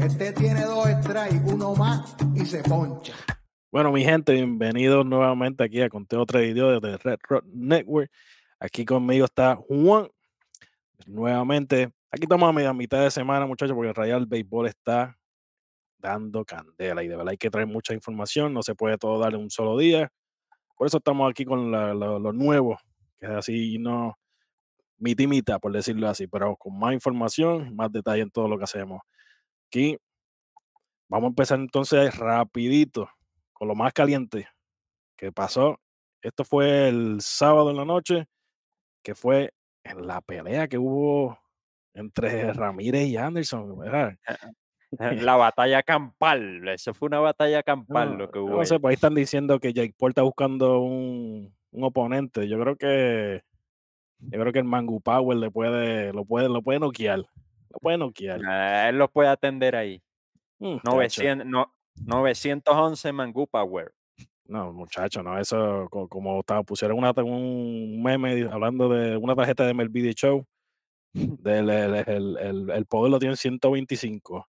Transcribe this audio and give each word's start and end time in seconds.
este 0.00 0.32
tiene 0.32 0.62
dos 0.64 0.86
strikes, 1.02 1.42
uno 1.44 1.74
más 1.74 2.16
y 2.34 2.46
se 2.46 2.62
poncha. 2.62 3.12
Bueno, 3.70 3.92
mi 3.92 4.02
gente, 4.02 4.32
bienvenidos 4.32 5.04
nuevamente 5.04 5.64
aquí 5.64 5.82
a 5.82 5.90
Conteo 5.90 6.22
otro 6.22 6.40
video 6.40 6.80
de 6.80 6.96
Red 6.96 7.18
Rock 7.28 7.44
Network. 7.52 8.10
Aquí 8.58 8.84
conmigo 8.84 9.26
está 9.26 9.56
Juan. 9.56 10.08
Nuevamente, 11.06 11.90
aquí 12.10 12.22
estamos 12.22 12.48
a 12.48 12.52
media 12.52 12.72
mitad 12.72 13.02
de 13.02 13.10
semana, 13.10 13.46
muchachos, 13.46 13.74
porque 13.74 13.90
el 13.90 13.94
Real 13.94 14.26
Béisbol 14.26 14.68
está 14.68 15.18
dando 15.98 16.44
candela 16.44 17.02
y 17.02 17.08
de 17.08 17.16
verdad 17.16 17.30
hay 17.30 17.36
que 17.36 17.50
traer 17.50 17.66
mucha 17.66 17.92
información, 17.92 18.54
no 18.54 18.62
se 18.62 18.74
puede 18.74 18.96
todo 18.96 19.18
dar 19.18 19.34
en 19.34 19.40
un 19.40 19.50
solo 19.50 19.76
día. 19.76 20.10
Por 20.76 20.86
eso 20.86 20.96
estamos 20.96 21.30
aquí 21.30 21.44
con 21.44 21.70
lo 21.70 22.32
nuevo, 22.32 22.78
que 23.18 23.26
así, 23.26 23.78
no 23.78 24.16
mitimita, 25.02 25.58
por 25.58 25.72
decirlo 25.72 26.08
así, 26.08 26.26
pero 26.26 26.56
con 26.56 26.78
más 26.78 26.94
información, 26.94 27.74
más 27.74 27.90
detalle 27.90 28.22
en 28.22 28.30
todo 28.30 28.48
lo 28.48 28.56
que 28.56 28.64
hacemos. 28.64 29.02
Aquí 29.66 29.98
vamos 31.08 31.26
a 31.26 31.28
empezar 31.28 31.58
entonces 31.58 32.16
rapidito 32.16 33.10
con 33.52 33.68
lo 33.68 33.74
más 33.74 33.92
caliente 33.92 34.48
que 35.16 35.32
pasó. 35.32 35.78
Esto 36.22 36.44
fue 36.44 36.88
el 36.88 37.20
sábado 37.20 37.70
en 37.70 37.76
la 37.76 37.84
noche, 37.84 38.26
que 39.02 39.14
fue 39.14 39.52
en 39.82 40.06
la 40.06 40.20
pelea 40.20 40.68
que 40.68 40.78
hubo 40.78 41.38
entre 41.94 42.52
Ramírez 42.54 43.08
y 43.08 43.16
Anderson. 43.16 43.76
¿verdad? 43.78 44.16
La 44.98 45.36
batalla 45.36 45.82
campal, 45.82 46.68
eso 46.68 46.94
fue 46.94 47.06
una 47.06 47.18
batalla 47.18 47.62
campal 47.62 48.18
lo 48.18 48.30
que 48.30 48.38
hubo. 48.38 48.58
No 48.58 48.64
sé, 48.64 48.78
pues 48.78 48.90
ahí 48.92 48.94
están 48.94 49.14
diciendo 49.14 49.58
que 49.58 49.72
Jake 49.72 49.94
Paul 49.98 50.10
está 50.10 50.22
buscando 50.22 50.80
un, 50.80 51.52
un 51.72 51.84
oponente. 51.84 52.46
Yo 52.46 52.60
creo 52.60 52.76
que 52.76 53.42
yo 54.30 54.40
creo 54.40 54.52
que 54.52 54.58
el 54.60 54.64
Mangu 54.64 55.00
Power 55.00 55.36
le 55.36 55.50
puede, 55.50 56.12
lo 56.12 56.24
puede, 56.24 56.48
lo 56.48 56.62
puede 56.62 56.78
noquear. 56.78 57.18
Lo 57.18 57.78
puede 57.80 57.98
noquear. 57.98 58.40
él 58.88 58.98
lo 58.98 59.08
puede 59.10 59.28
atender 59.28 59.76
ahí. 59.76 60.02
900, 60.58 61.46
mm, 61.46 61.50
no, 61.50 61.72
911 61.96 63.12
Mangu 63.12 63.46
Power. 63.46 63.92
No, 64.46 64.72
muchacho, 64.72 65.22
no, 65.22 65.38
eso 65.38 65.88
como, 65.90 66.40
estaba, 66.40 66.62
pusieron 66.62 66.98
una, 66.98 67.12
un 67.22 68.02
meme 68.02 68.48
hablando 68.50 68.88
de 68.88 69.16
una 69.16 69.34
tarjeta 69.34 69.64
de 69.64 69.72
MLB 69.72 70.12
Show, 70.14 70.46
del, 71.14 71.70
el, 71.70 72.70
el, 72.70 72.86
poder 72.86 73.10
lo 73.10 73.18
tiene 73.18 73.36
125. 73.36 74.46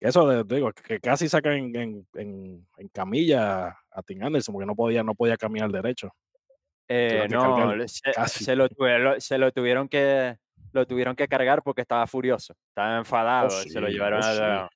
Eso 0.00 0.44
digo, 0.44 0.70
que 0.72 1.00
casi 1.00 1.28
saca 1.28 1.54
en, 1.54 1.74
en, 1.74 2.06
en, 2.14 2.88
camilla 2.92 3.76
a 3.90 4.02
Tim 4.02 4.22
Anderson 4.22 4.52
porque 4.52 4.66
no 4.66 4.76
podía, 4.76 5.02
no 5.02 5.14
podía 5.14 5.36
caminar 5.36 5.70
derecho. 5.70 6.10
Eh, 6.88 7.26
no, 7.30 7.56
se, 7.86 8.56
lo 8.56 8.68
se, 9.18 9.38
lo 9.38 9.52
tuvieron 9.52 9.88
que 9.88 10.36
lo 10.72 10.86
tuvieron 10.86 11.16
que 11.16 11.28
cargar 11.28 11.62
porque 11.62 11.80
estaba 11.80 12.06
furioso, 12.06 12.54
estaba 12.68 12.96
oh, 12.96 12.98
enfadado, 12.98 13.50
se 13.50 13.80
lo 13.80 13.88
llevaron 13.88 14.20
oh, 14.22 14.26
a... 14.26 14.70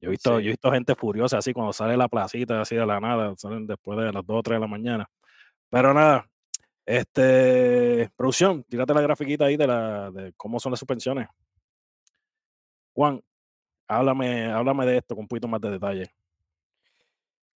Yo 0.00 0.08
he, 0.08 0.10
visto, 0.10 0.40
yo 0.40 0.48
he 0.48 0.52
visto 0.52 0.70
gente 0.70 0.94
furiosa 0.94 1.38
así 1.38 1.52
cuando 1.52 1.72
sale 1.72 1.96
la 1.96 2.08
placita 2.08 2.60
así 2.60 2.76
de 2.76 2.86
la 2.86 3.00
nada, 3.00 3.34
salen 3.36 3.66
después 3.66 3.98
de 3.98 4.12
las 4.12 4.24
2 4.24 4.24
o 4.28 4.42
3 4.42 4.56
de 4.56 4.60
la 4.60 4.66
mañana. 4.66 5.10
Pero 5.68 5.92
nada, 5.92 6.26
este, 6.84 8.08
producción, 8.16 8.62
tírate 8.64 8.94
la 8.94 9.00
grafiquita 9.00 9.46
ahí 9.46 9.56
de, 9.56 9.66
la, 9.66 10.10
de 10.10 10.32
cómo 10.36 10.60
son 10.60 10.70
las 10.70 10.78
suspensiones. 10.78 11.26
Juan, 12.94 13.20
háblame, 13.88 14.46
háblame 14.46 14.86
de 14.86 14.98
esto 14.98 15.14
con 15.14 15.24
un 15.24 15.28
poquito 15.28 15.48
más 15.48 15.60
de 15.60 15.70
detalle. 15.70 16.10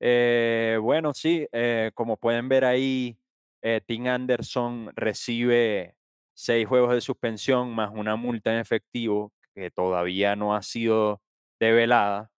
Eh, 0.01 0.79
bueno, 0.81 1.15
sí, 1.15 1.47
eh, 1.53 1.91
como 1.95 2.17
pueden 2.17 2.49
ver 2.49 2.65
ahí, 2.65 3.20
eh, 3.63 3.81
Tim 3.87 4.07
Anderson 4.07 4.91
recibe 4.97 5.95
seis 6.35 6.67
juegos 6.67 6.95
de 6.95 7.01
suspensión 7.01 7.75
más 7.75 7.91
una 7.93 8.17
multa 8.17 8.53
en 8.53 8.59
efectivo 8.61 9.33
que 9.55 9.71
todavía 9.71 10.37
no 10.37 10.55
ha 10.55 10.63
sido 10.63 11.21
develada. 11.61 12.31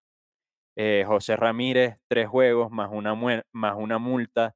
Eh, 0.77 1.03
José 1.07 1.35
Ramírez, 1.35 1.97
tres 2.09 2.27
juegos 2.27 2.71
más 2.71 2.89
una, 2.91 3.15
más 3.15 3.75
una 3.77 3.99
multa 3.99 4.55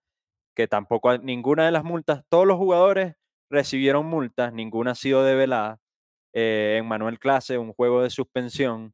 que 0.55 0.67
tampoco, 0.67 1.17
ninguna 1.19 1.65
de 1.65 1.71
las 1.71 1.83
multas, 1.83 2.23
todos 2.29 2.47
los 2.47 2.57
jugadores 2.57 3.15
recibieron 3.51 4.07
multas, 4.07 4.53
ninguna 4.53 4.91
ha 4.91 4.95
sido 4.95 5.23
develada. 5.23 5.79
Eh, 6.33 6.77
en 6.79 6.87
Manuel 6.87 7.19
Clase, 7.19 7.57
un 7.57 7.73
juego 7.73 8.03
de 8.03 8.09
suspensión. 8.09 8.93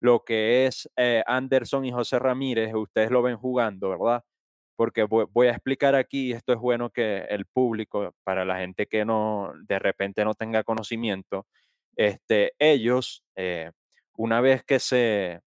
Lo 0.00 0.24
que 0.24 0.66
es 0.66 0.88
Anderson 1.26 1.84
y 1.84 1.92
José 1.92 2.18
Ramírez, 2.18 2.74
ustedes 2.74 3.10
lo 3.10 3.22
ven 3.22 3.36
jugando, 3.36 3.90
¿verdad? 3.90 4.22
Porque 4.80 5.02
voy, 5.04 5.46
a 5.46 5.50
explicar 5.50 5.94
aquí, 5.94 6.32
esto 6.32 6.54
es 6.54 6.58
bueno 6.58 6.88
que 6.88 7.18
el 7.28 7.44
público, 7.44 8.14
para 8.24 8.46
la 8.46 8.60
gente 8.60 8.86
que 8.86 9.04
no 9.04 9.52
de 9.68 9.78
repente 9.78 10.24
no 10.24 10.32
tenga 10.32 10.64
conocimiento, 10.64 11.46
este, 11.96 12.54
ellos, 12.58 13.22
eh, 13.36 13.72
una 14.16 14.40
vez 14.40 14.64
que 14.64 14.78
se 14.78 15.42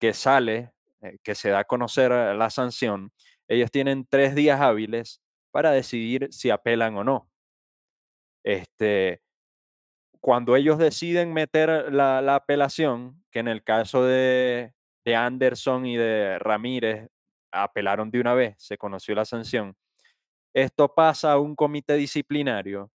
que 0.00 0.14
sale, 0.14 0.72
eh, 1.02 1.18
que 1.22 1.34
se 1.34 1.50
da 1.50 1.58
a 1.58 1.64
conocer 1.64 2.12
la 2.12 2.48
sanción, 2.48 3.12
ellos 3.46 3.70
tienen 3.70 4.06
tres 4.08 4.34
días 4.34 4.58
hábiles 4.58 5.20
para 5.50 5.70
decidir 5.72 6.28
si 6.30 6.48
apelan 6.48 6.96
o 6.96 7.04
no. 7.04 7.28
Este, 8.42 9.20
cuando 10.18 10.56
ellos 10.56 10.78
deciden 10.78 11.34
meter 11.34 11.92
la, 11.92 12.22
la 12.22 12.36
apelación, 12.36 13.22
que 13.30 13.40
en 13.40 13.48
el 13.48 13.62
caso 13.62 14.02
de, 14.02 14.72
de 15.04 15.14
Anderson 15.14 15.84
y 15.84 15.98
de 15.98 16.38
Ramírez 16.38 17.11
apelaron 17.52 18.10
de 18.10 18.20
una 18.20 18.34
vez, 18.34 18.54
se 18.58 18.78
conoció 18.78 19.14
la 19.14 19.24
sanción. 19.24 19.76
Esto 20.54 20.94
pasa 20.94 21.32
a 21.32 21.38
un 21.38 21.54
comité 21.54 21.94
disciplinario 21.94 22.90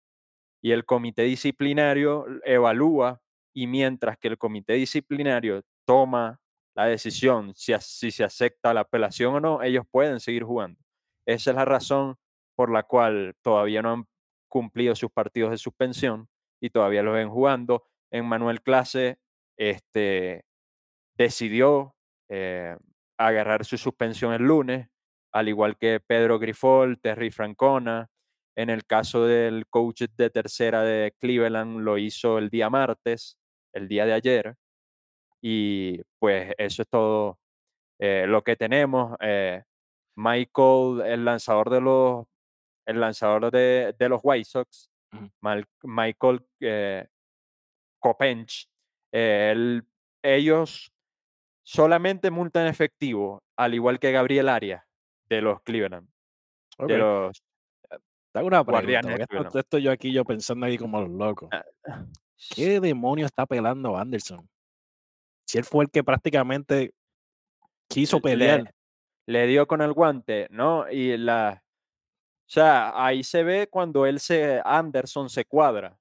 y 0.61 0.71
el 0.71 0.85
comité 0.85 1.23
disciplinario 1.23 2.25
evalúa 2.43 3.21
y 3.53 3.67
mientras 3.67 4.17
que 4.17 4.27
el 4.27 4.37
comité 4.37 4.73
disciplinario 4.73 5.63
toma 5.85 6.39
la 6.75 6.85
decisión 6.85 7.53
si, 7.55 7.73
si 7.79 8.11
se 8.11 8.23
acepta 8.23 8.73
la 8.73 8.81
apelación 8.81 9.35
o 9.35 9.39
no, 9.39 9.63
ellos 9.63 9.85
pueden 9.89 10.19
seguir 10.19 10.43
jugando. 10.43 10.79
Esa 11.25 11.51
es 11.51 11.55
la 11.55 11.65
razón 11.65 12.17
por 12.55 12.71
la 12.71 12.83
cual 12.83 13.35
todavía 13.41 13.81
no 13.81 13.93
han 13.93 14.07
cumplido 14.47 14.95
sus 14.95 15.11
partidos 15.11 15.51
de 15.51 15.57
suspensión 15.57 16.29
y 16.61 16.69
todavía 16.69 17.03
los 17.03 17.13
ven 17.13 17.29
jugando. 17.29 17.85
En 18.11 18.25
Manuel 18.25 18.61
Clase 18.61 19.19
este, 19.57 20.45
decidió 21.15 21.95
eh, 22.29 22.77
agarrar 23.17 23.65
su 23.65 23.77
suspensión 23.77 24.33
el 24.33 24.43
lunes, 24.43 24.87
al 25.31 25.49
igual 25.49 25.77
que 25.77 25.99
Pedro 25.99 26.39
Grifol, 26.39 26.99
Terry 26.99 27.31
Francona. 27.31 28.09
En 28.55 28.69
el 28.71 28.85
caso 28.85 29.25
del 29.25 29.67
coach 29.67 30.03
de 30.17 30.29
tercera 30.31 30.81
de 30.81 31.13
Cleveland, 31.19 31.81
lo 31.81 31.97
hizo 31.97 32.39
el 32.39 32.49
día 32.49 32.69
martes, 32.69 33.37
el 33.73 33.87
día 33.87 34.05
de 34.05 34.13
ayer. 34.13 34.55
Y 35.41 36.01
pues 36.19 36.53
eso 36.57 36.81
es 36.81 36.87
todo 36.89 37.39
eh, 37.99 38.25
lo 38.27 38.43
que 38.43 38.55
tenemos. 38.55 39.15
Eh, 39.19 39.63
Michael, 40.15 41.01
el 41.05 41.25
lanzador 41.25 41.69
de 41.69 41.81
los, 41.81 42.25
el 42.87 42.99
lanzador 42.99 43.51
de, 43.51 43.93
los 43.99 44.21
White 44.23 44.45
Sox, 44.45 44.89
Michael 45.83 46.45
eh, 46.59 47.07
Copench, 47.99 48.67
ellos 50.23 50.91
solamente 51.67 52.31
multa 52.31 52.61
en 52.61 52.67
efectivo, 52.67 53.43
al 53.57 53.73
igual 53.73 53.99
que 53.99 54.13
Gabriel 54.13 54.47
Arias 54.47 54.85
de 55.27 55.41
los 55.41 55.61
Cleveland. 55.63 56.07
De 56.79 56.97
los 56.97 57.43
una 58.41 58.63
Esto, 59.29 59.59
estoy 59.59 59.81
yo 59.81 59.91
aquí 59.91 60.13
yo 60.13 60.23
pensando 60.23 60.65
ahí 60.65 60.77
como 60.77 61.01
los 61.01 61.09
locos. 61.09 61.49
Ah, 61.51 61.65
¿Qué 62.55 62.79
demonio 62.79 63.25
está 63.25 63.45
pelando 63.45 63.97
Anderson? 63.97 64.47
Si 65.45 65.57
él 65.57 65.65
fue 65.65 65.85
el 65.85 65.89
que 65.89 66.03
prácticamente 66.03 66.93
quiso 67.89 68.21
pelear. 68.21 68.73
Le, 69.25 69.47
dio 69.47 69.67
con 69.67 69.81
el 69.81 69.91
guante, 69.91 70.47
¿no? 70.51 70.89
Y 70.89 71.17
la. 71.17 71.63
O 72.45 72.49
sea, 72.49 72.93
ahí 73.05 73.23
se 73.23 73.43
ve 73.43 73.67
cuando 73.69 74.05
él 74.05 74.19
se. 74.19 74.61
Anderson 74.63 75.29
se 75.29 75.43
cuadra. 75.43 75.97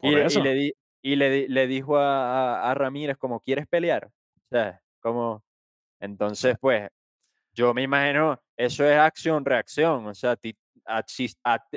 y, 0.00 0.10
le, 0.14 0.54
di, 0.54 0.72
y 1.02 1.16
le, 1.16 1.48
le 1.48 1.66
dijo 1.66 1.96
a, 1.96 2.70
a, 2.70 2.74
Ramírez, 2.74 3.16
como, 3.16 3.40
¿quieres 3.40 3.66
pelear? 3.66 4.06
O 4.06 4.48
sea, 4.50 4.80
como, 5.00 5.42
entonces, 6.00 6.56
pues, 6.60 6.88
yo 7.52 7.74
me 7.74 7.82
imagino, 7.82 8.40
eso 8.56 8.84
es 8.84 8.96
acción-reacción. 8.96 10.06
O 10.06 10.14
sea, 10.14 10.38
a, 10.86 11.04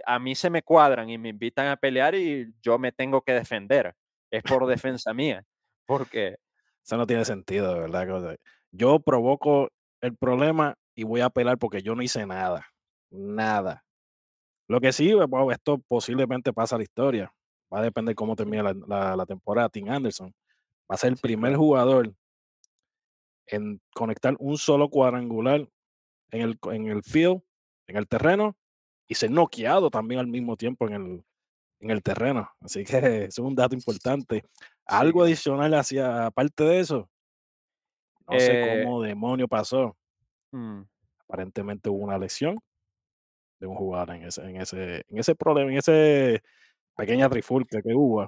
a, 0.05 0.19
mí 0.19 0.35
se 0.35 0.49
me 0.49 0.61
cuadran 0.61 1.09
y 1.09 1.17
me 1.17 1.29
invitan 1.29 1.67
a 1.67 1.77
pelear 1.77 2.15
y 2.15 2.53
yo 2.61 2.77
me 2.77 2.91
tengo 2.91 3.21
que 3.21 3.33
defender. 3.33 3.95
Es 4.29 4.43
por 4.43 4.65
defensa 4.67 5.13
mía. 5.13 5.43
Porque. 5.85 6.37
Eso 6.83 6.97
no 6.97 7.05
tiene 7.05 7.25
sentido, 7.25 7.73
de 7.73 7.79
verdad. 7.81 8.37
Yo 8.71 8.99
provoco 8.99 9.69
el 10.01 10.15
problema 10.15 10.75
y 10.95 11.03
voy 11.03 11.21
a 11.21 11.29
pelear 11.29 11.57
porque 11.57 11.81
yo 11.81 11.95
no 11.95 12.01
hice 12.01 12.25
nada. 12.25 12.67
Nada. 13.09 13.83
Lo 14.67 14.79
que 14.79 14.93
sí, 14.93 15.13
esto 15.51 15.79
posiblemente 15.87 16.53
pasa 16.53 16.75
a 16.75 16.79
la 16.79 16.83
historia. 16.83 17.33
Va 17.73 17.79
a 17.79 17.83
depender 17.83 18.15
cómo 18.15 18.35
termine 18.35 18.63
la, 18.63 19.25
temporada. 19.25 19.69
Tim 19.69 19.89
Anderson 19.89 20.33
va 20.89 20.95
a 20.95 20.97
ser 20.97 21.11
el 21.11 21.17
primer 21.17 21.55
jugador 21.55 22.13
en 23.51 23.81
conectar 23.95 24.35
un 24.39 24.57
solo 24.59 24.89
cuadrangular 24.89 25.69
en 26.31 26.41
el, 26.41 26.59
en 26.71 26.87
el 26.87 27.03
field, 27.03 27.41
en 27.87 27.97
el 27.97 28.07
terreno, 28.07 28.57
y 29.07 29.15
ser 29.15 29.31
noqueado 29.31 29.89
también 29.91 30.19
al 30.21 30.27
mismo 30.27 30.57
tiempo 30.57 30.87
en 30.87 30.93
el, 30.95 31.23
en 31.81 31.91
el 31.91 32.03
terreno. 32.03 32.49
Así 32.61 32.83
que 32.85 32.97
es 33.25 33.39
un 33.39 33.55
dato 33.55 33.75
importante. 33.75 34.43
Algo 34.85 35.23
adicional 35.23 35.73
hacia, 35.75 36.27
aparte 36.27 36.63
de 36.65 36.79
eso, 36.81 37.09
no 38.27 38.39
sé 38.39 38.57
Eh, 38.57 38.57
cómo 38.57 39.01
demonio 39.03 39.47
pasó. 39.47 39.95
mm, 40.53 40.83
Aparentemente 41.27 41.89
hubo 41.89 42.03
una 42.03 42.19
lesión 42.19 42.59
de 43.59 43.67
un 43.67 43.75
jugador 43.75 44.15
en 44.15 44.23
ese, 44.25 44.41
en 44.43 44.57
ese, 44.61 44.95
en 45.07 45.17
ese 45.19 45.35
problema, 45.35 45.71
en 45.71 45.77
ese 45.77 46.41
pequeña 46.97 47.29
trifulca 47.29 47.81
que 47.81 47.93
hubo. 47.95 48.27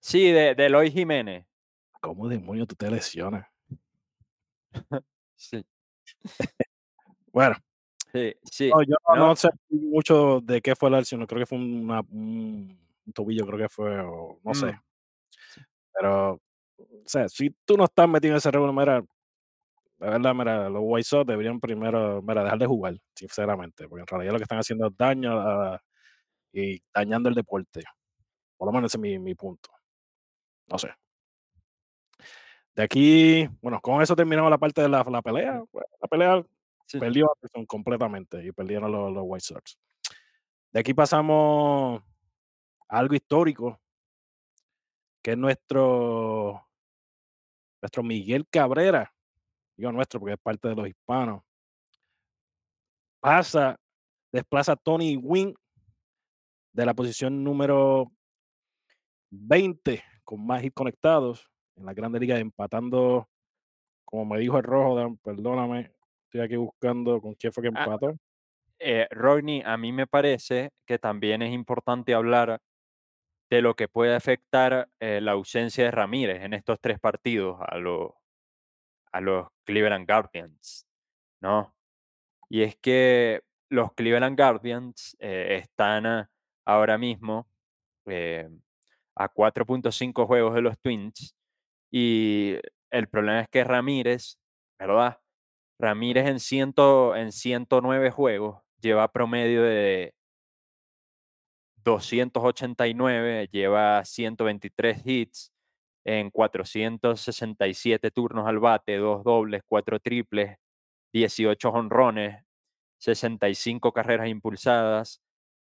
sí, 0.00 0.30
de, 0.32 0.54
de 0.54 0.66
Eloy 0.66 0.90
Jiménez. 0.90 1.46
¿Cómo 2.02 2.28
demonio 2.28 2.66
tú 2.66 2.74
te 2.74 2.90
lesionas? 2.90 3.46
Sí, 5.34 5.64
Bueno, 7.32 7.56
sí, 8.12 8.34
sí. 8.44 8.70
no, 8.70 8.82
yo 8.82 8.94
no, 9.16 9.34
sé 9.34 9.48
mucho 9.70 10.40
de 10.40 10.60
qué 10.60 10.76
fue 10.76 10.90
la 10.90 10.98
lesión. 10.98 11.26
Creo 11.26 11.40
que 11.40 11.46
fue 11.46 11.58
una- 11.58 12.00
un, 12.00 12.78
tobillo, 13.12 13.46
creo 13.46 13.58
que 13.58 13.68
fue, 13.68 13.98
o 14.00 14.38
no 14.44 14.54
sé. 14.54 14.66
mm, 14.66 14.80
Pero, 15.94 16.32
o 16.34 16.40
sea, 17.06 17.28
si 17.28 17.50
tú 17.64 17.76
no 17.76 17.84
estás 17.84 18.08
metido 18.08 18.32
en 18.34 18.38
ese 18.38 18.50
revuelo, 18.50 18.72
mira, 18.72 19.04
la 19.98 20.10
verdad, 20.10 20.34
mira, 20.34 20.68
los 20.68 20.82
White 20.84 21.04
Sox 21.04 21.26
deberían 21.26 21.60
primero, 21.60 22.22
mira, 22.22 22.44
dejar 22.44 22.58
de 22.58 22.66
jugar, 22.66 22.96
sinceramente, 23.14 23.88
porque 23.88 24.00
en 24.02 24.06
realidad 24.06 24.32
lo 24.32 24.38
que 24.38 24.44
están 24.44 24.58
haciendo 24.58 24.86
es 24.88 24.96
daño 24.96 25.40
a- 25.40 25.82
y 26.52 26.82
dañando 26.94 27.28
el 27.28 27.34
deporte. 27.34 27.82
Por 28.56 28.66
lo 28.66 28.72
menos 28.72 28.90
ese 28.90 28.98
es 28.98 29.00
mi, 29.00 29.18
mi 29.18 29.34
punto. 29.34 29.70
No 30.68 30.78
sé. 30.78 30.88
De 32.74 32.82
aquí, 32.82 33.46
bueno, 33.60 33.80
con 33.80 34.00
eso 34.00 34.16
terminamos 34.16 34.50
la 34.50 34.58
parte 34.58 34.80
de 34.80 34.88
la, 34.88 35.04
la 35.04 35.22
pelea. 35.22 35.62
Bueno, 35.70 35.88
la 36.00 36.08
pelea 36.08 36.46
sí, 36.86 36.98
perdió 36.98 37.30
Anderson 37.34 37.66
completamente 37.66 38.44
y 38.44 38.52
perdieron 38.52 38.90
los, 38.90 39.12
los 39.12 39.24
White 39.26 39.44
Sox. 39.44 39.78
De 40.72 40.80
aquí 40.80 40.94
pasamos 40.94 42.02
a 42.88 42.98
algo 42.98 43.14
histórico, 43.14 43.78
que 45.22 45.32
es 45.32 45.38
nuestro, 45.38 46.66
nuestro 47.82 48.02
Miguel 48.02 48.46
Cabrera. 48.48 49.12
Digo 49.76 49.92
nuestro 49.92 50.18
porque 50.18 50.34
es 50.34 50.40
parte 50.40 50.68
de 50.68 50.74
los 50.74 50.88
hispanos. 50.88 51.42
Pasa, 53.20 53.78
desplaza 54.32 54.72
a 54.72 54.76
Tony 54.76 55.16
Wynn 55.16 55.54
de 56.72 56.86
la 56.86 56.94
posición 56.94 57.44
número 57.44 58.10
20 59.30 60.02
con 60.24 60.44
más 60.46 60.64
hits 60.64 60.74
conectados 60.74 61.51
en 61.76 61.86
la 61.86 61.94
Grande 61.94 62.20
Liga, 62.20 62.38
empatando, 62.38 63.28
como 64.04 64.24
me 64.26 64.38
dijo 64.40 64.58
el 64.58 64.64
rojo, 64.64 64.96
Dan, 64.96 65.16
perdóname, 65.18 65.92
estoy 66.24 66.40
aquí 66.42 66.56
buscando 66.56 67.20
con 67.20 67.34
quién 67.34 67.52
fue 67.52 67.62
que 67.64 67.70
Ah, 67.74 67.84
empató. 67.84 68.16
eh, 68.78 69.06
Rodney, 69.10 69.62
a 69.64 69.76
mí 69.76 69.92
me 69.92 70.06
parece 70.06 70.70
que 70.86 70.98
también 70.98 71.42
es 71.42 71.52
importante 71.52 72.14
hablar 72.14 72.60
de 73.50 73.62
lo 73.62 73.74
que 73.76 73.88
puede 73.88 74.14
afectar 74.14 74.88
eh, 75.00 75.20
la 75.20 75.32
ausencia 75.32 75.84
de 75.84 75.90
Ramírez 75.90 76.42
en 76.42 76.54
estos 76.54 76.80
tres 76.80 76.98
partidos 76.98 77.58
a, 77.60 77.78
los 77.78 78.12
a 79.12 79.20
los 79.20 79.48
Cleveland 79.64 80.06
Guardians, 80.08 80.86
¿no? 81.40 81.74
Y 82.48 82.62
es 82.62 82.76
que 82.76 83.42
los 83.70 83.92
Cleveland 83.94 84.38
Guardians 84.38 85.16
eh, 85.20 85.58
están 85.62 86.06
ah, 86.06 86.30
ahora 86.64 86.98
mismo 86.98 87.48
eh, 88.06 88.48
a 89.14 89.28
4.5 89.28 90.26
juegos 90.26 90.54
de 90.54 90.62
los 90.62 90.78
Twins 90.80 91.34
y 91.92 92.56
el 92.90 93.08
problema 93.08 93.42
es 93.42 93.48
que 93.48 93.64
Ramírez, 93.64 94.38
¿verdad? 94.78 95.20
Ramírez 95.78 96.26
en, 96.28 96.40
ciento, 96.40 97.14
en 97.14 97.32
109 97.32 98.10
juegos 98.10 98.62
lleva 98.80 99.12
promedio 99.12 99.62
de 99.62 100.14
289, 101.84 103.48
lleva 103.52 104.04
123 104.04 105.02
hits 105.04 105.52
en 106.04 106.30
467 106.30 108.10
turnos 108.10 108.46
al 108.46 108.58
bate, 108.58 108.96
dos 108.96 109.22
dobles, 109.24 109.62
cuatro 109.66 110.00
triples, 110.00 110.56
18 111.12 111.70
honrones, 111.70 112.42
65 112.98 113.92
carreras 113.92 114.28
impulsadas, 114.28 115.20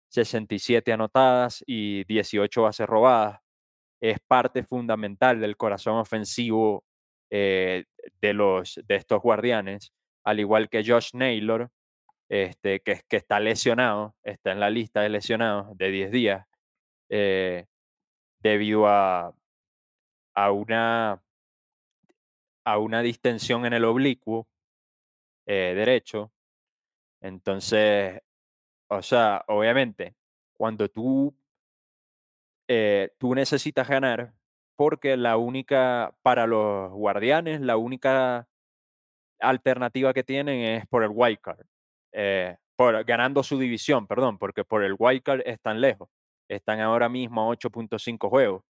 67 0.09 0.91
anotadas 0.93 1.63
y 1.65 2.03
18 2.05 2.61
bases 2.63 2.87
robadas. 2.87 3.39
Es 4.01 4.19
parte 4.27 4.63
fundamental 4.63 5.39
del 5.39 5.57
corazón 5.57 5.97
ofensivo 5.97 6.83
eh, 7.31 7.85
de, 8.21 8.33
los, 8.33 8.79
de 8.85 8.95
estos 8.95 9.21
guardianes, 9.21 9.93
al 10.23 10.39
igual 10.39 10.69
que 10.69 10.83
Josh 10.85 11.11
Naylor, 11.13 11.69
este, 12.29 12.79
que, 12.81 13.03
está 13.09 13.39
lesionado, 13.39 14.15
está 14.23 14.51
en 14.51 14.59
la 14.59 14.69
lista 14.69 15.01
de 15.01 15.09
lesionados 15.09 15.77
de 15.77 15.91
10 15.91 16.11
días, 16.11 16.47
eh, 17.09 17.65
debido 18.39 18.87
a, 18.87 19.33
a, 20.35 20.51
una, 20.51 21.21
a 22.63 22.77
una 22.77 23.01
distensión 23.01 23.65
en 23.65 23.73
el 23.73 23.85
oblicuo 23.85 24.47
eh, 25.45 25.73
derecho. 25.75 26.31
Entonces, 27.21 28.21
o 28.87 29.01
sea, 29.01 29.43
obviamente, 29.47 30.15
cuando 30.57 30.89
tú, 30.89 31.35
eh, 32.69 33.11
tú 33.17 33.35
necesitas 33.35 33.89
ganar, 33.89 34.33
porque 34.77 35.17
la 35.17 35.37
única, 35.37 36.15
para 36.21 36.47
los 36.47 36.91
guardianes, 36.93 37.61
la 37.61 37.77
única 37.77 38.47
alternativa 39.39 40.13
que 40.13 40.23
tienen 40.23 40.61
es 40.61 40.87
por 40.87 41.03
el 41.03 41.11
wild 41.13 41.39
card, 41.41 41.65
eh, 42.13 42.57
por, 42.77 43.03
ganando 43.05 43.43
su 43.43 43.59
división, 43.59 44.07
perdón, 44.07 44.37
porque 44.37 44.63
por 44.63 44.83
el 44.83 44.95
wild 44.97 45.23
card 45.23 45.41
están 45.45 45.81
lejos, 45.81 46.09
están 46.49 46.79
ahora 46.79 47.09
mismo 47.09 47.41
a 47.41 47.55
8.5 47.55 48.29
juegos. 48.29 48.63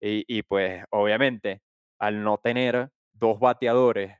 Y, 0.00 0.24
y, 0.28 0.42
pues 0.42 0.84
obviamente, 0.90 1.60
al 1.98 2.22
no 2.22 2.38
tener 2.38 2.90
dos 3.12 3.40
bateadores 3.40 4.18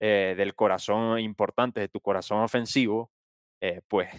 eh, 0.00 0.34
del 0.36 0.54
corazón 0.54 1.20
importante, 1.20 1.80
de 1.80 1.88
tu 1.88 2.00
corazón 2.00 2.42
ofensivo, 2.42 3.10
eh, 3.60 3.80
pues 3.88 4.10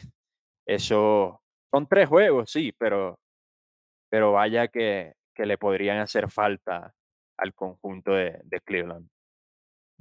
eso 0.65 1.41
son 1.71 1.87
tres 1.87 2.07
juegos, 2.07 2.51
sí, 2.51 2.73
pero, 2.77 3.19
pero 4.13 4.31
vaya 4.31 4.67
que, 4.67 5.15
que 5.33 5.47
le 5.47 5.57
podrían 5.57 5.97
hacer 5.97 6.29
falta 6.29 6.93
al 7.35 7.51
conjunto 7.55 8.11
de, 8.11 8.39
de 8.43 8.61
Cleveland. 8.61 9.09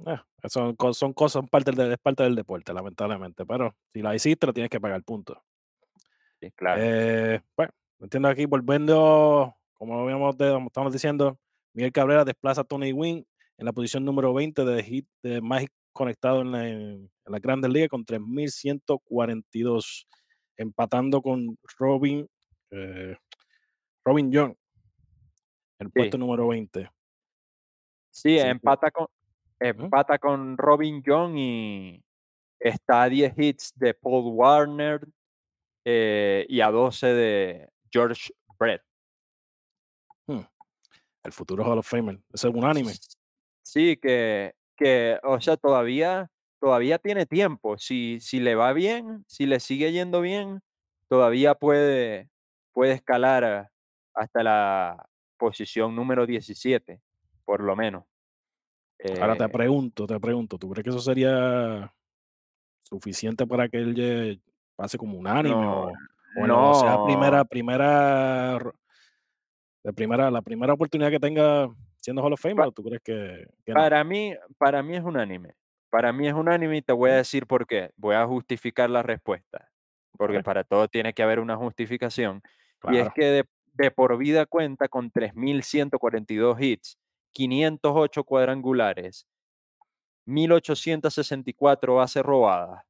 Eh, 0.05 0.19
son, 0.47 0.75
co- 0.75 0.93
son 0.93 1.13
cosas, 1.13 1.33
son 1.33 1.47
parte 1.47 1.71
del, 1.71 1.93
es 1.93 1.97
parte 1.97 2.21
del 2.21 2.35
deporte, 2.35 2.71
lamentablemente. 2.75 3.43
Pero 3.43 3.75
si 3.91 4.03
la 4.03 4.13
hiciste, 4.13 4.45
lo 4.45 4.53
tienes 4.53 4.69
que 4.69 4.79
pagar, 4.79 5.01
punto. 5.01 5.41
Sí, 6.39 6.51
claro. 6.51 6.79
Eh, 6.83 7.41
bueno, 7.57 7.71
entiendo 8.01 8.29
aquí, 8.29 8.45
volviendo, 8.45 9.55
como 9.73 10.01
habíamos 10.01 10.37
de- 10.37 10.51
como 10.51 10.67
estamos 10.67 10.93
diciendo, 10.93 11.39
Miguel 11.73 11.91
Cabrera 11.91 12.23
desplaza 12.23 12.61
a 12.61 12.65
Tony 12.65 12.93
Wynn 12.93 13.25
en 13.57 13.65
la 13.65 13.73
posición 13.73 14.05
número 14.05 14.31
20 14.31 14.63
de 14.63 14.83
hit 14.83 15.07
de 15.23 15.41
más 15.41 15.63
hits 15.63 15.73
conectados 15.91 16.43
en 16.43 16.51
la, 16.51 16.69
en 16.69 17.09
la 17.25 17.39
Grandes 17.39 17.71
Ligas 17.71 17.89
con 17.89 18.05
3.142, 18.05 20.05
empatando 20.57 21.19
con 21.23 21.57
Robin, 21.79 22.27
eh, 22.69 23.17
Robin 24.05 24.31
Young, 24.31 24.53
el 25.79 25.89
puesto 25.91 26.17
Sí, 26.17 26.19
número 26.19 26.47
20. 26.47 26.89
sí, 28.11 28.37
empata 28.37 28.91
con, 28.91 29.07
empata 29.59 30.19
con 30.19 30.57
Robin 30.57 31.01
Young 31.03 31.37
y 31.37 32.03
está 32.59 33.03
a 33.03 33.09
10 33.09 33.33
hits 33.37 33.73
de 33.75 33.93
Paul 33.93 34.33
Warner 34.35 35.01
eh, 35.85 36.45
y 36.49 36.61
a 36.61 36.69
12 36.71 37.07
de 37.07 37.69
George 37.91 38.33
Brett. 38.57 38.81
hmm, 40.27 40.39
el 41.23 41.31
futuro 41.31 41.63
Hall 41.65 41.79
of 41.79 41.87
Famer. 41.87 42.19
Es 42.33 42.43
unánime. 42.43 42.93
Sí, 43.61 43.97
que, 43.97 44.53
que, 44.75 45.19
o 45.23 45.39
sea, 45.39 45.55
todavía, 45.57 46.29
todavía 46.59 46.99
tiene 46.99 47.25
tiempo. 47.25 47.77
Si, 47.77 48.19
si 48.19 48.39
le 48.39 48.55
va 48.55 48.73
bien, 48.73 49.23
si 49.27 49.45
le 49.45 49.59
sigue 49.59 49.91
yendo 49.91 50.21
bien, 50.21 50.61
todavía 51.07 51.55
puede, 51.55 52.29
puede 52.73 52.93
escalar 52.93 53.43
a- 53.43 53.72
hasta 54.13 54.43
la 54.43 55.05
posición 55.37 55.95
número 55.95 56.25
17, 56.25 57.01
por 57.45 57.61
lo 57.61 57.75
menos. 57.75 58.05
Ahora 59.21 59.35
te 59.35 59.43
Eh, 59.45 59.49
pregunto, 59.49 60.07
te 60.07 60.19
pregunto, 60.19 60.57
¿tú 60.57 60.69
crees 60.69 60.83
que 60.83 60.89
eso 60.89 60.99
sería 60.99 61.93
suficiente 62.79 63.45
para 63.45 63.67
que 63.67 63.77
él 63.77 64.41
pase 64.75 64.97
como 64.97 65.17
unánime 65.17 65.55
no, 65.55 65.83
o, 65.83 65.91
o, 66.35 66.45
en 66.45 66.47
la- 66.47 66.57
o 66.59 66.73
sea 66.73 66.97
no, 66.97 67.05
primera, 67.05 67.45
primera, 67.45 68.59
de 69.83 69.93
primera, 69.93 70.31
la 70.31 70.41
primera 70.41 70.73
oportunidad 70.73 71.11
que 71.11 71.19
tenga 71.19 71.69
siendo 71.97 72.21
Hall 72.23 72.33
of 72.33 72.41
pa- 72.55 72.67
o 72.67 72.71
tú 72.71 72.83
crees 72.83 73.01
que, 73.01 73.47
que 73.65 73.73
no? 73.73 73.79
para 73.79 74.03
mí, 74.03 74.33
para 74.57 74.83
mí 74.83 74.95
es 74.95 75.03
unánime. 75.03 75.53
Para 75.89 76.11
mí 76.11 76.27
es 76.27 76.33
unánime 76.33 76.77
y 76.77 76.81
te 76.81 76.93
voy 76.93 77.11
a 77.11 77.15
decir 77.15 77.45
por 77.45 77.67
qué. 77.67 77.91
Voy 77.97 78.15
a 78.15 78.25
justificar 78.25 78.89
la 78.89 79.03
respuesta, 79.03 79.69
porque 80.17 80.41
para 80.41 80.63
todo 80.63 80.87
tiene 80.87 81.13
que 81.13 81.21
haber 81.21 81.39
una 81.39 81.55
justificación. 81.55 82.41
Y 82.89 82.97
es 82.97 83.09
que 83.13 83.25
de, 83.25 83.45
de 83.73 83.91
por 83.91 84.17
vida 84.17 84.45
cuenta 84.45 84.87
con 84.87 85.11
3.142 85.11 86.61
hits, 86.61 86.97
508 87.33 88.23
cuadrangulares, 88.23 89.27
1.864 90.27 91.95
bases 91.95 92.23
robadas, 92.23 92.83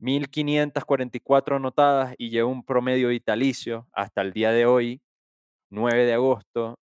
1.544 0.00 1.56
anotadas 1.56 2.14
y 2.18 2.30
lleva 2.30 2.48
un 2.48 2.64
promedio 2.64 3.08
vitalicio 3.08 3.88
hasta 3.92 4.22
el 4.22 4.32
día 4.32 4.50
de 4.52 4.66
hoy 4.66 5.00
9 5.70 6.04
de 6.04 6.14
agosto 6.14 6.78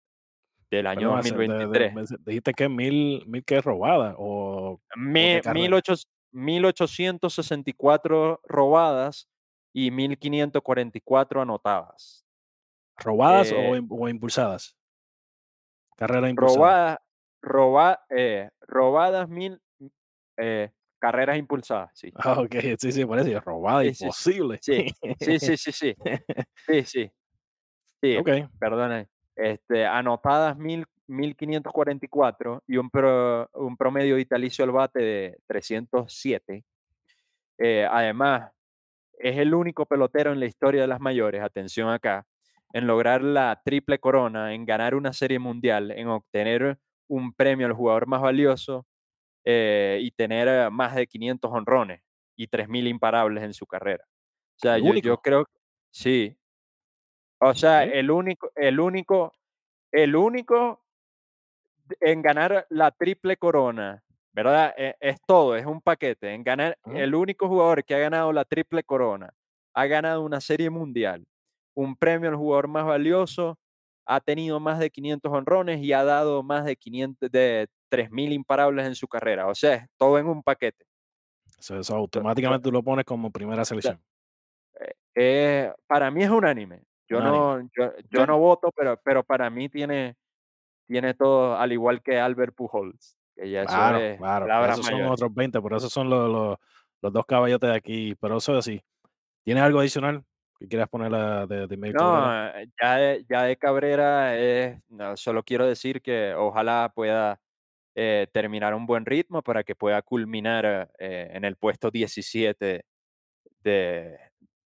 del 0.71 0.87
año 0.87 1.09
Bueno, 1.11 1.21
hace- 1.21 1.31
de- 1.35 1.39
de- 1.39 1.47
2023. 1.49 2.25
dijiste 2.25 2.53
que 2.55 2.69
mil, 2.69 3.25
mil 3.27 3.45
que 3.45 3.61
robadas 3.61 4.15
o 4.19 4.81
Me- 4.97 5.41
carrera. 5.43 5.55
1800 5.61 6.09
1864 6.33 8.41
robadas 8.43 9.29
y 9.73 9.93
1544 9.93 11.43
anotadas. 11.43 12.24
Robadas 12.97 13.53
o, 13.53 13.75
Eh, 13.77 13.83
o 13.89 14.09
impulsadas. 14.09 14.77
Carrera 15.97 16.29
impulsada. 16.29 16.59
Robadas, 16.59 16.99
roba, 17.43 18.01
eh, 18.11 18.51
robadas 18.63 19.29
mil 19.29 19.61
eh, 20.37 20.71
carreras 20.99 21.37
impulsadas, 21.39 21.91
sí. 21.95 22.11
Ah, 22.17 22.41
ok, 22.41 22.55
sí, 22.79 22.91
sí, 22.93 23.05
por 23.05 23.19
eso, 23.19 23.41
robada, 23.41 23.83
Sí, 23.83 23.89
imposible. 23.89 24.59
Sí, 24.61 24.87
sí, 25.21 25.39
sí, 25.39 25.57
sí, 25.57 25.73
sí. 25.73 25.95
Sí, 26.67 26.85
sí. 26.85 27.11
Sí, 28.03 28.17
ok, 28.17 28.29
perdone. 28.59 29.09
Este, 29.37 29.87
anotadas 29.87 30.57
mil, 30.57 30.87
1544 31.07 32.63
y 32.67 32.77
un, 32.79 32.89
pro- 32.91 33.49
un 33.55 33.77
promedio 33.77 34.17
vitalicio 34.17 34.65
al 34.65 34.73
bate 34.73 35.01
de 35.01 35.39
307. 35.47 36.65
Eh, 37.59 37.87
además, 37.91 38.51
es 39.19 39.37
el 39.39 39.55
único 39.55 39.87
pelotero 39.87 40.33
en 40.33 40.41
la 40.41 40.47
historia 40.47 40.83
de 40.83 40.89
las 40.89 41.01
mayores, 41.01 41.43
atención 41.43 41.89
acá, 41.91 42.27
en 42.75 42.89
lograr 42.89 43.23
la 43.23 43.63
triple 43.65 44.01
corona, 44.01 44.55
en 44.55 44.67
ganar 44.67 44.97
una 44.97 45.15
serie 45.15 45.39
mundial, 45.41 45.93
en 45.93 46.09
obtener 46.09 46.79
un 47.09 47.33
premio 47.35 47.67
al 47.69 47.73
jugador 47.75 48.09
más 48.09 48.23
valioso 48.23 48.87
eh, 49.45 50.01
y 50.03 50.11
tener 50.13 50.49
eh, 50.49 50.71
más 50.71 50.95
de 50.97 51.07
500 51.07 51.51
honrones 51.53 52.03
y 52.37 52.49
3.000 52.49 52.89
imparables 52.89 53.45
en 53.45 53.55
su 53.55 53.67
carrera. 53.67 54.05
O 54.57 54.61
sea, 54.61 54.77
¿El 54.77 55.01
yo, 55.03 55.19
creo, 55.19 55.47
sí. 55.91 56.37
O 57.41 57.55
sea, 57.55 57.85
el 57.85 58.11
único, 58.11 58.51
el 58.57 58.81
único, 58.81 59.33
el 59.93 60.17
único 60.17 60.83
en 62.01 62.23
ganar 62.23 62.67
la 62.71 62.91
triple 62.91 63.37
corona, 63.37 64.03
¿verdad? 64.33 64.75
E- 64.77 64.97
Es, 65.01 65.19
todo, 65.27 65.57
es 65.57 65.67
un 65.67 65.81
paquete. 65.81 66.33
En 66.35 66.43
ganar, 66.43 66.79
Ujú. 66.85 66.97
el 66.97 67.15
único 67.15 67.49
jugador 67.49 67.85
que 67.85 67.95
ha 67.95 67.99
ganado 67.99 68.33
la 68.33 68.45
triple 68.45 68.83
corona, 68.85 69.33
ha 69.75 69.87
ganado 69.87 70.23
una 70.23 70.41
serie 70.41 70.71
mundial, 70.71 71.25
un 71.75 71.97
premio 71.97 72.31
al 72.31 72.37
jugador 72.37 72.69
más 72.69 72.85
valioso, 72.85 73.59
ha 74.07 74.21
tenido 74.21 74.61
más 74.61 74.79
de 74.79 74.91
500 74.91 75.33
honrones 75.33 75.83
y 75.83 75.93
ha 75.93 76.05
dado 76.05 76.43
más 76.43 76.65
de 76.65 76.77
500, 76.77 77.31
de 77.31 77.69
3.000 77.91 78.33
imparables 78.33 78.87
en 78.87 78.95
su 78.95 79.09
carrera. 79.09 79.47
O 79.47 79.55
sea, 79.55 79.87
todo 79.97 80.19
en 80.19 80.27
un 80.27 80.43
paquete. 80.43 80.85
Eso, 81.59 81.79
eso 81.79 81.97
automáticamente 81.97 82.65
tú 82.65 82.73
lo 82.73 82.83
pones 82.83 83.05
como 83.05 83.31
primera 83.31 83.65
selección. 83.65 84.01
Eh, 85.15 85.73
para 85.87 86.11
mí 86.11 86.23
es 86.23 86.31
unánime. 86.31 86.83
Yo 87.09 87.19
Unánime. 87.19 87.71
no, 87.77 87.93
yo, 88.11 88.27
no 88.27 88.39
voto, 88.39 88.71
pero, 88.75 88.99
pero 89.03 89.23
para 89.23 89.49
mí 89.51 89.69
tiene, 89.69 90.17
tiene 90.87 91.15
todo, 91.15 91.57
al 91.57 91.73
igual 91.73 92.03
que 92.03 92.19
Albert 92.19 92.55
Pujols, 92.55 93.17
que 93.37 93.51
ya 93.51 93.63
eso 93.63 93.69
Claro, 93.69 93.99
es 93.99 94.19
claro. 94.19 94.47
palabras 94.47 94.79
Esos 94.79 94.91
son 94.91 95.03
otros 95.05 95.35
20, 95.35 95.63
pero 95.63 95.77
esos 95.77 95.93
son 95.93 96.11
los, 96.11 96.31
los, 96.31 96.59
los 97.03 97.13
dos 97.13 97.27
caballotes 97.27 97.71
de 97.71 97.77
aquí. 97.77 98.15
Pero 98.21 98.39
eso 98.39 98.61
sí. 98.61 98.83
¿Tienes 99.45 99.63
algo 99.63 99.81
adicional 99.81 100.25
quieras 100.69 100.89
poner 100.89 101.11
la 101.11 101.47
de? 101.47 101.67
No, 101.93 102.49
eh, 102.49 102.69
ya 102.81 102.97
de, 102.97 103.27
ya 103.29 103.43
de 103.45 103.57
Cabrera, 103.57 104.37
es, 104.39 104.79
no, 104.89 105.17
solo 105.17 105.43
quiero 105.43 105.67
decir 105.67 106.03
que 106.03 106.35
ojalá 106.35 106.93
pueda 106.95 107.41
eh, 107.95 108.27
terminar 108.33 108.75
un 108.75 108.87
buen 108.87 109.07
ritmo 109.07 109.43
para 109.43 109.65
que 109.65 109.75
pueda 109.75 110.03
culminar 110.03 110.91
eh, 110.99 111.31
en 111.33 111.45
el 111.45 111.57
puesto 111.57 111.91
17 111.91 112.85
de, 113.63 114.19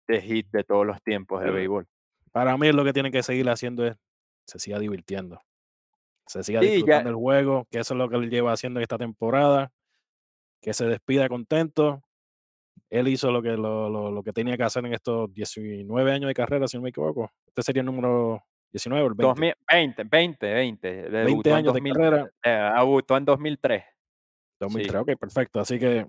de 0.09 0.23
hit 0.23 0.49
de 0.50 0.64
todos 0.64 0.87
los 0.87 1.02
tiempos 1.02 1.43
del 1.43 1.52
béisbol. 1.52 1.87
Para 2.33 2.57
mí 2.57 2.73
lo 2.73 2.85
que 2.85 2.93
tienen 2.93 3.12
que 3.12 3.23
seguir 3.23 3.49
haciendo 3.49 3.87
es 3.87 3.97
se 4.47 4.59
siga 4.59 4.78
divirtiendo. 4.78 5.43
Se 6.26 6.43
siga 6.43 6.61
Sí, 6.61 6.67
ya, 6.67 6.73
disfrutando 6.73 7.11
el 7.11 7.17
juego, 7.17 7.67
que 7.71 7.81
eso 7.81 7.95
es 7.95 7.99
lo 7.99 8.09
que 8.09 8.17
él 8.17 8.31
lleva 8.31 8.52
haciendo 8.52 8.81
esta 8.81 8.99
temporada, 8.99 9.73
que 10.62 10.73
se 10.73 10.87
despida 10.87 11.28
contento. 11.28 12.02
Él 12.90 13.08
hizo 13.08 13.30
lo 13.30 13.42
que, 13.42 13.50
lo, 13.50 13.88
lo- 13.88 14.11
lo 14.11 14.23
que 14.23 14.32
tenía 14.32 14.56
que 14.56 14.62
hacer 14.64 14.85
en 14.87 14.94
estos 14.94 15.32
19 15.32 16.12
años 16.12 16.28
de 16.28 16.35
carrera, 16.35 16.66
si 16.68 16.76
no 16.76 16.82
me 16.82 16.90
equivoco. 16.90 17.30
Este 17.47 17.62
sería 17.62 17.80
el 17.80 17.87
número 17.87 18.42
19 18.73 19.02
o 19.04 19.06
el 19.08 19.14
20. 19.14 19.26
2020, 19.28 20.04
20, 20.04 20.52
20, 20.52 20.88
20 21.02 21.11
debutó 21.11 21.50
en, 21.50 21.56
años 21.56 21.73
de 21.75 21.80
2000, 21.80 21.92
carrera, 21.94 22.30
eh, 22.44 22.70
debutó 22.78 23.16
en 23.16 23.25
2003. 23.25 23.85
2003. 24.61 24.92
Sí, 24.92 24.97
Ok, 25.12 25.18
perfecto. 25.18 25.61
Así 25.61 25.78
que, 25.78 26.06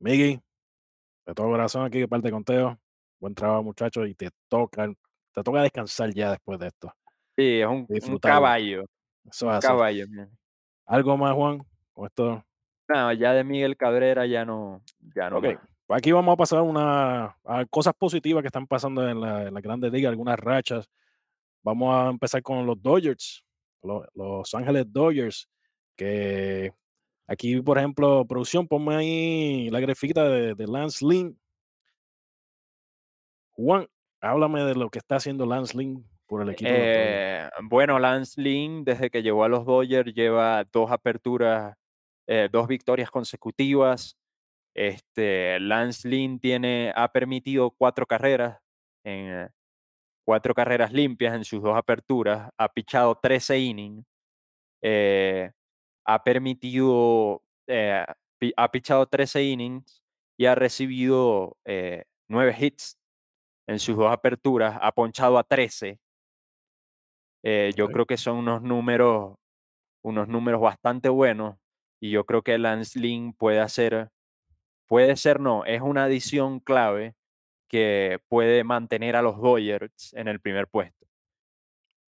Miggy, 0.00 0.40
de 1.26 1.34
todo 1.34 1.46
corazón 1.48 1.84
aquí 1.84 1.98
de 2.00 2.08
parte 2.08 2.28
de 2.28 2.32
Conteo. 2.32 2.78
Buen 3.18 3.34
trabajo, 3.34 3.62
muchachos, 3.62 4.06
y 4.08 4.14
te 4.14 4.28
toca, 4.48 4.86
te 5.32 5.42
toca 5.42 5.62
descansar 5.62 6.12
ya 6.12 6.30
después 6.32 6.58
de 6.58 6.66
esto. 6.68 6.92
sí, 7.36 7.60
es 7.60 7.66
un, 7.66 7.86
un 7.88 8.18
caballo, 8.18 8.84
Eso 9.24 9.46
un 9.46 9.52
es 9.52 9.58
así. 9.58 9.66
caballo. 9.66 10.04
man. 10.10 10.30
¿Algo 10.84 11.16
más, 11.16 11.34
Juan? 11.34 11.58
Con 11.94 12.06
esto. 12.06 12.44
No, 12.88 13.12
ya 13.12 13.32
de 13.32 13.44
Miguel 13.44 13.76
Cabrera 13.76 14.26
ya 14.26 14.44
no, 14.44 14.82
ya 15.14 15.28
no 15.30 15.40
aquí 15.88 16.12
vamos 16.12 16.32
a 16.32 16.36
pasar 16.36 16.62
una, 16.62 17.36
a 17.44 17.64
cosas 17.68 17.94
positivas 17.94 18.42
que 18.42 18.48
están 18.48 18.66
pasando 18.66 19.08
en 19.08 19.20
la, 19.20 19.44
en 19.48 19.54
la 19.54 19.60
Grandes 19.60 19.92
Ligas, 19.92 20.10
algunas 20.10 20.38
rachas. 20.38 20.88
Vamos 21.62 21.94
a 21.94 22.10
empezar 22.10 22.42
con 22.42 22.64
los 22.66 22.80
Dodgers, 22.80 23.44
lo- 23.82 24.06
Los, 24.14 24.54
Ángeles 24.54 24.84
Dodgers, 24.92 25.48
que 25.96 26.72
aquí, 27.26 27.60
por 27.60 27.78
ejemplo, 27.78 28.24
producción, 28.24 28.68
ponme 28.68 28.94
ahí 28.94 29.70
la 29.70 29.80
grafita 29.80 30.28
de, 30.28 30.54
de 30.54 30.66
Lance 30.66 31.04
Lynn. 31.04 31.36
Juan, 33.52 33.86
háblame 34.20 34.64
de 34.64 34.74
lo 34.74 34.90
que 34.90 34.98
está 34.98 35.16
haciendo 35.16 35.46
Lance 35.46 35.76
Lynn 35.76 36.04
por 36.26 36.42
el 36.42 36.50
equipo 36.50 36.70
los. 36.70 36.78
Eh, 36.80 37.48
bueno, 37.62 37.98
Lance 37.98 38.40
Lynn, 38.40 38.84
desde 38.84 39.10
que 39.10 39.22
llegó 39.22 39.44
a 39.44 39.48
los 39.48 39.64
Dodgers, 39.64 40.12
lleva 40.14 40.64
dos 40.64 40.90
aperturas, 40.90 41.76
eh, 42.26 42.48
dos 42.50 42.66
victorias 42.68 43.10
consecutivas. 43.10 44.16
Este, 44.74 45.58
Lance 45.60 46.08
Lynn 46.08 46.38
tiene, 46.40 46.92
ha 46.96 47.10
permitido 47.12 47.70
cuatro 47.72 48.06
carreras, 48.06 48.58
en, 49.04 49.32
eh, 49.44 49.48
cuatro 50.26 50.54
carreras 50.54 50.92
limpias 50.92 51.34
en 51.34 51.44
sus 51.44 51.62
dos 51.62 51.76
aperturas. 51.76 52.50
Ha 52.58 52.68
pichado 52.70 53.14
13 53.16 53.58
innings. 53.58 54.04
eh, 54.82 55.50
ha 56.06 56.22
permitido, 56.24 57.42
eh, 57.68 58.04
pi- 58.38 58.52
ha 58.56 58.70
pichado 58.70 59.06
13 59.06 59.42
innings 59.44 60.02
y 60.38 60.46
ha 60.46 60.54
recibido 60.54 61.56
nueve 62.28 62.56
hits 62.58 62.98
en 63.68 63.78
sus 63.80 63.96
dos 63.96 64.12
aperturas. 64.12 64.78
Ha 64.80 64.92
ponchado 64.92 65.38
a 65.38 65.44
13. 65.44 65.98
Eh, 67.44 67.72
yo 67.76 67.86
creo 67.92 68.06
que 68.06 68.16
son 68.16 68.38
unos 68.38 68.62
números, 68.62 69.36
unos 70.04 70.28
números 70.28 70.60
bastante 70.60 71.08
buenos 71.08 71.56
y 72.00 72.10
yo 72.10 72.24
creo 72.24 72.42
que 72.42 72.58
Lance 72.58 72.98
Lynn 72.98 73.32
puede 73.32 73.60
hacer, 73.60 74.10
puede 74.86 75.16
ser 75.16 75.40
no, 75.40 75.64
es 75.64 75.80
una 75.82 76.04
adición 76.04 76.60
clave 76.60 77.14
que 77.68 78.20
puede 78.28 78.64
mantener 78.64 79.16
a 79.16 79.22
los 79.22 79.40
Dodgers 79.40 80.14
en 80.14 80.28
el 80.28 80.40
primer 80.40 80.68
puesto. 80.68 81.06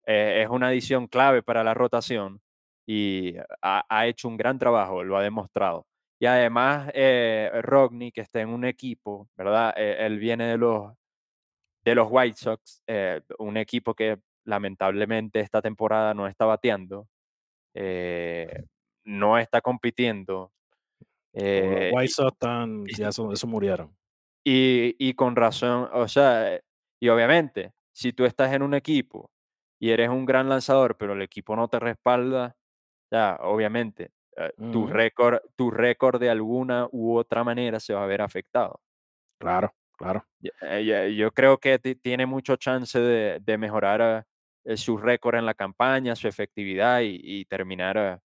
Eh, 0.08 0.44
es 0.44 0.50
una 0.50 0.68
adición 0.68 1.08
clave 1.08 1.42
para 1.44 1.64
la 1.64 1.74
rotación 1.74 2.42
y 2.86 3.36
ha, 3.62 3.86
ha 3.90 4.08
hecho 4.08 4.28
un 4.28 4.38
gran 4.38 4.60
trabajo, 4.60 5.04
lo 5.04 5.18
ha 5.18 5.24
demostrado. 5.24 5.88
Y 6.20 6.28
además, 6.28 6.92
eh, 6.94 7.52
Rodney, 7.62 8.12
que 8.12 8.22
está 8.22 8.42
en 8.42 8.50
un 8.50 8.66
equipo, 8.66 9.30
¿verdad? 9.36 9.74
Eh, 9.78 9.98
él 10.06 10.18
viene 10.20 10.46
de 10.46 10.58
los, 10.58 10.94
de 11.84 11.96
los 11.96 12.08
White 12.10 12.38
Sox, 12.38 12.82
eh, 12.88 13.22
un 13.40 13.58
equipo 13.58 13.94
que 13.94 14.20
lamentablemente 14.46 15.40
esta 15.40 15.62
temporada 15.62 16.14
no 16.14 16.28
está 16.28 16.46
bateando, 16.46 17.08
eh, 17.76 18.64
no 19.06 19.38
está 19.38 19.62
compitiendo. 19.62 20.52
Eh, 21.34 21.92
White 21.94 22.12
Sox 22.12 22.38
ya 22.98 23.10
eso, 23.10 23.32
eso 23.32 23.48
murieron. 23.48 23.96
y, 24.44 24.96
y 25.00 25.14
con 25.14 25.36
razón, 25.36 25.90
o 25.94 26.08
sea, 26.08 26.56
eh, 26.56 26.62
y 27.02 27.10
obviamente, 27.10 27.74
si 27.94 28.14
tú 28.14 28.26
estás 28.26 28.54
en 28.54 28.62
un 28.62 28.74
equipo 28.74 29.32
y 29.80 29.90
eres 29.92 30.10
un 30.10 30.26
gran 30.26 30.48
lanzador, 30.50 30.98
pero 30.98 31.14
el 31.14 31.22
equipo 31.22 31.56
no 31.56 31.68
te 31.68 31.80
respalda, 31.80 32.56
ya, 33.12 33.38
obviamente, 33.42 34.12
eh, 34.38 34.52
tu 34.72 34.88
récord, 34.88 35.40
tu 35.56 35.72
récord 35.72 36.20
de 36.20 36.30
alguna 36.30 36.88
u 36.92 37.16
otra 37.18 37.44
manera 37.44 37.80
se 37.80 37.94
va 37.94 38.04
a 38.04 38.08
ver 38.08 38.22
afectado. 38.22 38.82
Claro, 39.40 39.74
claro. 39.98 40.26
Yo 41.16 41.32
creo 41.32 41.58
que 41.58 41.80
ti- 41.80 41.96
tiene 41.96 42.26
mucho 42.26 42.56
chance 42.56 43.00
de, 43.00 43.40
de 43.42 43.58
mejorar 43.58 44.26
su 44.76 44.98
récord 44.98 45.36
en 45.36 45.46
la 45.46 45.54
campaña, 45.54 46.16
su 46.16 46.28
efectividad 46.28 47.02
y, 47.02 47.20
y 47.22 47.46
terminar, 47.46 48.22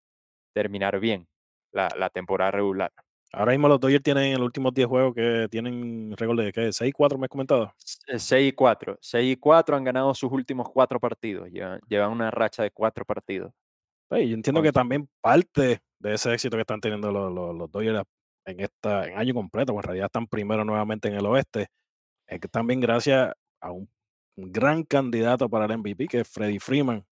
terminar 0.53 0.99
bien 1.01 1.27
la, 1.73 1.89
la 1.97 2.11
temporada 2.11 2.51
regular. 2.51 2.93
Ahora 3.33 3.53
mismo 3.53 3.69
los 3.69 3.79
Dodgers 3.79 4.03
tienen 4.03 4.25
en 4.25 4.39
los 4.39 4.47
últimos 4.47 4.75
10 4.75 4.89
juegos 4.89 5.15
que 5.15 5.47
tienen 5.51 6.13
récord 6.17 6.41
de 6.41 6.53
¿qué? 6.53 6.73
6-4, 6.73 7.17
me 7.17 7.27
has 7.27 7.31
comentado. 7.31 7.73
S- 7.79 8.19
6 8.19 8.49
y 8.49 8.53
4. 8.53 8.99
6 9.01 9.33
y 9.33 9.37
4 9.37 9.77
han 9.77 9.85
ganado 9.85 10.13
sus 10.15 10.33
últimos 10.33 10.69
cuatro 10.69 10.99
partidos. 10.99 11.49
Llevan, 11.49 11.81
llevan 11.89 12.11
una 12.11 12.31
racha 12.33 12.65
de 12.65 12.73
cuatro 12.73 13.05
partidos. 13.05 13.53
Ey, 14.11 14.29
yo 14.29 14.35
entiendo 14.35 14.61
que 14.63 14.73
también 14.73 15.09
parte 15.21 15.81
de 16.01 16.15
ese 16.15 16.33
éxito 16.35 16.57
que 16.57 16.63
están 16.63 16.81
teniendo 16.81 17.13
los, 17.13 17.33
los, 17.33 17.55
los 17.55 17.71
Dodgers 17.71 18.03
en 18.47 18.61
esta 18.61 19.07
en 19.07 19.17
año 19.17 19.35
completo, 19.35 19.73
pues 19.73 19.85
en 19.85 19.89
realidad 19.89 20.07
están 20.07 20.27
primero 20.27 20.65
nuevamente 20.65 21.07
en 21.09 21.15
el 21.15 21.27
oeste, 21.27 21.69
es 22.27 22.41
que 22.41 22.49
también 22.49 22.81
gracias 22.81 23.33
a 23.61 23.73
un 23.73 23.89
un 24.37 24.53
gran 24.53 24.85
candidato 24.85 25.51
para 25.51 25.67
el 25.67 25.73
MVP, 25.79 26.07
que 26.09 26.21
es 26.21 26.29
Freddy 26.29 26.59
Freeman, 26.59 27.05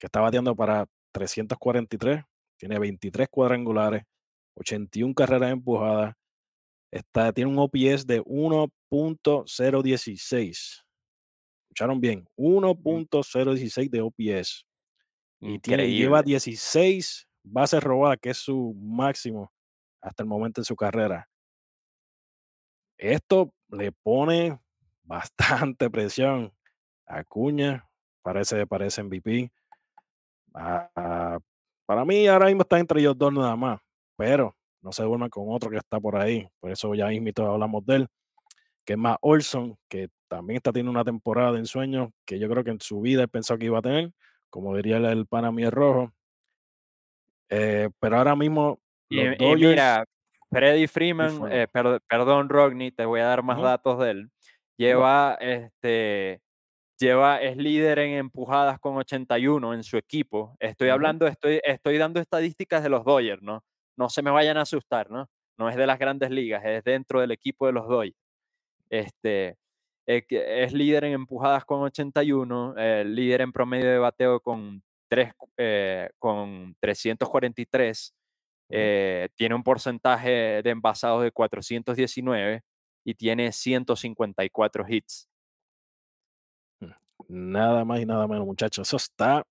que 0.00 0.06
está 0.06 0.20
bateando 0.20 0.56
para 0.56 0.86
343, 1.12 2.24
tiene 2.62 2.78
23 2.78 3.28
cuadrangulares, 3.28 4.04
81 4.54 5.12
carreras 5.14 5.50
empujadas, 5.50 6.14
está, 6.92 7.32
tiene 7.32 7.50
un 7.50 7.58
OPS 7.58 8.06
de 8.06 8.22
1.016. 8.22 10.84
Escucharon 11.64 12.00
bien, 12.00 12.24
1.016 12.36 13.90
de 13.90 14.00
OPS. 14.00 14.64
Y 15.40 15.58
tiene, 15.58 15.90
lleva 15.90 16.22
16 16.22 17.26
bases 17.42 17.82
robadas, 17.82 18.18
que 18.22 18.30
es 18.30 18.38
su 18.38 18.76
máximo 18.80 19.52
hasta 20.00 20.22
el 20.22 20.28
momento 20.28 20.60
en 20.60 20.64
su 20.64 20.76
carrera. 20.76 21.28
Esto 22.96 23.52
le 23.70 23.90
pone 23.90 24.60
bastante 25.02 25.90
presión 25.90 26.52
a 27.06 27.24
Cuña, 27.24 27.90
parece, 28.22 28.68
parece 28.68 29.02
MVP. 29.02 29.50
Ah, 30.54 31.40
para 31.92 32.06
mí 32.06 32.26
ahora 32.26 32.46
mismo 32.46 32.62
está 32.62 32.78
entre 32.78 33.00
ellos 33.00 33.18
dos 33.18 33.30
nada 33.30 33.54
más, 33.54 33.78
pero 34.16 34.56
no 34.80 34.92
se 34.92 35.02
duerma 35.02 35.28
con 35.28 35.44
otro 35.50 35.68
que 35.68 35.76
está 35.76 36.00
por 36.00 36.16
ahí. 36.16 36.48
Por 36.58 36.70
eso 36.70 36.94
ya 36.94 37.08
mismo 37.08 37.30
hablamos 37.46 37.84
de 37.84 37.96
él, 37.96 38.08
que 38.86 38.94
es 38.94 38.98
más 38.98 39.18
Olson, 39.20 39.76
que 39.90 40.08
también 40.26 40.56
está 40.56 40.72
teniendo 40.72 40.90
una 40.90 41.04
temporada 41.04 41.52
de 41.52 41.58
ensueño 41.58 42.10
que 42.24 42.38
yo 42.38 42.48
creo 42.48 42.64
que 42.64 42.70
en 42.70 42.80
su 42.80 43.02
vida 43.02 43.24
he 43.24 43.28
pensado 43.28 43.58
que 43.58 43.66
iba 43.66 43.78
a 43.78 43.82
tener, 43.82 44.10
como 44.48 44.74
diría 44.74 44.96
el, 44.96 45.04
el 45.04 45.26
Panamí 45.26 45.68
rojo. 45.68 46.14
Eh, 47.50 47.90
pero 48.00 48.16
ahora 48.16 48.36
mismo. 48.36 48.80
y, 49.10 49.18
mira, 49.56 50.06
Freddy 50.48 50.86
Freeman, 50.86 51.42
eh, 51.52 51.66
perdón, 52.08 52.48
Rodney, 52.48 52.90
te 52.90 53.04
voy 53.04 53.20
a 53.20 53.26
dar 53.26 53.42
más 53.42 53.60
datos 53.60 53.98
de 53.98 54.10
él. 54.12 54.30
Lleva, 54.78 55.34
este, 55.42 56.40
lleva, 57.02 57.42
es 57.42 57.56
líder 57.56 57.98
en 57.98 58.12
empujadas 58.14 58.78
con 58.78 58.96
81 58.96 59.74
en 59.74 59.82
su 59.84 59.96
equipo. 59.96 60.56
Estoy 60.60 60.88
hablando, 60.88 61.26
estoy, 61.26 61.60
estoy 61.64 61.98
dando 61.98 62.20
estadísticas 62.20 62.82
de 62.82 62.88
los 62.88 63.04
Dodgers, 63.04 63.42
¿no? 63.42 63.64
No 63.96 64.08
se 64.08 64.22
me 64.22 64.30
vayan 64.30 64.56
a 64.56 64.62
asustar, 64.62 65.10
¿no? 65.10 65.28
No 65.58 65.68
es 65.68 65.76
de 65.76 65.86
las 65.86 65.98
grandes 65.98 66.30
ligas, 66.30 66.62
es 66.64 66.82
dentro 66.84 67.20
del 67.20 67.32
equipo 67.32 67.66
de 67.66 67.72
los 67.72 67.86
Dodgers. 67.88 68.16
Este, 68.90 69.56
eh, 70.06 70.24
es 70.28 70.72
líder 70.72 71.04
en 71.04 71.12
empujadas 71.14 71.64
con 71.64 71.82
81, 71.82 72.74
líder 73.04 73.42
en 73.42 73.52
promedio 73.52 73.90
de 73.90 73.98
bateo 73.98 74.40
con, 74.40 74.82
3, 75.08 75.32
eh, 75.58 76.10
con 76.18 76.74
343, 76.80 78.14
eh, 78.70 79.28
tiene 79.36 79.54
un 79.54 79.62
porcentaje 79.62 80.62
de 80.62 80.70
envasados 80.70 81.22
de 81.22 81.32
419 81.32 82.62
y 83.04 83.14
tiene 83.14 83.52
154 83.52 84.84
hits. 84.88 85.28
Nada 87.34 87.82
más 87.86 87.98
y 87.98 88.04
nada 88.04 88.28
menos, 88.28 88.44
muchachos. 88.44 88.86
Eso 88.86 88.98
está. 88.98 89.42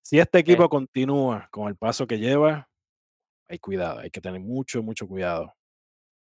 si 0.00 0.18
este 0.18 0.38
equipo 0.38 0.66
continúa 0.70 1.46
con 1.50 1.68
el 1.68 1.76
paso 1.76 2.06
que 2.06 2.18
lleva, 2.18 2.66
hay 3.46 3.58
cuidado, 3.58 3.98
hay 3.98 4.10
que 4.10 4.22
tener 4.22 4.40
mucho, 4.40 4.82
mucho 4.82 5.06
cuidado. 5.06 5.52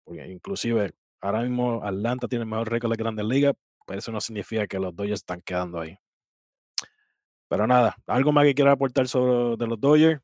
Porque 0.04 0.28
inclusive 0.28 0.92
ahora 1.20 1.42
mismo 1.42 1.84
Atlanta 1.84 2.28
tiene 2.28 2.44
el 2.44 2.50
mejor 2.50 2.70
récord 2.70 2.92
de 2.92 2.98
Grandes 2.98 3.26
Ligas, 3.26 3.56
pero 3.88 3.98
eso 3.98 4.12
no 4.12 4.22
significa 4.22 4.68
que 4.68 4.78
los 4.78 4.96
Dodgers 4.96 5.22
están 5.22 5.42
quedando 5.42 5.80
ahí. 5.80 5.98
Pero 7.50 7.66
nada, 7.66 7.96
¿algo 8.06 8.32
más 8.32 8.46
que 8.46 8.54
quiera 8.54 8.74
aportar 8.74 9.08
sobre 9.08 9.58
de 9.58 9.66
los 9.66 9.80
Dodgers? 9.80 10.22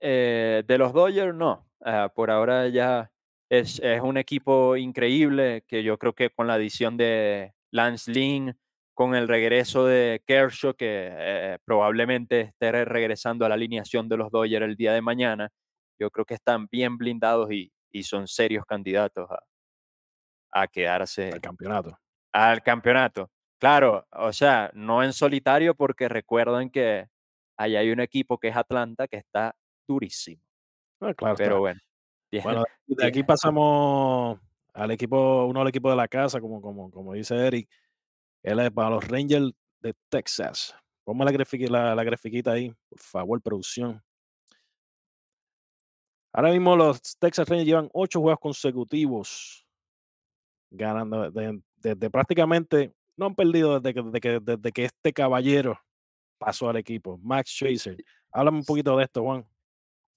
Eh, 0.00 0.64
de 0.66 0.78
los 0.78 0.92
Dodgers, 0.92 1.36
no. 1.36 1.68
Ah, 1.80 2.10
por 2.12 2.32
ahora 2.32 2.66
ya 2.66 3.12
es, 3.48 3.78
es, 3.78 4.00
un 4.00 4.16
equipo 4.16 4.76
increíble 4.76 5.62
que 5.68 5.84
yo 5.84 5.98
creo 5.98 6.14
que 6.14 6.30
con 6.30 6.48
la 6.48 6.54
adición 6.54 6.96
de 6.96 7.54
Lance 7.70 8.10
Lynn, 8.10 8.58
con 9.02 9.16
el 9.16 9.26
regreso 9.26 9.84
de 9.84 10.22
Kershaw, 10.28 10.74
que 10.74 11.08
eh, 11.10 11.58
probablemente 11.64 12.40
esté 12.42 12.70
regresando 12.84 13.44
a 13.44 13.48
la 13.48 13.56
alineación 13.56 14.08
de 14.08 14.16
los 14.16 14.30
Dodgers 14.30 14.64
el 14.64 14.76
día 14.76 14.92
de 14.92 15.02
mañana, 15.02 15.48
yo 15.98 16.08
creo 16.08 16.24
que 16.24 16.34
están 16.34 16.68
bien 16.70 16.96
blindados 16.98 17.50
y, 17.50 17.72
y 17.90 18.04
son 18.04 18.28
serios 18.28 18.64
candidatos 18.64 19.28
a, 19.28 19.42
a 20.52 20.68
quedarse. 20.68 21.30
Al 21.32 21.40
campeonato. 21.40 21.98
Al 22.32 22.62
campeonato. 22.62 23.28
Claro, 23.58 24.06
o 24.12 24.32
sea, 24.32 24.70
no 24.72 25.02
en 25.02 25.12
solitario 25.12 25.74
porque 25.74 26.08
recuerden 26.08 26.70
que 26.70 27.08
allá 27.56 27.80
hay 27.80 27.90
un 27.90 27.98
equipo 27.98 28.38
que 28.38 28.48
es 28.48 28.56
Atlanta 28.56 29.08
que 29.08 29.16
está 29.16 29.56
durísimo. 29.88 30.44
Ah, 31.00 31.12
claro, 31.12 31.34
Pero 31.36 31.58
bueno. 31.58 31.80
Bueno, 32.44 32.62
de 32.86 33.04
aquí 33.04 33.24
pasamos 33.24 34.38
al 34.72 34.92
equipo, 34.92 35.44
uno 35.46 35.58
del 35.58 35.68
equipo 35.70 35.90
de 35.90 35.96
la 35.96 36.06
casa, 36.06 36.40
como, 36.40 36.62
como, 36.62 36.88
como 36.88 37.14
dice 37.14 37.34
Eric. 37.34 37.68
Él 38.42 38.58
es 38.60 38.70
para 38.70 38.90
los 38.90 39.06
Rangers 39.06 39.52
de 39.80 39.94
Texas. 40.08 40.74
Ponme 41.04 41.24
la, 41.24 41.32
la, 41.68 41.94
la 41.94 42.04
grafiquita 42.04 42.52
ahí, 42.52 42.72
por 42.88 42.98
favor, 42.98 43.42
producción. 43.42 44.02
Ahora 46.32 46.50
mismo 46.50 46.74
los 46.76 47.00
Texas 47.18 47.48
Rangers 47.48 47.66
llevan 47.66 47.90
ocho 47.92 48.20
juegos 48.20 48.40
consecutivos 48.40 49.66
ganando 50.72 51.30
desde, 51.30 52.10
prácticamente, 52.10 52.92
no 53.16 53.26
han 53.26 53.34
perdido 53.34 53.78
desde 53.78 53.94
que, 53.94 54.02
desde 54.02 54.20
que, 54.20 54.40
desde 54.40 54.72
que 54.72 54.84
este 54.86 55.12
caballero 55.12 55.78
pasó 56.38 56.68
al 56.68 56.76
equipo, 56.76 57.18
Max 57.18 57.54
Chaser. 57.54 57.96
Háblame 58.32 58.58
un 58.58 58.64
poquito 58.64 58.96
de 58.96 59.04
esto, 59.04 59.22
Juan. 59.22 59.46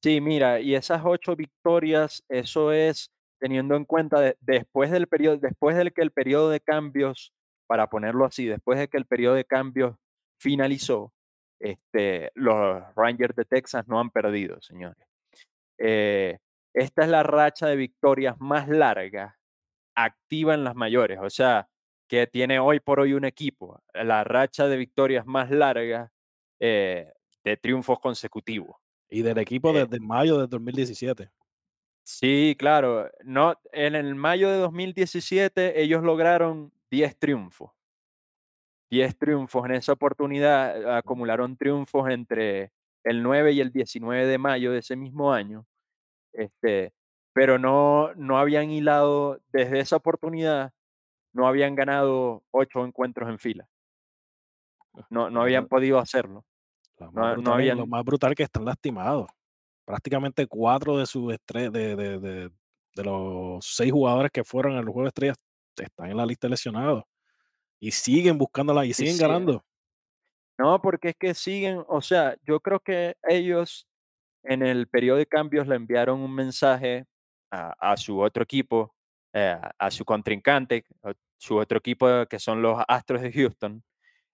Sí, 0.02 0.22
mira, 0.22 0.60
y 0.60 0.76
esas 0.76 1.02
ocho 1.04 1.36
victorias, 1.36 2.24
eso 2.30 2.72
es 2.72 3.12
teniendo 3.40 3.76
en 3.76 3.86
cuenta 3.86 4.36
después 4.40 4.92
del 4.92 5.08
periodo, 5.08 5.38
después 5.38 5.76
del 5.76 5.92
que 5.94 6.02
el 6.02 6.12
periodo 6.12 6.50
de 6.50 6.62
cambios, 6.62 7.34
para 7.68 7.88
ponerlo 7.88 8.26
así, 8.26 8.46
después 8.46 8.80
de 8.80 8.88
que 8.88 8.98
el 8.98 9.06
periodo 9.06 9.36
de 9.36 9.46
cambios 9.46 9.96
finalizó, 10.40 11.14
este, 11.60 12.32
los 12.36 12.84
Rangers 12.96 13.36
de 13.36 13.46
Texas 13.46 13.88
no 13.88 14.00
han 14.00 14.10
perdido, 14.10 14.62
señores. 14.62 15.08
Eh, 15.78 16.38
esta 16.74 17.04
es 17.04 17.10
la 17.10 17.24
racha 17.24 17.68
de 17.68 17.76
victorias 17.76 18.36
más 18.40 18.68
larga 18.68 19.38
activa 19.96 20.54
en 20.54 20.64
las 20.64 20.76
mayores, 20.76 21.20
o 21.22 21.30
sea, 21.30 21.70
que 22.08 22.28
tiene 22.28 22.60
hoy 22.60 22.80
por 22.80 23.00
hoy 23.00 23.14
un 23.14 23.26
equipo, 23.26 23.82
la 23.94 24.24
racha 24.24 24.68
de 24.68 24.78
victorias 24.78 25.26
más 25.26 25.50
larga 25.50 26.12
eh, 26.60 27.12
de 27.44 27.58
triunfos 27.58 28.00
consecutivos. 28.00 28.76
Y 29.10 29.22
del 29.22 29.38
equipo 29.38 29.70
eh 29.72 29.86
desde 29.86 30.00
mayo 30.00 30.40
de 30.40 30.48
2017. 30.48 31.30
Sí, 32.04 32.56
claro. 32.60 33.10
No, 33.24 33.60
en 33.72 33.96
el 33.96 34.14
mayo 34.16 34.50
de 34.50 34.58
2017 34.58 35.82
ellos 35.82 36.04
lograron 36.04 36.72
10 36.92 37.18
triunfos. 37.18 37.72
10 38.92 39.18
triunfos 39.18 39.66
en 39.66 39.72
esa 39.76 39.94
oportunidad, 39.94 40.98
acumularon 40.98 41.58
triunfos 41.58 42.10
entre 42.10 42.72
el 43.04 43.24
9 43.24 43.52
y 43.54 43.62
el 43.62 43.72
19 43.72 44.26
de 44.26 44.38
mayo 44.38 44.72
de 44.72 44.80
ese 44.80 44.96
mismo 44.96 45.34
año. 45.34 45.66
Este, 46.34 46.94
pero 47.34 47.58
no, 47.60 48.14
no 48.16 48.38
habían 48.38 48.70
hilado 48.72 49.40
desde 49.52 49.80
esa 49.80 49.98
oportunidad, 49.98 50.74
no 51.34 51.48
habían 51.48 51.76
ganado 51.76 52.44
ocho 52.52 52.86
encuentros 52.86 53.30
en 53.30 53.40
fila. 53.40 53.68
No, 55.10 55.30
no 55.30 55.42
habían 55.42 55.68
podido 55.68 56.00
hacerlo. 56.00 56.46
Lo 56.98 57.12
más, 57.12 57.38
no, 57.38 57.54
habían... 57.54 57.78
lo 57.78 57.88
más 57.88 58.04
brutal 58.06 58.36
que 58.36 58.44
están 58.44 58.64
lastimados. 58.64 59.28
Prácticamente 59.86 60.48
cuatro 60.48 60.98
de 60.98 61.06
sus 61.06 61.34
estrellas, 61.34 61.74
de, 61.74 61.96
de, 61.96 62.20
de, 62.20 62.50
de, 62.96 63.04
los 63.04 63.66
seis 63.66 63.92
jugadores 63.92 64.32
que 64.32 64.44
fueron 64.44 64.78
al 64.78 64.86
juego 64.86 65.02
de 65.02 65.08
estrellas 65.10 65.38
están 65.84 66.10
en 66.10 66.18
la 66.18 66.26
lista 66.26 66.48
de 66.48 66.52
lesionados. 66.52 67.04
Y 67.80 67.92
siguen 67.92 68.38
buscándola 68.38 68.86
y 68.86 68.94
siguen 68.94 69.18
ganando. 69.18 69.64
No, 70.58 70.82
porque 70.82 71.10
es 71.10 71.16
que 71.18 71.34
siguen, 71.34 71.84
o 71.88 72.02
sea, 72.02 72.36
yo 72.44 72.60
creo 72.62 72.80
que 72.80 73.16
ellos 73.28 73.88
en 74.44 74.62
el 74.62 74.88
periodo 74.88 75.18
de 75.18 75.26
cambios 75.26 75.68
le 75.68 75.76
enviaron 75.76 76.22
un 76.22 76.34
mensaje 76.34 77.06
a, 77.52 77.96
su 77.96 78.20
otro 78.20 78.44
equipo, 78.44 78.94
eh, 79.34 79.58
a 79.80 79.92
su 79.92 80.04
contrincante, 80.04 80.84
su 81.38 81.58
otro 81.58 81.78
equipo 81.78 82.08
que 82.30 82.40
son 82.40 82.62
los 82.62 82.84
Astros 82.88 83.22
de 83.22 83.32
Houston, 83.32 83.84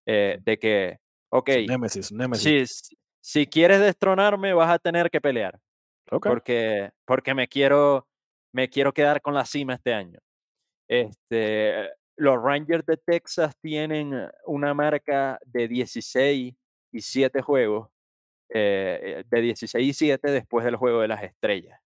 eh, 0.06 0.40
de 0.42 0.58
que, 0.58 1.00
ok, 1.30 1.50
Si, 3.24 3.46
quieres 3.46 3.80
destronarme 3.80 4.54
vas 4.54 4.72
a 4.72 4.80
tener 4.80 5.12
que 5.12 5.22
pelear, 5.22 5.60
porque, 6.06 6.90
porque 7.06 7.36
me, 7.36 7.48
quiero, 7.48 8.08
me 8.52 8.68
quiero 8.68 8.92
quedar 8.92 9.22
con 9.22 9.36
la 9.36 9.46
cima 9.46 9.76
este 9.76 9.94
año. 9.94 10.20
Este, 10.92 11.90
los 12.18 12.44
Rangers 12.44 12.86
de 12.86 12.98
Texas 12.98 13.56
tienen 13.62 14.30
una 14.46 14.74
marca 14.74 15.40
de 15.46 15.70
16 15.70 16.54
y 16.92 17.02
7 17.02 17.42
juegos 17.42 17.88
eh, 18.50 19.24
de 19.26 19.42
16 19.42 19.88
y 19.88 19.94
7 19.94 20.32
después 20.32 20.66
del 20.66 20.76
juego 20.76 21.00
de 21.00 21.08
las 21.08 21.24
estrellas. 21.24 21.80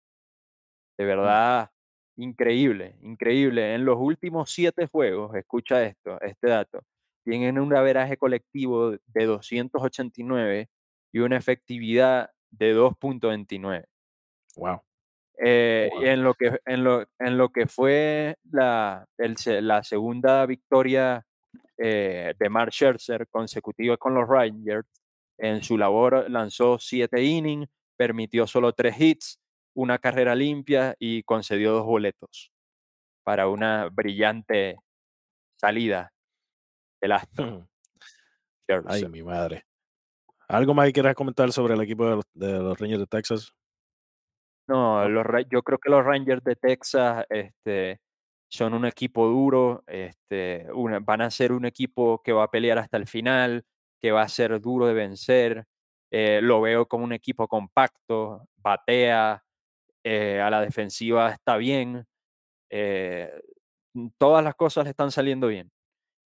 De 0.97 1.03
mm. 1.03 1.07
verdad, 1.07 1.71
increíble, 2.15 2.95
increíble. 3.01 3.75
En 3.75 3.85
los 3.85 3.97
últimos 3.99 4.49
7 4.49 4.87
juegos, 4.87 5.35
escucha 5.35 5.83
esto, 5.83 6.19
este 6.21 6.47
dato, 6.47 6.81
tienen 7.23 7.59
un 7.59 7.75
averaje 7.75 8.17
colectivo 8.17 8.89
de 8.89 9.25
289 9.25 10.67
y 11.11 11.19
una 11.19 11.37
efectividad 11.37 12.31
de 12.49 12.75
2.29. 12.75 13.85
Wow. 14.55 14.81
Eh, 15.37 15.89
en, 16.01 16.23
lo 16.23 16.33
que, 16.33 16.59
en, 16.65 16.83
lo, 16.83 17.05
en 17.19 17.37
lo 17.37 17.49
que 17.49 17.67
fue 17.67 18.37
la, 18.51 19.05
el, 19.17 19.35
la 19.67 19.83
segunda 19.83 20.45
victoria 20.45 21.25
eh, 21.77 22.33
de 22.39 22.49
Mark 22.49 22.71
Scherzer 22.71 23.27
consecutiva 23.27 23.97
con 23.97 24.13
los 24.13 24.27
Rangers. 24.27 24.87
En 25.37 25.61
su 25.61 25.77
labor 25.77 26.29
lanzó 26.29 26.79
siete 26.79 27.21
innings, 27.21 27.67
permitió 27.97 28.47
solo 28.47 28.71
tres 28.71 28.99
hits, 28.99 29.39
una 29.75 29.99
carrera 29.99 30.35
limpia 30.35 30.95
y 30.97 31.23
concedió 31.23 31.73
dos 31.73 31.85
boletos 31.85 32.51
para 33.23 33.49
una 33.49 33.89
brillante 33.89 34.77
salida 35.57 36.13
del 37.01 37.11
astro. 37.11 37.67
Ay, 38.87 39.05
mi 39.09 39.21
madre. 39.21 39.65
¿Algo 40.47 40.73
más 40.73 40.87
que 40.87 40.93
quieras 40.93 41.15
comentar 41.15 41.51
sobre 41.51 41.73
el 41.73 41.81
equipo 41.81 42.07
de 42.07 42.15
los, 42.15 42.25
de 42.33 42.53
los 42.53 42.79
Rangers 42.79 43.01
de 43.01 43.07
Texas? 43.07 43.53
No, 44.67 45.07
los 45.09 45.25
yo 45.51 45.61
creo 45.61 45.77
que 45.77 45.89
los 45.91 46.03
Rangers 46.03 46.43
de 46.43 46.55
Texas 46.55 47.25
este, 47.29 47.99
son 48.49 48.73
un 48.73 48.85
equipo 48.85 49.27
duro, 49.27 49.83
este, 49.87 50.67
una- 50.73 50.99
van 50.99 51.21
a 51.21 51.29
ser 51.31 51.51
un 51.51 51.65
equipo 51.65 52.21
que 52.23 52.33
va 52.33 52.45
a 52.45 52.51
pelear 52.51 52.79
hasta 52.79 52.97
el 52.97 53.05
final, 53.07 53.63
que 54.01 54.11
va 54.11 54.23
a 54.23 54.27
ser 54.29 54.59
duro 54.61 54.87
de 54.87 54.93
vencer. 54.93 55.65
eh, 56.11 56.39
lo 56.41 56.61
veo 56.61 56.87
como 56.87 57.03
un 57.03 57.11
equipo 57.13 57.47
compacto, 57.47 58.47
batea, 58.57 59.43
eh, 60.03 60.41
a 60.41 60.49
la 60.51 60.61
defensiva 60.61 61.31
está 61.31 61.57
bien. 61.57 62.05
eh, 62.71 63.31
mm, 63.93 64.07
todas 64.17 64.43
las 64.43 64.55
cosas 64.55 64.85
le 64.85 64.91
están 64.91 65.11
saliendo 65.11 65.47
bien. 65.47 65.71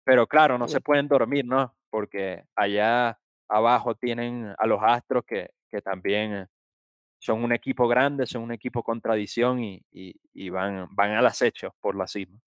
Pero 0.06 0.28
claro, 0.28 0.58
no 0.58 0.67
se 0.67 0.82
pueden 0.82 1.08
dormir, 1.08 1.45
¿no? 1.45 1.75
Porque 1.89 2.43
allá 2.56 3.19
abajo 3.49 3.95
tienen 3.95 4.54
a 4.58 4.67
los 4.67 4.80
Astros 4.84 5.23
que, 5.28 5.52
que 5.71 5.82
también 5.82 6.47
son 7.19 7.43
un 7.43 7.51
equipo 7.53 7.88
grande, 7.88 8.25
son 8.27 8.43
un 8.43 8.51
equipo 8.53 8.84
con 8.84 9.01
tradición 9.01 9.60
y, 9.63 9.82
y- 9.91 10.15
y 10.34 10.49
van, 10.49 10.88
van 10.95 11.12
al 11.12 11.25
acecho 11.27 11.75
por 11.82 11.95
la 11.95 12.08
cima. 12.08 12.39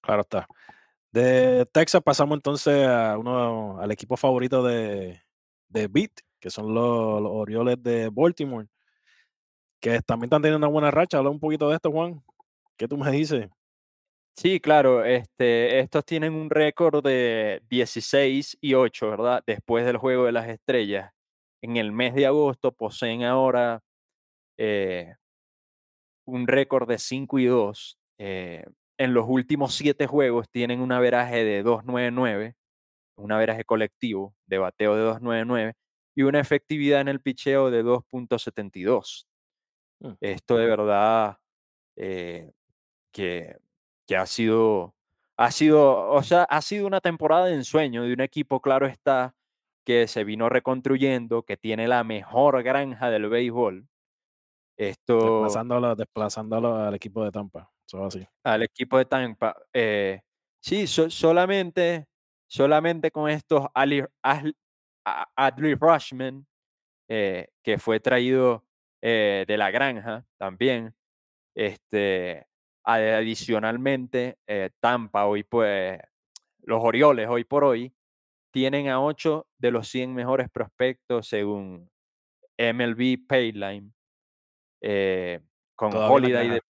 Claro 0.00 0.22
está. 0.22 0.46
De 1.12 1.66
Texas 1.72 2.02
pasamos 2.02 2.36
entonces 2.36 2.86
a 2.86 3.18
uno, 3.18 3.80
al 3.80 3.90
equipo 3.92 4.16
favorito 4.16 4.62
de, 4.64 5.22
de 5.68 5.88
Beat, 5.88 6.12
que 6.40 6.50
son 6.50 6.74
los, 6.74 7.22
los 7.22 7.32
Orioles 7.32 7.82
de 7.82 8.10
Baltimore, 8.10 8.68
que 9.80 10.00
también 10.02 10.26
están 10.26 10.42
teniendo 10.42 10.66
una 10.66 10.72
buena 10.72 10.90
racha. 10.90 11.18
Habla 11.18 11.30
un 11.30 11.40
poquito 11.40 11.68
de 11.68 11.76
esto, 11.76 11.90
Juan. 11.90 12.22
¿Qué 12.76 12.88
tú 12.88 12.96
me 12.96 13.10
dices? 13.10 13.48
Sí, 14.36 14.58
claro, 14.60 15.04
este, 15.04 15.78
estos 15.78 16.04
tienen 16.04 16.34
un 16.34 16.50
récord 16.50 17.04
de 17.04 17.62
16 17.70 18.58
y 18.60 18.74
8, 18.74 19.08
¿verdad? 19.10 19.42
Después 19.46 19.86
del 19.86 19.96
Juego 19.96 20.24
de 20.24 20.32
las 20.32 20.48
Estrellas. 20.48 21.12
En 21.64 21.78
el 21.78 21.92
mes 21.92 22.14
de 22.14 22.26
agosto 22.26 22.72
poseen 22.72 23.24
ahora 23.24 23.80
eh, 24.58 25.14
un 26.26 26.46
récord 26.46 26.88
de 26.88 26.98
5 26.98 27.38
y 27.38 27.46
2. 27.46 27.98
eh, 28.18 28.64
en 28.96 29.12
los 29.12 29.26
últimos 29.28 29.74
7 29.74 30.06
juegos 30.06 30.48
tienen 30.50 30.80
un 30.80 30.92
averaje 30.92 31.44
de 31.44 31.62
299, 31.64 32.54
un 33.16 33.32
averaje 33.32 33.64
colectivo 33.64 34.34
de 34.46 34.58
bateo 34.58 34.94
de 34.96 35.02
299 35.02 35.74
y 36.14 36.22
una 36.22 36.40
efectividad 36.40 37.00
en 37.00 37.08
el 37.08 37.20
picheo 37.20 37.70
de 37.72 37.82
2.72. 37.82 39.26
Mm, 40.00 40.12
Esto 40.20 40.56
de 40.58 40.66
verdad 40.66 41.38
eh, 41.96 42.52
que, 43.12 43.56
que 44.06 44.16
ha 44.16 44.26
sido, 44.26 44.94
ha 45.36 45.50
sido, 45.52 46.10
o 46.10 46.22
sea, 46.22 46.44
ha 46.44 46.62
sido 46.62 46.86
una 46.86 47.00
temporada 47.00 47.46
de 47.46 47.54
ensueño 47.56 48.04
de 48.04 48.12
un 48.14 48.20
equipo, 48.22 48.60
claro 48.60 48.86
está, 48.86 49.34
que 49.84 50.08
se 50.08 50.24
vino 50.24 50.48
reconstruyendo, 50.48 51.42
que 51.42 51.56
tiene 51.56 51.86
la 51.86 52.04
mejor 52.04 52.62
granja 52.62 53.10
del 53.10 53.28
béisbol. 53.28 53.86
Esto 54.76 55.20
Desplazándolo, 55.42 55.94
desplazándolo 55.94 56.76
al 56.76 56.94
equipo 56.94 57.24
de 57.24 57.30
Tampa. 57.30 57.70
Eso 57.86 58.04
así. 58.04 58.26
al 58.42 58.62
equipo 58.62 58.98
de 58.98 59.04
Tampa. 59.04 59.54
eh, 59.72 60.22
sí, 60.60 60.86
so- 60.86 61.10
solamente, 61.10 62.06
solamente 62.48 63.10
con 63.10 63.28
estos 63.30 63.66
Ali, 63.74 64.02
Adley 65.36 65.74
Rushman, 65.74 66.46
eh, 67.08 67.48
que 67.62 67.78
fue 67.78 68.00
traído 68.00 68.64
eh, 69.02 69.44
de 69.46 69.56
la 69.58 69.70
granja 69.70 70.26
también. 70.38 70.94
Este, 71.54 72.46
adicionalmente, 72.82 74.38
Tampa 74.80 75.26
hoy, 75.26 75.44
pues, 75.44 76.00
los 76.62 76.82
Orioles 76.82 77.28
hoy 77.28 77.44
por 77.44 77.64
hoy 77.64 77.94
tienen 78.54 78.88
a 78.88 79.02
8 79.02 79.48
de 79.58 79.72
los 79.72 79.88
100 79.88 80.14
mejores 80.14 80.48
prospectos 80.48 81.26
según 81.26 81.90
MLB 82.56 83.26
Payline, 83.26 83.92
eh, 84.80 85.40
con 85.74 85.90
Todavía 85.90 86.14
Holiday 86.14 86.48
de, 86.50 86.62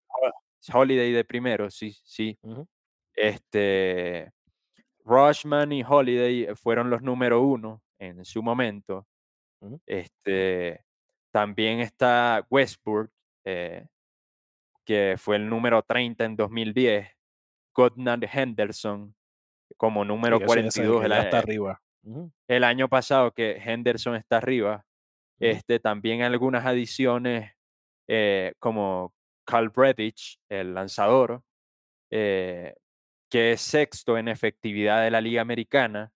Holiday 0.73 1.11
de 1.11 1.23
primero, 1.23 1.69
sí, 1.69 1.95
sí. 2.03 2.39
Este, 3.13 4.31
Rushman 5.03 5.71
y 5.73 5.83
Holiday 5.83 6.55
fueron 6.55 6.89
los 6.89 7.03
número 7.03 7.43
uno 7.43 7.83
en 7.99 8.25
su 8.25 8.41
momento. 8.41 9.05
Este, 9.85 10.83
también 11.31 11.81
está 11.81 12.47
Westbrook, 12.49 13.11
eh, 13.43 13.85
que 14.83 15.17
fue 15.19 15.35
el 15.35 15.47
número 15.47 15.83
30 15.83 16.25
en 16.25 16.35
2010. 16.35 17.09
Godnard 17.75 18.23
Henderson 18.23 19.15
como 19.77 20.03
Sí, 20.03 20.07
número 20.07 20.37
ese 20.37 20.45
42 20.45 20.99
que 21.01 21.05
el, 21.05 21.11
ya 21.11 21.17
a- 21.19 21.23
está 21.23 21.37
arriba. 21.39 21.81
El 22.47 22.63
año 22.63 22.87
pasado, 22.87 23.31
que 23.31 23.53
Henderson 23.57 24.15
está 24.15 24.37
arriba. 24.37 24.85
Este, 25.39 25.79
también 25.79 26.21
algunas 26.21 26.65
adiciones 26.65 27.51
eh, 28.07 28.53
como 28.59 29.13
Carl 29.45 29.69
Bredich, 29.69 30.39
el 30.49 30.73
lanzador, 30.75 31.41
eh, 32.11 32.75
que 33.29 33.53
es 33.53 33.61
sexto 33.61 34.17
en 34.17 34.27
efectividad 34.27 35.03
de 35.03 35.11
la 35.11 35.19
Liga 35.21 35.41
Americana. 35.41 36.11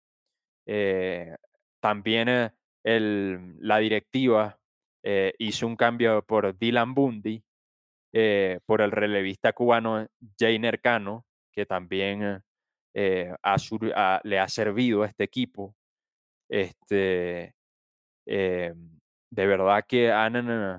Eh, 0.67 1.35
también 1.81 2.29
eh, 2.29 2.51
el- 2.83 3.55
la 3.59 3.79
directiva 3.79 4.57
eh, 5.03 5.33
hizo 5.39 5.65
un 5.65 5.75
cambio 5.75 6.21
por 6.23 6.57
Dylan 6.57 6.93
Bundy, 6.93 7.43
eh, 8.13 8.59
por 8.65 8.81
el 8.81 8.91
relevista 8.91 9.53
cubano 9.53 10.07
Jainer 10.39 10.79
Cano, 10.81 11.25
que 11.51 11.65
también 11.65 12.43
eh, 12.93 13.33
ha 13.41 13.57
sur- 13.57 13.93
ha- 13.95 14.21
le 14.23 14.39
ha 14.39 14.47
servido 14.47 15.03
a 15.03 15.07
este 15.07 15.23
equipo. 15.23 15.75
Este, 16.49 17.55
eh, 18.25 18.73
de 19.31 19.45
verdad 19.47 19.85
que 19.87 20.11
eh, 20.49 20.77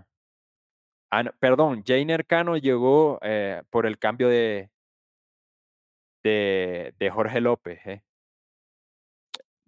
han- 1.10 1.32
perdón, 1.38 1.82
Jainer 1.86 2.26
Cano 2.26 2.56
llegó 2.56 3.18
eh, 3.22 3.62
por 3.70 3.86
el 3.86 3.98
cambio 3.98 4.28
de, 4.28 4.70
de, 6.22 6.94
de 6.98 7.10
Jorge 7.10 7.40
López, 7.40 7.80
de- 7.84 8.02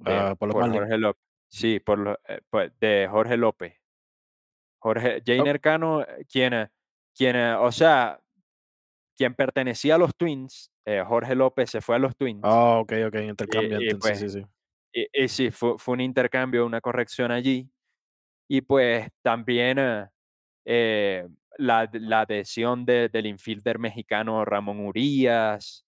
Ah, 0.04 0.34
por. 0.36 0.52
Jorge 0.52 0.98
López. 0.98 1.22
Sí, 1.48 1.80
por 1.80 1.98
lo- 1.98 2.18
de 2.80 3.08
Jorge 3.10 3.36
López. 3.36 3.78
Jorge, 4.80 5.18
Oh, 5.18 5.22
Jainer 5.24 5.60
Cano, 5.60 6.00
eh, 6.02 6.24
quien, 6.28 6.70
quien, 7.14 7.36
o 7.36 7.70
sea, 7.70 8.20
quien 9.16 9.34
pertenecía 9.34 9.94
a 9.94 9.98
los 9.98 10.16
Twins, 10.16 10.71
eh, 10.86 11.02
Jorge 11.06 11.34
López 11.34 11.70
se 11.70 11.80
fue 11.80 11.96
a 11.96 11.98
los 11.98 12.16
Twins. 12.16 12.42
ah, 12.42 12.78
ok, 12.80 12.92
ok, 13.08 13.14
y, 13.20 13.20
intercambiante. 13.28 13.90
y, 13.90 13.94
Sí, 14.00 14.00
pues, 14.00 14.14
sí, 14.16 14.28
sí. 14.28 14.42
y, 14.92 15.08
y 15.24 15.28
sí, 15.28 15.50
fue, 15.50 15.78
fue 15.78 15.94
un 15.94 16.00
intercambio, 16.02 16.66
una 16.66 16.80
corrección 16.80 17.30
allí. 17.32 17.70
Y 18.48 18.62
pues 18.62 19.08
también 19.22 19.78
eh, 19.80 20.06
eh, 20.66 21.28
la, 21.58 21.88
la 21.94 22.22
adhesión 22.22 22.84
de- 22.86 23.08
del 23.10 23.26
infielder 23.26 23.78
mexicano 23.78 24.44
Ramón 24.44 24.80
Urias. 24.86 25.86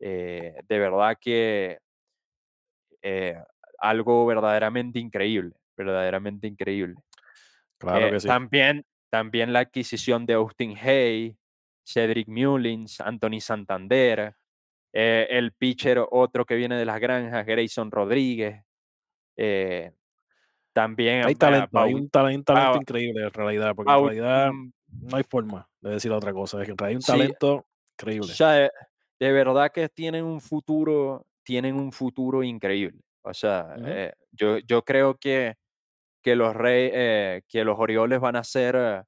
eh, 0.00 0.56
de 0.68 0.78
verdad 0.80 1.16
que 1.20 1.78
eh, 3.02 3.36
algo 3.78 4.26
verdaderamente 4.26 4.98
increíble, 4.98 5.54
verdaderamente 5.76 6.46
increíble. 6.46 6.94
Claro 7.78 8.08
Eh, 8.08 8.10
que 8.10 8.20
sí. 8.20 8.28
también, 8.28 8.84
también 9.10 9.52
la 9.52 9.60
adquisición 9.60 10.26
de 10.26 10.34
Austin 10.34 10.76
Hay, 10.76 11.36
Cedric 11.86 12.28
Mullins, 12.28 13.00
Anthony 13.00 13.40
Santander, 13.40 14.34
eh, 14.92 15.26
el 15.30 15.52
pitcher 15.52 16.02
otro 16.10 16.44
que 16.44 16.56
viene 16.56 16.76
de 16.76 16.84
las 16.84 17.00
granjas, 17.00 17.46
Grayson 17.46 17.90
Rodríguez. 17.90 18.64
eh, 19.36 19.92
también 20.72 21.24
Hay 21.24 21.32
eh, 21.32 21.36
talento, 21.36 21.78
hay 21.78 21.94
un, 21.94 22.10
ta- 22.10 22.26
hay 22.26 22.36
un 22.36 22.44
talento 22.44 22.78
increíble 22.78 23.22
en 23.24 23.30
realidad, 23.32 23.74
porque 23.74 23.92
en 23.92 24.04
realidad 24.04 24.52
no 25.00 25.16
hay 25.16 25.24
forma 25.24 25.68
de 25.80 25.90
decir 25.90 26.12
otra 26.12 26.32
cosa. 26.32 26.62
Es 26.62 26.68
que 26.68 26.84
hay 26.84 26.96
un 26.96 27.00
Sí. 27.02 27.06
talento 27.12 27.54
o 27.56 27.66
increíble. 27.98 28.34
sea, 28.34 28.50
de, 28.52 28.70
de 29.20 29.32
verdad 29.32 29.70
que 29.72 29.88
tienen 29.88 30.24
un 30.24 30.40
futuro, 30.40 31.26
tienen 31.44 31.76
un 31.76 31.92
futuro 31.92 32.42
increíble. 32.42 33.00
O 33.22 33.32
sea, 33.32 33.74
eh, 33.78 34.12
yo, 34.32 34.58
yo 34.58 34.82
creo 34.84 35.16
que, 35.16 35.54
que 36.22 36.36
los 36.36 36.54
Rey, 36.54 36.90
eh, 36.92 37.42
que 37.48 37.64
los 37.64 37.78
Orioles 37.78 38.20
van 38.20 38.36
a 38.36 38.40
hacer 38.40 38.76
eh, 38.78 39.02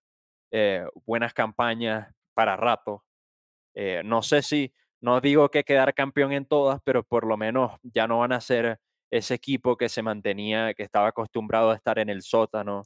eh, 0.53 0.87
buenas 1.07 1.35
campañas 1.35 2.15
para 2.39 2.57
rato. 2.57 3.05
Eh, 3.75 4.03
no 4.05 4.23
sé 4.23 4.43
si, 4.43 4.73
no 5.01 5.21
digo 5.21 5.51
que 5.51 5.65
quedar 5.65 5.93
campeón 5.93 6.31
en 6.31 6.47
todas, 6.47 6.81
pero 6.85 7.03
por 7.03 7.27
lo 7.27 7.37
menos 7.37 7.73
ya 7.83 8.07
no 8.07 8.21
van 8.21 8.31
a 8.31 8.41
ser 8.41 8.79
ese 9.11 9.35
equipo 9.35 9.77
que 9.77 9.89
se 9.89 10.03
mantenía, 10.03 10.73
que 10.73 10.85
estaba 10.85 11.09
acostumbrado 11.09 11.73
a 11.73 11.75
estar 11.75 11.99
en 11.99 12.09
el 12.09 12.23
sótano 12.23 12.85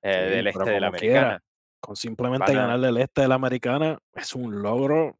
eh, 0.00 0.30
Sí, 0.30 0.36
del 0.36 0.46
este 0.46 0.70
de 0.70 0.80
la 0.80 0.90
quiera, 0.90 1.36
americana. 1.36 1.40
con 1.80 1.96
simplemente 1.96 2.54
ganarle 2.54 2.88
el 2.88 2.96
este 2.96 3.20
de 3.20 3.28
la 3.28 3.34
americana 3.34 3.98
es 4.14 4.34
un 4.34 4.62
logro 4.62 5.18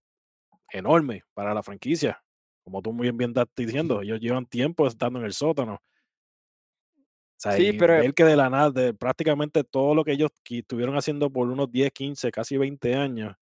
enorme 0.73 1.23
para 1.35 1.53
la 1.53 1.63
franquicia. 1.63 2.25
como 2.65 2.81
tú 2.81 2.91
muy 2.95 3.11
bien 3.11 3.33
estás 3.33 3.49
diciendo, 3.55 4.01
ellos 4.03 4.19
llevan 4.19 4.47
tiempo 4.47 4.87
estando 4.87 5.19
en 5.19 5.27
el 5.27 5.35
sótano. 5.35 5.75
O 5.75 5.81
sea, 7.37 7.53
Sí, 7.53 7.75
pero 7.75 7.99
ver 7.99 8.15
que 8.15 8.25
de 8.25 8.37
la 8.37 8.49
nada, 8.49 8.71
de 8.71 8.95
prácticamente 8.95 9.63
todo 9.63 9.95
lo 9.95 10.05
que 10.05 10.13
ellos 10.13 10.31
estuvieron 10.49 10.97
haciendo 10.97 11.29
por 11.29 11.49
unos 11.51 11.71
10, 11.71 11.91
15, 11.93 12.31
casi 12.33 12.57
20 12.57 12.95
años, 12.95 13.37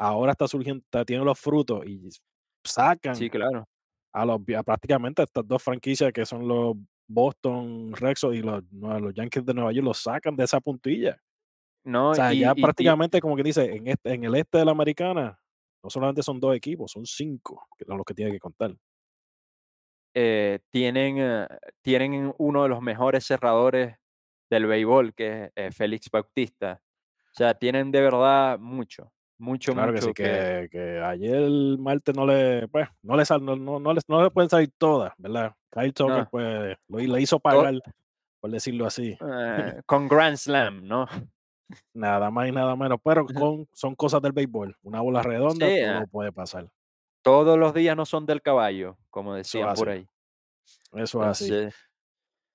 ahora 0.00 0.32
está 0.32 0.48
surgiendo, 0.48 0.82
está, 0.84 1.04
tiene 1.04 1.24
los 1.24 1.38
frutos 1.38 1.86
y 1.86 2.08
sacan 2.64 3.16
sí, 3.16 3.28
claro. 3.30 3.64
a 4.12 4.24
los 4.26 4.40
a 4.56 4.62
prácticamente 4.62 5.22
estas 5.22 5.46
dos 5.46 5.62
franquicias 5.62 6.12
que 6.12 6.26
son 6.26 6.46
los 6.48 6.76
Boston 7.08 7.92
Red 7.94 8.16
Sox 8.16 8.36
y 8.36 8.42
los, 8.42 8.62
Yankees 9.14 9.44
de 9.46 9.54
Nueva 9.54 9.72
York, 9.72 9.84
los 9.86 9.98
sacan 10.02 10.36
de 10.36 10.44
esa 10.44 10.60
puntilla. 10.60 11.20
O 12.10 12.14
No, 12.14 12.14
sea, 12.14 12.34
y, 12.34 12.40
ya 12.40 12.54
y 12.54 12.60
prácticamente 12.60 13.20
como 13.20 13.36
que 13.36 13.42
dice, 13.42 13.64
en 13.76 13.88
este, 13.88 14.14
en 14.14 14.24
el 14.24 14.34
este 14.36 14.58
de 14.58 14.64
la 14.64 14.72
americana, 14.72 15.40
no 15.82 15.90
solamente 15.90 16.22
son 16.22 16.40
dos 16.40 16.54
equipos, 16.56 16.92
son 16.92 17.06
cinco, 17.06 17.66
que 17.78 17.84
son 17.84 17.96
los 17.96 18.04
que 18.06 18.14
tienen 18.14 18.34
que 18.34 18.40
contar. 18.40 18.74
eh, 20.14 20.60
tienen, 20.70 21.16
eh, 21.18 21.46
tienen 21.82 22.34
uno 22.38 22.62
de 22.64 22.68
los 22.68 22.80
mejores 22.82 23.24
cerradores 23.26 23.96
del 24.50 24.66
béisbol, 24.66 25.14
que 25.14 25.44
es 25.46 25.50
eh, 25.56 25.70
Félix 25.72 26.10
Bautista. 26.10 26.82
O 27.32 27.34
sea, 27.34 27.54
tienen 27.54 27.92
de 27.92 28.00
verdad 28.02 28.58
mucho, 28.58 29.12
mucho, 29.40 29.72
Claro 29.72 29.92
que 29.92 30.00
sí, 30.00 30.06
mucho 30.08 30.14
que... 30.14 30.22
que, 30.22 30.68
que 30.70 31.00
ayer 31.00 31.34
el 31.36 31.78
martes 31.78 32.14
no 32.14 32.26
le, 32.26 32.68
pues, 32.68 32.88
no 33.02 33.16
le, 33.16 33.24
sal- 33.24 33.44
no, 33.44 33.56
no, 33.56 33.80
no 33.80 33.92
les- 33.94 34.08
no 34.08 34.22
le 34.22 34.30
pueden 34.30 34.50
salir 34.50 34.70
todas, 34.78 35.12
¿verdad? 35.18 35.54
Kyle 35.70 35.92
Tucker, 35.92 36.14
No, 36.24 36.28
pues, 36.30 36.76
lo, 36.88 36.98
le 36.98 37.20
hizo 37.20 37.36
to- 37.36 37.40
pagar, 37.40 37.74
por 38.40 38.50
decirlo 38.50 38.86
así, 38.86 39.16
eh, 39.20 39.80
con 39.86 40.08
Grand 40.08 40.36
Slam, 40.36 40.86
¿no? 40.86 41.06
nada 41.94 42.30
más 42.30 42.48
y 42.48 42.52
nada 42.52 42.74
menos, 42.76 42.98
pero 43.02 43.26
con, 43.26 43.66
son 43.72 43.94
cosas 43.94 44.20
del 44.22 44.32
béisbol, 44.32 44.76
una 44.82 45.00
bola 45.00 45.22
Sí, 45.22 45.28
redonda, 45.28 45.66
eh, 45.68 45.86
todo 45.86 46.06
puede 46.06 46.32
pasar, 46.32 46.68
todos 47.22 47.58
los 47.58 47.74
días 47.74 47.96
no 47.96 48.04
son 48.06 48.26
del 48.26 48.42
caballo, 48.42 48.96
como 49.10 49.34
decían 49.34 49.72
por 49.74 49.88
ahí. 49.88 50.06
eso 50.94 51.22
es 51.22 51.28
así. 51.28 51.54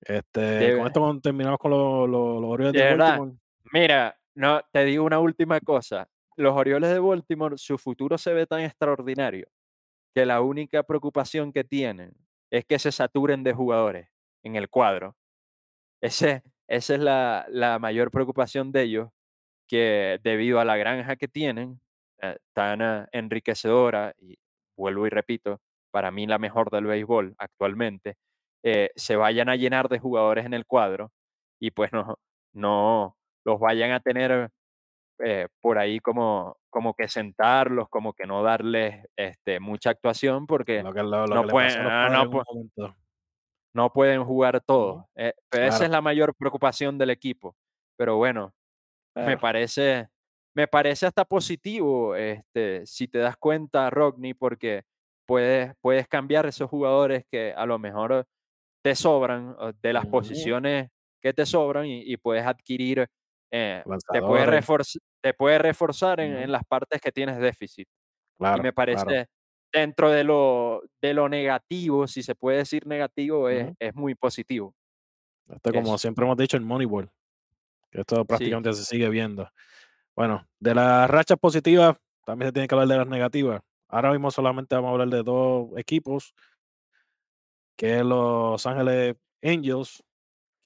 Este, 0.02 0.76
con 0.78 0.88
esto 0.88 1.20
terminamos 1.22 1.58
con 1.60 1.72
los, 1.72 2.10
los, 2.10 2.42
los 2.42 2.74
de 2.74 3.32
mira, 3.72 4.18
no, 4.36 4.62
te 4.72 4.84
digo 4.86 5.04
una 5.04 5.20
última 5.20 5.60
cosa. 5.60 6.08
Los 6.38 6.56
Orioles 6.56 6.90
de 6.92 7.00
Baltimore, 7.00 7.58
su 7.58 7.78
futuro 7.78 8.18
se 8.18 8.34
ve 8.34 8.46
tan 8.46 8.62
extraordinario 8.62 9.48
que 10.16 10.26
la 10.26 10.42
única 10.42 10.84
preocupación 10.84 11.54
que 11.54 11.64
tienen 11.64 12.14
es 12.52 12.66
que 12.66 12.80
se 12.80 12.92
saturen 12.92 13.44
de 13.44 13.54
jugadores 13.54 14.10
en 14.44 14.56
el 14.56 14.70
cuadro. 14.70 15.16
Ese, 16.02 16.44
esa 16.68 16.96
es 16.96 17.00
la, 17.02 17.46
la 17.50 17.80
mayor 17.80 18.12
preocupación 18.12 18.72
de 18.72 18.84
ellos, 18.84 19.10
que 19.68 20.20
debido 20.24 20.60
a 20.60 20.66
la 20.66 20.78
granja 20.78 21.16
que 21.18 21.28
tienen, 21.28 21.82
eh, 22.22 22.38
tan 22.54 22.82
eh, 22.82 23.08
enriquecedora, 23.14 24.14
y 24.20 24.38
vuelvo 24.78 25.08
y 25.08 25.10
repito, 25.10 25.62
para 25.92 26.12
mí 26.12 26.28
la 26.28 26.40
mejor 26.40 26.72
del 26.72 26.86
béisbol 26.86 27.36
actualmente, 27.38 28.18
eh, 28.64 28.92
se 28.96 29.16
vayan 29.16 29.50
a 29.50 29.56
llenar 29.56 29.90
de 29.90 30.00
jugadores 30.00 30.46
en 30.46 30.54
el 30.54 30.66
cuadro 30.66 31.12
y 31.60 31.72
pues 31.72 31.92
no, 31.94 32.18
no 32.54 33.18
los 33.46 33.60
vayan 33.60 33.92
a 33.92 34.00
tener 34.02 34.52
eh, 35.24 35.48
por 35.62 35.78
ahí 35.78 36.00
como, 36.00 36.58
como 36.70 36.94
que 36.94 37.08
sentarlos, 37.08 37.90
como 37.90 38.14
que 38.14 38.26
no 38.28 38.44
darles 38.44 39.06
este, 39.16 39.60
mucha 39.60 39.92
actuación 39.92 40.48
porque 40.48 40.84
lo 40.84 40.94
que, 40.94 41.04
lo, 41.04 41.26
lo 41.28 41.36
no 41.36 41.42
que 41.42 41.48
pueden, 41.48 41.72
ah, 41.88 42.10
no, 43.74 43.92
pueden 43.92 44.24
jugar 44.24 44.62
Ujú, 44.62 44.66
todos. 44.66 45.06
eh, 45.16 45.34
pero 45.50 45.66
esa 45.68 45.86
es 45.86 45.92
la 45.92 46.02
mayor 46.02 46.36
preocupación 46.36 46.98
del 46.98 47.10
equipo. 47.10 47.56
Pero 47.98 48.18
bueno, 48.18 48.54
me 49.20 49.38
claro, 49.38 49.40
parece, 49.40 50.10
me 50.56 50.68
parece 50.68 51.08
hasta 51.08 51.26
positivo, 51.26 52.16
este, 52.16 52.86
si 52.88 53.08
te 53.08 53.20
das 53.20 53.38
cuenta, 53.38 53.90
Rodney, 53.92 54.34
porque 54.36 54.84
puedes, 55.28 55.74
puedes 55.82 56.08
cambiar 56.08 56.46
esos 56.48 56.70
jugadores 56.70 57.26
que 57.32 57.54
a 57.54 57.66
lo 57.66 57.80
mejor 57.80 58.26
te 58.84 58.96
sobran, 58.96 59.56
de 59.82 59.94
las 59.94 60.08
posiciones 60.08 60.90
que 61.22 61.34
te 61.34 61.46
sobran, 61.46 61.88
y, 61.88 62.02
y 62.04 62.18
puedes 62.18 62.46
adquirir, 62.46 63.08
eh, 63.56 63.82
te 63.84 63.90
lanzadores, 63.90 64.48
reforzar, 64.48 65.02
te 65.22 65.34
puedes 65.34 65.62
reforzar 65.62 66.20
en, 66.20 66.36
en 66.36 66.52
las 66.52 66.64
partes 66.66 67.00
que 67.00 67.12
tienes 67.12 67.38
déficit. 67.38 67.88
Y 67.88 68.38
claro, 68.38 68.64
me 68.64 68.74
claro. 68.74 68.76
parece, 68.76 69.28
dentro 69.72 70.10
de 70.10 70.26
lo, 70.26 70.82
de 71.02 71.14
lo 71.14 71.30
negativo, 71.30 72.06
si 72.06 72.22
se 72.22 72.36
puede 72.36 72.58
decir 72.58 72.86
negativo, 72.86 73.48
es, 73.48 73.74
es 73.80 73.96
muy 73.96 74.14
positivo. 74.16 74.74
Este, 75.48 75.72
como 75.72 75.88
Eso, 75.88 75.98
siempre 76.00 76.26
hemos 76.26 76.38
dicho, 76.38 76.58
el 76.58 76.64
Moneyball, 76.64 77.10
esto 77.92 78.18
sí. 78.18 78.24
prácticamente 78.26 78.74
se 78.74 78.84
sigue 78.84 79.08
viendo. 79.10 79.50
Bueno, 80.16 80.46
de 80.60 80.76
las 80.76 81.10
rachas 81.10 81.38
positivas, 81.40 81.98
también 82.26 82.50
se 82.50 82.54
tiene 82.54 82.68
que 82.68 82.76
hablar 82.76 82.90
de 82.90 82.98
las 82.98 83.08
negativas. 83.08 83.62
Ahora 83.88 84.12
mismo 84.12 84.32
solamente 84.32 84.76
vamos 84.76 84.90
a 84.90 84.92
hablar 84.92 85.10
de 85.10 85.24
dos 85.24 85.70
equipos, 85.78 86.34
que 87.78 87.98
es 87.98 88.04
Los 88.04 88.66
Ángeles 88.66 89.16
Angels, 89.42 90.04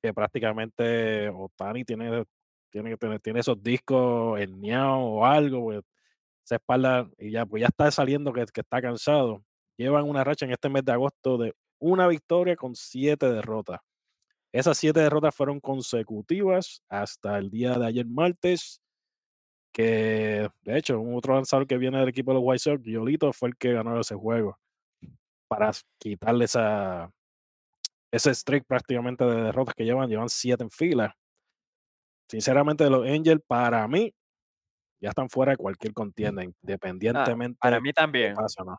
que 0.02 0.14
prácticamente 0.14 1.30
Otani 1.30 1.84
tiene, 1.84 2.24
tiene, 2.70 2.98
esos 3.40 3.62
discos 3.62 4.40
herniados 4.40 5.00
o 5.02 5.26
algo, 5.26 5.64
pues, 5.66 5.82
esa 6.46 6.56
espalda, 6.56 7.10
y 7.18 7.32
ya, 7.32 7.46
pues 7.46 7.62
ya 7.62 7.68
está 7.68 7.92
saliendo 7.92 8.34
que, 8.34 8.42
está 8.42 8.82
cansado. 8.82 9.44
Llevan 9.78 10.10
una 10.10 10.24
racha 10.24 10.46
en 10.46 10.52
este 10.52 10.70
mes 10.70 10.84
de 10.86 10.92
agosto 10.92 11.38
de 11.38 11.54
una 11.80 12.08
victoria 12.08 12.56
con 12.56 12.76
siete 12.76 13.32
derrotas. 13.32 13.80
Esas 14.52 14.78
siete 14.78 15.02
derrotas 15.02 15.36
fueron 15.36 15.60
consecutivas 15.60 16.84
hasta 16.90 17.38
el 17.38 17.52
día 17.52 17.78
de 17.78 17.86
ayer 17.86 18.06
martes, 18.06 18.82
que 19.72 20.50
de 20.62 20.78
hecho 20.78 21.00
un 21.00 21.16
otro 21.16 21.36
lanzador 21.36 21.68
que 21.68 21.78
viene 21.78 22.00
del 22.00 22.10
equipo 22.10 22.32
de 22.32 22.36
los 22.36 22.44
White 22.46 22.60
Sox, 22.60 22.84
Yolito, 22.84 23.32
fue 23.34 23.50
el 23.50 23.58
que 23.58 23.74
ganó 23.74 24.00
ese 24.00 24.16
juego 24.16 24.58
para 25.50 25.72
quitarle 26.00 26.46
esa, 26.46 27.12
ese 28.12 28.34
streak 28.34 28.66
prácticamente 28.66 29.26
de 29.26 29.44
derrotas 29.44 29.76
que 29.76 29.84
llevan, 29.84 30.10
llevan 30.10 30.30
siete 30.30 30.64
en 30.64 30.72
fila. 30.72 31.16
Sinceramente, 32.30 32.90
los 32.90 33.08
Angels 33.08 33.42
para 33.48 33.88
mí 33.88 34.14
ya 35.02 35.10
están 35.10 35.30
fuera 35.30 35.54
de 35.54 35.58
cualquier 35.58 35.94
contienda, 35.94 36.44
Ah, 37.14 37.36
independientemente 37.44 37.60
para 37.60 37.80
de 37.80 37.82
mí 37.82 37.94
también. 37.94 38.44
pasa, 38.44 38.64
¿no? 38.66 38.78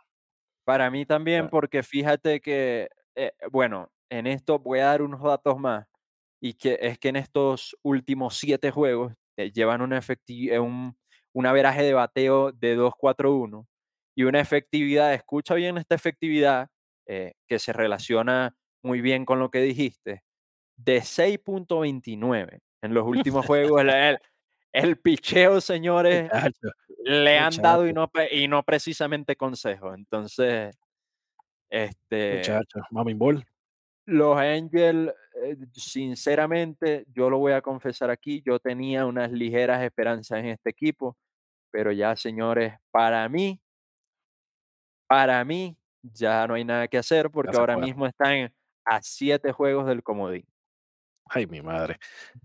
Para 0.64 0.90
mí 0.90 1.06
también, 1.06 1.48
porque 1.48 1.82
fíjate 1.82 2.40
que, 2.40 2.88
eh, 3.16 3.32
bueno, 3.50 3.90
en 4.10 4.26
esto 4.26 4.58
voy 4.58 4.80
a 4.80 4.86
dar 4.86 5.02
unos 5.02 5.22
datos 5.22 5.58
más, 5.58 5.86
y 6.40 6.54
que 6.54 6.78
es 6.82 6.98
que 6.98 7.08
en 7.10 7.16
estos 7.16 7.76
últimos 7.82 8.36
siete 8.36 8.70
juegos 8.70 9.14
eh, 9.36 9.52
llevan 9.52 9.82
una 9.82 9.98
eh, 10.28 10.58
un, 10.60 10.96
un 11.34 11.46
averaje 11.46 11.82
de 11.84 11.94
bateo 11.94 12.52
de 12.52 12.76
2.41 12.76 13.68
y 14.16 14.24
una 14.24 14.40
efectividad, 14.40 15.14
escucha 15.14 15.54
bien 15.54 15.78
esta 15.78 15.94
efectividad, 15.94 16.68
eh, 17.06 17.34
que 17.48 17.58
se 17.58 17.72
relaciona 17.72 18.56
muy 18.84 19.00
bien 19.00 19.24
con 19.24 19.38
lo 19.40 19.50
que 19.50 19.60
dijiste, 19.62 20.22
de 20.76 21.02
6.29 21.02 22.60
en 22.82 22.94
los 22.94 23.06
últimos 23.06 23.46
juegos. 23.46 23.80
El, 23.82 23.90
el, 23.90 24.18
el 24.72 24.96
picheo, 24.98 25.60
señores, 25.60 26.24
muchacho, 26.24 26.70
le 27.04 27.38
han 27.38 27.56
dado 27.56 27.86
y 27.86 27.92
no, 27.92 28.10
y 28.30 28.48
no 28.48 28.62
precisamente 28.62 29.36
consejos. 29.36 29.94
Entonces, 29.96 30.76
este, 31.68 32.42
Mami 32.90 33.14
Ball. 33.14 33.46
los 34.06 34.36
Angels, 34.36 35.12
eh, 35.42 35.56
sinceramente, 35.72 37.06
yo 37.12 37.30
lo 37.30 37.38
voy 37.38 37.52
a 37.52 37.62
confesar 37.62 38.10
aquí, 38.10 38.42
yo 38.44 38.58
tenía 38.58 39.06
unas 39.06 39.30
ligeras 39.30 39.82
esperanzas 39.82 40.40
en 40.40 40.46
este 40.46 40.70
equipo, 40.70 41.16
pero 41.70 41.92
ya, 41.92 42.16
señores, 42.16 42.74
para 42.90 43.28
mí, 43.28 43.60
para 45.06 45.44
mí, 45.44 45.76
ya 46.02 46.46
no 46.46 46.54
hay 46.54 46.64
nada 46.64 46.88
que 46.88 46.98
hacer 46.98 47.30
porque 47.30 47.56
ahora 47.56 47.76
mismo 47.76 48.06
están 48.06 48.52
a 48.84 49.02
siete 49.02 49.52
juegos 49.52 49.86
del 49.86 50.02
comodín. 50.02 50.46
Ay, 51.32 51.46
mi 51.46 51.62
madre. 51.62 51.98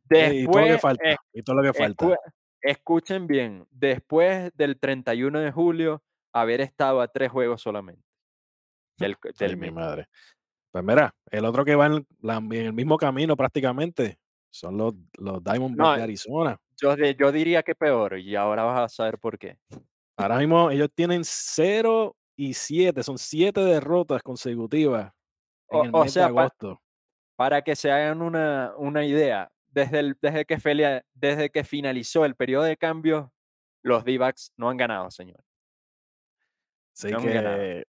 Eh, 0.10 0.42
y 0.44 0.46
todo 0.48 0.62
lo 0.62 0.68
que 0.68 0.78
Después, 0.78 0.82
falta, 0.82 1.04
eh, 1.06 1.16
y 1.34 1.42
todo 1.44 1.56
lo 1.56 1.64
que 1.64 1.74
falta. 1.74 2.06
escu- 2.06 2.18
escuchen 2.62 3.28
bien, 3.28 3.68
después 3.72 4.52
del 4.56 4.80
31 4.80 5.40
de 5.40 5.52
julio, 5.52 6.04
haber 6.34 6.62
estado 6.62 7.02
a 7.02 7.08
tres 7.08 7.32
juegos 7.32 7.62
solamente 7.62 8.04
del, 8.98 9.18
Ay, 9.40 9.56
mi 9.56 9.72
madre. 9.72 10.08
Pues 10.72 10.84
mira, 10.84 11.14
el 11.32 11.46
otro 11.46 11.66
que 11.66 11.76
va 11.76 11.88
en, 11.88 12.08
la- 12.22 12.38
en 12.38 12.54
el 12.54 12.74
mismo 12.74 12.98
camino 12.98 13.36
prácticamente 13.38 14.20
son 14.52 14.78
los, 14.78 14.94
los 15.18 15.44
Diamondbacks 15.44 15.78
No, 15.78 15.96
de 15.98 16.04
Arizona. 16.04 16.58
yo, 16.82 16.96
yo 16.96 17.32
diría 17.32 17.64
que 17.64 17.76
peor, 17.76 18.20
y 18.20 18.36
ahora 18.36 18.64
vas 18.64 18.80
a 18.82 18.90
saber 18.90 19.18
por 19.20 19.38
qué. 19.40 19.58
Ahora 20.18 20.38
mismo 20.38 20.72
ellos 20.72 20.90
tienen 20.94 21.22
0 21.24 22.16
y 22.38 22.54
7, 22.54 23.04
son 23.04 23.18
7 23.18 23.62
derrotas 23.62 24.22
consecutivas 24.24 25.14
en 25.70 25.80
O, 25.80 25.84
el 25.84 25.92
mes 25.92 26.06
de 26.06 26.10
sea, 26.12 26.26
agosto. 26.28 26.82
Para 27.36 27.62
que 27.64 27.76
se 27.76 27.92
hagan 27.92 28.22
una, 28.22 28.74
una 28.78 29.06
idea, 29.06 29.52
desde, 29.68 30.00
el, 30.00 30.18
desde, 30.22 30.46
que 30.46 30.58
felia- 30.60 31.04
desde 31.14 31.50
que 31.50 31.64
finalizó 31.64 32.26
el 32.26 32.36
periodo 32.36 32.64
de 32.64 32.78
cambio, 32.78 33.34
los 33.84 34.06
D-backs 34.06 34.54
no 34.58 34.70
han 34.70 34.78
ganado, 34.78 35.12
señor. 35.12 35.44
No 37.04 37.22
ganado. 37.34 37.58
que, 37.58 37.86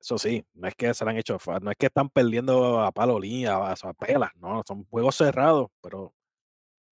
eso 0.00 0.18
sí, 0.18 0.44
no 0.54 0.68
es 0.68 0.74
que 0.76 0.94
se 0.94 1.04
la 1.04 1.12
han 1.12 1.18
hecho, 1.18 1.38
no 1.62 1.70
es 1.70 1.76
que 1.76 1.86
están 1.86 2.10
perdiendo 2.10 2.80
a 2.80 2.92
palo 2.92 3.20
línea, 3.20 3.56
a, 3.56 3.72
a 3.72 3.94
pelas, 3.94 4.30
no, 4.36 4.62
son 4.66 4.84
juegos 4.86 5.16
cerrados, 5.16 5.70
pero 5.82 6.14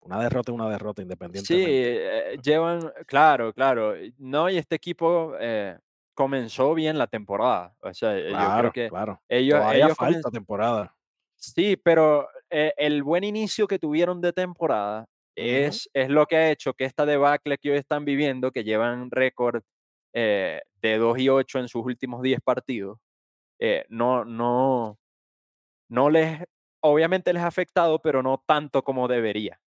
una 0.01 0.21
derrota 0.23 0.53
es 0.53 0.57
una 0.57 0.69
derrota 0.71 1.03
Sí, 1.03 1.05
independientemente. 1.05 2.35
eh, 2.35 2.39
llevan, 2.43 2.93
claro, 3.07 3.53
claro. 3.55 3.95
No, 4.19 4.51
y 4.51 4.59
este 4.59 4.77
equipo, 4.77 5.35
eh, 5.41 5.79
comenzó 6.15 6.75
bien 6.75 6.99
la 6.99 7.07
temporada. 7.07 7.77
O 7.81 7.95
sea, 7.95 8.17
yo 8.19 8.23
creo 8.37 8.37
Claro, 8.37 8.73
que 8.73 8.89
claro. 8.89 9.23
ellos, 9.29 9.59
Todavía 9.61 9.85
ellos 9.85 9.97
falta 9.97 10.31
temporada. 10.31 10.97
Sí, 11.41 11.77
pero 11.77 12.29
eh, 12.51 12.73
el 12.77 13.03
buen 13.03 13.25
inicio 13.25 13.67
que 13.67 13.79
tuvieron 13.79 14.21
de 14.21 14.33
temporada 14.33 15.07
es, 15.35 15.89
es 15.95 16.11
lo 16.11 16.27
que 16.27 16.37
ha 16.37 16.51
hecho 16.51 16.75
que 16.75 16.85
esta 16.85 17.07
debacle 17.07 17.57
que 17.57 17.71
hoy 17.71 17.79
están 17.79 18.05
viviendo, 18.05 18.51
que 18.53 18.63
llevan 18.63 19.11
récord 19.11 19.63
eh, 20.13 20.61
de 20.83 20.99
2 20.99 21.19
y 21.19 21.29
8 21.31 21.59
en 21.59 21.69
sus 21.69 21.83
últimos 21.85 22.21
10 22.21 22.41
partidos, 22.43 22.99
eh, 23.59 23.87
no, 23.89 24.25
no, 24.25 24.99
no 25.89 26.11
les, 26.11 26.43
obviamente 26.81 27.33
les 27.33 27.43
ha 27.43 27.49
afectado, 27.49 28.01
pero 28.01 28.23
no 28.23 28.43
tanto 28.47 28.83
como 28.83 29.09
debería. 29.09 29.61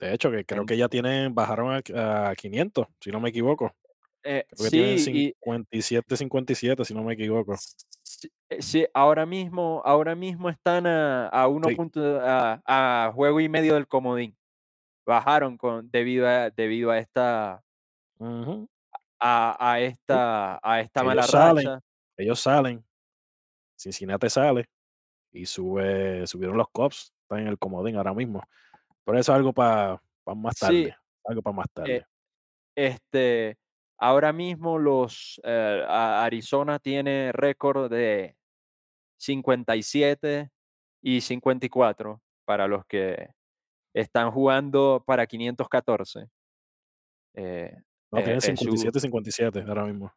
De 0.00 0.14
hecho, 0.14 0.30
que 0.30 0.44
creo 0.46 0.66
que 0.66 0.76
ya 0.76 0.88
tienen, 0.88 1.34
bajaron 1.34 1.82
a, 1.94 2.30
a 2.30 2.34
500, 2.36 2.86
si 3.00 3.10
no 3.10 3.20
me 3.20 3.28
equivoco. 3.28 3.74
Eh, 4.24 4.46
tienen 4.70 4.98
sí, 4.98 5.10
y 5.28 5.34
57, 5.44 6.16
57, 6.16 6.84
si 6.84 6.94
no 6.94 7.02
me 7.02 7.14
equivoco. 7.14 7.56
Sí, 8.02 8.30
eh, 8.50 8.62
sí, 8.62 8.86
ahora 8.94 9.26
mismo, 9.26 9.82
ahora 9.84 10.14
mismo 10.14 10.48
están 10.48 10.86
a, 10.86 11.28
a 11.28 11.48
uno 11.48 11.68
Sí. 11.68 11.74
punto- 11.76 12.20
a, 12.20 12.60
a 12.66 13.12
juego 13.12 13.40
y 13.40 13.48
medio 13.48 13.74
del 13.74 13.86
comodín. 13.88 14.36
Bajaron 15.06 15.56
con, 15.56 15.90
debido 15.90 16.28
a, 16.28 16.50
debido 16.50 16.90
a 16.90 16.98
esta, 16.98 17.62
a, 19.18 19.56
a 19.72 19.80
esta, 19.80 20.60
a 20.62 20.80
esta 20.80 21.00
Que 21.00 21.06
mala 21.06 21.22
ellos 21.22 21.30
salen, 21.30 21.66
racha. 21.66 21.80
ellos 22.16 22.40
salen, 22.40 22.84
Cincinnati 23.76 24.30
sale 24.30 24.66
y 25.32 25.46
sube, 25.46 26.26
subieron 26.26 26.56
los 26.56 26.68
Cubs, 26.70 27.12
están 27.22 27.40
en 27.40 27.48
el 27.48 27.58
comodín 27.58 27.96
ahora 27.96 28.14
mismo. 28.14 28.42
Pero 29.04 29.18
eso 29.18 29.32
es 29.32 29.36
algo 29.36 29.52
para 29.52 30.00
más 30.36 30.54
Sí, 30.56 30.60
tarde, 30.60 30.96
algo 31.24 31.42
para 31.42 31.56
más 31.56 31.66
tarde. 31.72 31.96
eh, 31.96 32.04
este, 32.76 33.56
ahora 33.98 34.32
mismo 34.32 34.78
los 34.78 35.40
eh, 35.44 35.84
Arizona 35.88 36.78
tiene 36.78 37.32
récord 37.32 37.90
de 37.90 38.36
57 39.18 40.50
y 41.02 41.20
54 41.20 42.20
para 42.44 42.66
los 42.66 42.84
que 42.86 43.28
están 43.94 44.30
jugando 44.30 45.02
para 45.06 45.26
514. 45.26 46.28
Eh, 47.34 47.72
no, 48.10 48.18
eh, 48.18 48.22
tienen 48.22 48.38
es 48.38 48.44
su 48.44 48.56
57 48.56 49.00
57 49.00 49.64
ahora 49.68 49.84
mismo. 49.84 50.12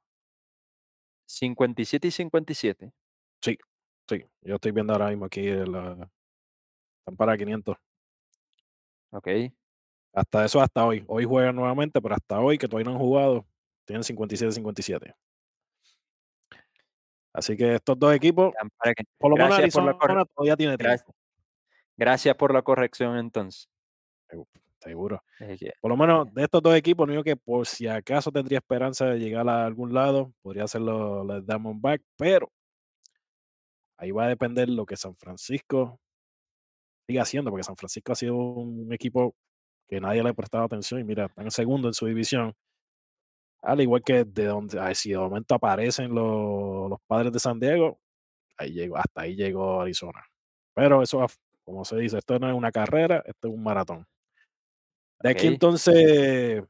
57 1.28 2.08
y 2.08 2.12
57. 2.12 2.92
Sí, 3.42 3.58
sí, 4.10 4.26
yo 4.42 4.56
estoy 4.56 4.72
viendo 4.72 4.94
ahora 4.94 5.10
mismo 5.10 5.26
aquí, 5.26 5.44
la- 5.50 6.10
están 7.00 7.16
para 7.18 7.38
500. 7.38 7.78
Ok. 9.12 9.28
Hasta 10.14 10.46
eso, 10.46 10.62
hasta 10.62 10.86
hoy. 10.86 11.04
Hoy 11.08 11.26
juegan 11.26 11.56
nuevamente, 11.56 12.02
pero 12.02 12.16
hasta 12.16 12.40
hoy, 12.40 12.58
que 12.58 12.68
todavía 12.68 12.92
no 12.92 12.98
han 12.98 13.02
jugado, 13.04 13.46
tienen 13.86 14.04
57-57. 14.04 15.14
Así 17.34 17.58
que 17.58 17.76
estos 17.76 18.00
dos 18.00 18.14
equipos, 18.16 18.54
para 18.78 18.94
que- 18.94 19.04
por 19.18 19.32
lo 19.32 19.36
menos 19.36 19.58
Gracias 19.58 19.74
por 19.74 19.84
la 19.84 19.92
Arizona 19.92 20.26
todavía 20.34 20.56
tiene 20.56 20.78
tiempo. 20.78 21.16
Gracias 21.98 22.36
por 22.36 22.54
la 22.54 22.62
corrección 22.62 23.18
entonces. 23.18 23.70
segu- 24.30 24.48
Seguro. 24.80 25.24
Por 25.82 25.90
lo 25.90 25.98
menos 25.98 26.32
de 26.34 26.44
estos 26.44 26.62
dos 26.62 26.76
equipos, 26.76 27.08
lo 27.08 27.14
único 27.14 27.24
que 27.24 27.36
por 27.36 27.66
si 27.66 27.88
acaso 27.88 28.32
tendría 28.32 28.60
esperanza 28.60 29.06
de 29.08 29.20
llegar 29.20 29.48
a 29.50 29.66
algún 29.66 29.94
lado, 29.94 30.32
podría 30.44 30.68
ser 30.68 30.82
los, 30.82 31.26
los 31.26 31.46
Diamondback, 31.46 32.04
pero 32.16 32.52
ahí 33.98 34.12
va 34.12 34.26
a 34.26 34.28
depender 34.28 34.70
lo 34.70 34.86
que 34.86 34.96
San 34.96 35.16
Francisco 35.16 36.00
siga 37.08 37.24
haciendo, 37.24 37.50
porque 37.50 37.64
San 37.64 37.76
Francisco 37.76 38.12
ha 38.12 38.16
sido 38.16 38.36
un 38.36 38.94
equipo 38.94 39.36
que 39.88 40.00
nadie 40.00 40.22
le 40.22 40.30
ha 40.30 40.34
prestado 40.34 40.66
atención 40.66 41.00
y 41.00 41.04
mira, 41.04 41.26
están 41.26 41.46
en 41.46 41.52
segundo 41.52 41.88
en 41.88 41.94
su 41.96 42.06
división. 42.06 42.54
Al 43.66 43.82
igual 43.82 44.04
que 44.04 44.24
de 44.24 44.46
donde, 44.46 44.80
ay, 44.80 44.94
si 44.94 45.10
de 45.10 45.18
momento 45.18 45.56
aparecen 45.56 46.14
los, 46.14 46.90
los 46.90 47.00
padres 47.08 47.34
de 47.34 47.40
San 47.40 47.60
Diego, 47.60 48.00
ahí 48.58 48.72
llegó, 48.72 48.98
hasta 48.98 49.22
ahí 49.22 49.36
llegó 49.36 49.82
Arizona. 49.82 50.24
Pero 50.76 51.02
eso, 51.02 51.26
como 51.64 51.84
se 51.84 51.98
dice, 51.98 52.20
esto 52.20 52.38
no 52.38 52.48
es 52.48 52.54
una 52.54 52.72
carrera, 52.72 53.24
esto 53.26 53.48
es 53.48 53.54
un 53.54 53.64
maratón. 53.64 54.06
De 55.20 55.32
aquí 55.32 55.48
entonces, 55.48 56.64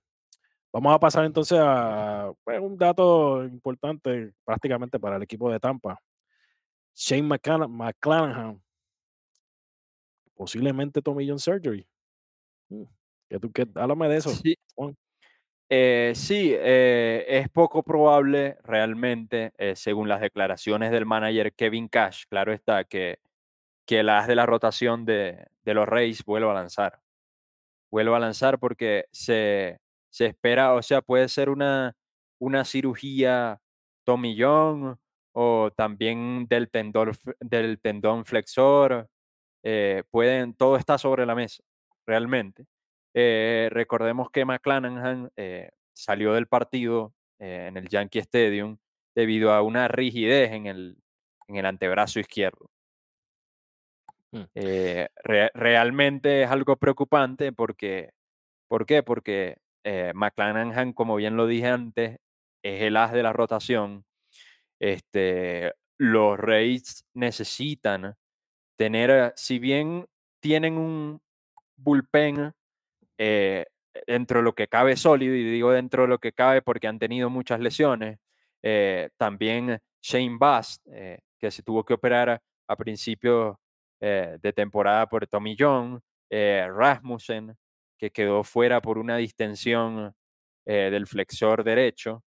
vamos 0.71 0.95
a 0.95 0.99
pasar 0.99 1.25
entonces 1.25 1.59
a 1.61 2.31
pues, 2.45 2.61
un 2.61 2.77
dato 2.77 3.43
importante 3.43 4.31
prácticamente 4.45 4.97
para 4.97 5.17
el 5.17 5.23
equipo 5.23 5.51
de 5.51 5.59
Tampa. 5.59 5.99
Shane 6.95 7.23
McClana- 7.23 7.67
McClanahan, 7.67 8.63
posiblemente 10.33 11.01
Tommy 11.01 11.27
John 11.27 11.39
Surgery. 11.39 11.85
Mm, 12.69 12.83
¿qué 13.27 13.39
tú, 13.39 13.51
qué, 13.51 13.67
háblame 13.75 14.07
de 14.07 14.17
eso. 14.17 14.29
Sí, 14.29 14.55
Juan. 14.75 14.95
Eh, 15.69 16.13
sí, 16.15 16.53
eh, 16.55 17.25
es 17.27 17.49
poco 17.49 17.83
probable 17.83 18.57
realmente, 18.63 19.53
eh, 19.57 19.75
según 19.75 20.07
las 20.09 20.21
declaraciones 20.21 20.91
del 20.91 21.05
manager 21.05 21.53
Kevin 21.53 21.87
Cash, 21.87 22.25
claro 22.29 22.53
está, 22.53 22.83
que, 22.83 23.19
que 23.85 24.01
el 24.01 24.09
as 24.09 24.27
de 24.27 24.35
la 24.35 24.45
rotación 24.45 25.05
de, 25.05 25.47
de 25.63 25.73
los 25.73 25.87
Reyes 25.87 26.23
vuelva 26.25 26.51
a 26.51 26.55
lanzar. 26.55 27.01
Vuelva 27.91 28.17
a 28.17 28.19
lanzar 28.19 28.59
porque 28.59 29.05
se, 29.11 29.79
se 30.09 30.27
espera, 30.27 30.73
o 30.73 30.81
sea, 30.81 31.01
puede 31.01 31.29
ser 31.29 31.49
una, 31.49 31.95
una 32.39 32.65
cirugía 32.65 33.59
Tommy 34.05 34.37
o 35.33 35.71
también 35.75 36.47
del 36.47 36.69
tendón, 36.69 37.11
del 37.39 37.79
tendón 37.79 38.25
flexor. 38.25 39.09
eh, 39.63 40.03
pueden, 40.11 40.53
todo 40.55 40.77
está 40.77 40.97
sobre 40.97 41.25
la 41.25 41.35
mesa, 41.35 41.63
realmente. 42.05 42.65
Eh, 43.17 43.69
recordemos 43.71 44.29
que 44.29 44.43
McClanahan 44.43 45.29
eh, 45.37 45.69
salió 45.93 46.33
del 46.33 46.47
partido 46.47 47.13
eh, 47.39 47.67
en 47.69 47.77
el 47.77 47.87
Yankee 47.87 48.19
Stadium 48.19 48.77
debido 49.15 49.53
a 49.53 49.61
una 49.61 49.87
rigidez 49.87 50.51
en 50.51 50.65
el, 50.65 50.97
en 51.47 51.55
el 51.55 51.65
antebrazo 51.65 52.19
izquierdo. 52.19 52.69
Mm. 54.33 54.43
Re- 54.53 55.51
realmente 55.53 56.43
es 56.43 56.51
algo 56.51 56.75
preocupante 56.75 57.53
porque, 57.53 58.11
¿por 58.67 58.85
qué? 58.85 59.01
Porque 59.01 59.59
McClanahan, 60.13 60.91
como 60.91 61.15
bien 61.15 61.37
lo 61.37 61.47
dije 61.47 61.67
antes, 61.67 62.17
es 62.61 62.81
el 62.81 62.97
as 62.97 63.13
de 63.13 63.23
la 63.23 63.31
rotación. 63.31 64.03
Este, 64.81 65.73
los 65.97 66.37
Rays 66.37 67.05
necesitan 67.13 68.15
tener, 68.77 69.31
si 69.37 69.59
bien 69.59 70.05
tienen 70.41 70.77
un 70.77 71.21
bullpen 71.77 72.51
eh, 73.17 73.65
dentro 74.07 74.39
de 74.39 74.43
lo 74.43 74.53
que 74.53 74.67
cabe 74.67 74.95
sólido, 74.97 75.35
y 75.35 75.43
digo 75.43 75.71
dentro 75.71 76.03
de 76.03 76.09
lo 76.09 76.19
que 76.19 76.33
cabe 76.33 76.61
porque 76.61 76.87
han 76.87 76.99
tenido 76.99 77.29
muchas 77.29 77.59
lesiones, 77.59 78.19
eh, 78.63 79.09
también 79.17 79.79
Shane 80.01 80.37
Bass, 80.39 80.81
eh, 80.91 81.19
que 81.39 81.51
se 81.51 81.63
tuvo 81.63 81.83
que 81.83 81.93
operar 81.93 82.29
a, 82.29 82.41
a 82.67 82.75
principios 82.75 83.55
de 83.97 84.53
temporada 84.53 85.07
por 85.07 85.25
Tommy 85.25 85.55
John, 85.57 85.99
Rasmussen, 86.29 87.55
que 87.97 88.11
quedó 88.11 88.43
fuera 88.43 88.79
por 88.79 88.99
una 88.99 89.17
distensión 89.17 90.13
del 90.63 91.07
flexor 91.07 91.63
derecho 91.63 92.23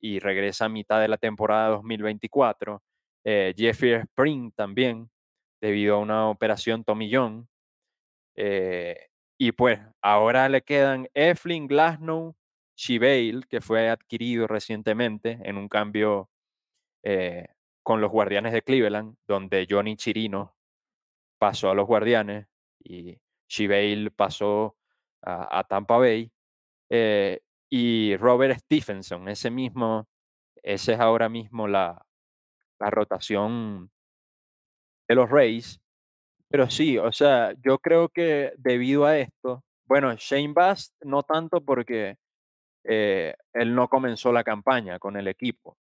y 0.00 0.18
regresa 0.18 0.64
a 0.64 0.68
mitad 0.68 1.00
de 1.00 1.06
la 1.06 1.18
temporada 1.18 1.68
2024, 1.68 2.82
eh, 3.24 3.54
Jeffrey 3.56 3.92
Spring 3.92 4.52
también, 4.52 5.10
debido 5.60 5.96
a 5.96 5.98
una 5.98 6.30
operación 6.30 6.82
Tommy 6.82 7.10
John. 7.12 7.46
Y 9.38 9.52
pues 9.52 9.80
ahora 10.02 10.48
le 10.48 10.62
quedan 10.62 11.08
Eflin, 11.14 11.66
Glasnow, 11.68 12.36
Shibale, 12.76 13.42
que 13.48 13.60
fue 13.60 13.88
adquirido 13.90 14.46
recientemente 14.46 15.38
en 15.44 15.56
un 15.56 15.68
cambio 15.68 16.30
eh, 17.04 17.48
con 17.82 18.00
los 18.00 18.10
Guardianes 18.12 18.52
de 18.52 18.62
Cleveland, 18.62 19.16
donde 19.28 19.66
Johnny 19.70 19.96
Chirino 19.96 20.56
pasó 21.38 21.70
a 21.70 21.74
los 21.74 21.86
Guardianes 21.86 22.46
y 22.80 23.18
Shibale 23.48 24.10
pasó 24.10 24.76
a, 25.22 25.60
a 25.60 25.64
Tampa 25.64 25.98
Bay. 25.98 26.32
eh, 26.90 27.40
y 27.70 28.16
Robert 28.18 28.58
Stephenson, 28.60 29.28
ese 29.28 29.50
mismo, 29.50 30.08
ese 30.62 30.94
es 30.94 31.00
ahora 31.00 31.28
mismo 31.28 31.68
la, 31.68 32.06
la 32.80 32.90
rotación 32.90 33.90
de 35.08 35.14
los 35.14 35.28
Rays. 35.30 35.80
Pero 36.50 36.70
sí, 36.70 36.96
o 36.98 37.12
sea, 37.12 37.52
yo 37.62 37.78
creo 37.78 38.08
que 38.08 38.52
debido 38.56 39.04
a 39.06 39.18
esto, 39.18 39.62
bueno, 39.86 40.14
Shane 40.16 40.52
Bass 40.54 40.94
no 41.02 41.22
tanto 41.22 41.60
porque 41.62 42.16
eh, 42.84 43.34
él 43.54 43.74
no 43.74 43.88
comenzó 43.88 44.32
la 44.32 44.44
campaña 44.44 44.98
con 44.98 45.16
el 45.16 45.28
equipo, 45.28 45.78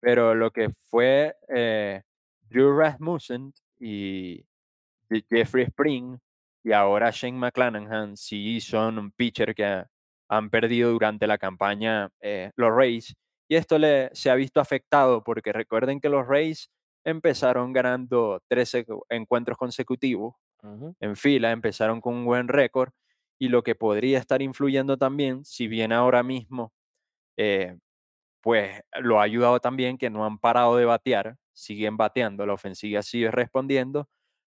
pero 0.00 0.34
lo 0.34 0.50
que 0.52 0.70
fue 0.90 1.36
eh, 1.54 2.02
Drew 2.42 2.76
Rasmussen 2.78 3.52
y 3.80 4.44
Jeffrey 5.30 5.64
Spring 5.64 6.18
y 6.64 6.72
ahora 6.72 7.10
Shane 7.12 7.38
McClanahan 7.38 8.16
sí 8.16 8.60
son 8.60 8.98
un 8.98 9.10
pitcher 9.12 9.54
que 9.54 9.64
ha- 9.64 9.86
han 10.28 10.50
perdido 10.50 10.90
durante 10.92 11.26
la 11.26 11.38
campaña 11.38 12.10
eh, 12.20 12.50
los 12.56 12.70
Rays 12.74 13.14
y 13.48 13.56
esto 13.56 13.78
le, 13.78 14.10
se 14.14 14.30
ha 14.30 14.34
visto 14.34 14.60
afectado 14.60 15.22
porque 15.24 15.52
recuerden 15.52 16.00
que 16.00 16.08
los 16.10 16.26
Rays 16.26 16.70
empezaron 17.08 17.72
ganando 17.72 18.40
13 18.48 18.84
co- 18.84 19.06
encuentros 19.08 19.58
consecutivos 19.58 20.34
en 21.00 21.16
fila, 21.16 21.52
empezaron 21.52 22.00
con 22.00 22.14
un 22.14 22.24
buen 22.24 22.48
récord 22.48 22.92
y 23.38 23.48
lo 23.48 23.62
que 23.62 23.74
podría 23.76 24.18
estar 24.18 24.42
influyendo 24.42 24.96
también, 24.98 25.44
si 25.44 25.68
bien 25.68 25.92
ahora 25.92 26.22
mismo 26.22 26.72
eh, 27.38 27.78
pues 28.42 28.82
lo 29.00 29.20
ha 29.20 29.24
ayudado 29.24 29.60
también 29.60 29.98
que 29.98 30.10
no 30.10 30.24
han 30.26 30.38
parado 30.38 30.76
de 30.76 30.84
batear, 30.86 31.36
siguen 31.52 31.96
bateando, 31.96 32.46
la 32.46 32.54
ofensiva 32.54 33.02
sigue 33.02 33.30
respondiendo, 33.30 34.08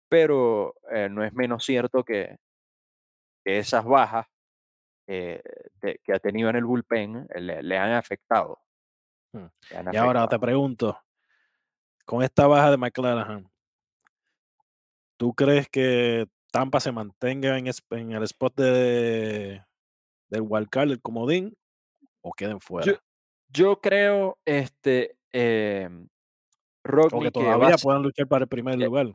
pero 0.10 0.76
eh, 0.92 1.10
no 1.10 1.24
es 1.24 1.34
menos 1.34 1.66
cierto 1.66 2.04
que, 2.04 2.38
que 3.44 3.60
esas 3.60 3.86
bajas 3.86 4.28
eh, 5.08 5.42
de- 5.82 6.00
que 6.04 6.14
ha 6.14 6.20
tenido 6.20 6.50
en 6.50 6.58
el 6.58 6.66
bullpen 6.66 7.28
le, 7.36 7.64
le 7.64 7.78
han 7.78 7.92
afectado. 7.94 8.60
Hmm. 9.34 9.48
le 9.70 9.78
han 9.78 9.88
Y 9.92 9.98
ahora 9.98 10.28
te 10.28 10.40
pregunto, 10.40 10.98
con 12.06 12.24
esta 12.24 12.48
baja 12.48 12.72
de 12.72 12.78
McClanahan, 12.78 13.50
¿tú 15.18 15.34
crees 15.34 15.68
que 15.70 16.28
Tampa 16.52 16.80
se 16.80 16.92
mantenga 16.92 17.58
en, 17.58 17.68
el 17.68 18.24
spot 18.24 18.56
de, 18.56 19.64
del 20.30 20.42
wildcard, 20.42 20.92
el 20.92 21.02
comodín, 21.02 21.56
o 22.22 22.32
queden 22.32 22.60
fuera? 22.60 23.00
yo 23.50 23.80
creo, 23.80 24.38
este, 24.46 25.16
em, 25.32 26.06
O 26.06 26.08
Rodney, 26.84 27.24
que 27.24 27.32
todavía 27.32 27.76
puedan 27.78 28.02
luchar 28.02 28.28
para 28.28 28.44
el 28.44 28.50
primer 28.50 28.78
que- 28.78 28.86
lugar. 28.86 29.14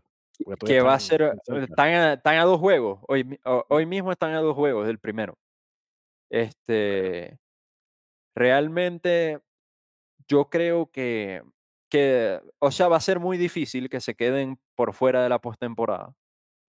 que 0.65 0.81
va 0.81 0.95
a 0.95 1.01
ser, 1.01 1.23
eh, 1.23 1.33
están 1.63 1.89
a, 1.89 2.13
están 2.15 2.37
a 2.37 2.45
dos 2.45 2.61
juegos, 2.61 3.01
hoy, 3.09 3.39
hoy 3.69 3.87
mismo 3.87 4.13
están 4.13 4.35
a 4.35 4.41
dos 4.41 4.55
juegos 4.55 4.87
del 4.87 4.99
primero. 4.99 5.37
Este, 6.31 7.39
realmente 8.37 9.41
yo 10.29 10.49
creo 10.49 10.91
que, 10.91 11.43
que, 11.89 12.41
o 12.61 12.71
sea, 12.71 12.89
va 12.89 12.97
a 12.97 13.01
ser 13.01 13.21
muy 13.21 13.39
difícil 13.39 13.89
que 13.89 14.01
se 14.01 14.15
queden 14.15 14.59
por 14.77 14.93
fuera 14.95 15.23
de 15.23 15.29
la 15.29 15.39
postemporada. 15.41 16.15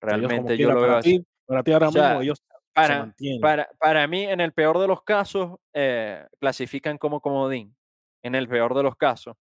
Realmente 0.01 0.57
yo 0.57 0.69
lo 0.69 0.75
para 0.75 0.87
veo 0.87 0.97
así. 0.97 1.19
ti, 1.19 1.25
para 1.45 1.63
ti 1.63 1.71
ahora 1.73 1.89
O 1.89 1.91
sea, 1.91 2.07
mismo 2.09 2.21
ellos 2.21 2.39
se 2.39 2.55
Para, 2.73 2.99
mantienen. 2.99 3.41
para, 3.41 3.69
para 3.79 4.07
mí, 4.07 4.23
en 4.23 4.41
el 4.41 4.53
peor 4.53 4.79
de 4.79 4.87
los 4.87 5.03
casos, 5.03 5.57
eh, 5.73 6.25
clasifican 6.39 6.97
como 6.97 7.21
comodín. 7.21 7.75
En 8.23 8.35
el 8.35 8.47
peor 8.47 8.73
de 8.75 8.83
los 8.83 8.95
casos. 8.97 9.35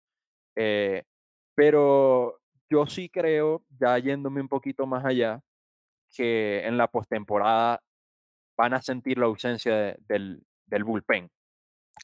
Eh, 0.57 1.03
pero 1.57 2.41
yo 2.71 2.87
sí 2.87 3.09
creo, 3.09 3.65
ya 3.81 3.99
yéndome 3.99 4.41
un 4.41 4.49
poquito 4.49 4.87
más 4.87 5.05
allá, 5.05 5.41
que 6.15 6.67
en 6.67 6.77
la 6.79 6.89
postemporada 6.89 7.81
van 8.57 8.75
a 8.75 8.83
sentir 8.83 9.19
la 9.19 9.27
ausencia 9.27 9.75
de- 9.75 9.97
del, 10.09 10.43
del 10.67 10.85
bullpen. 10.85 11.31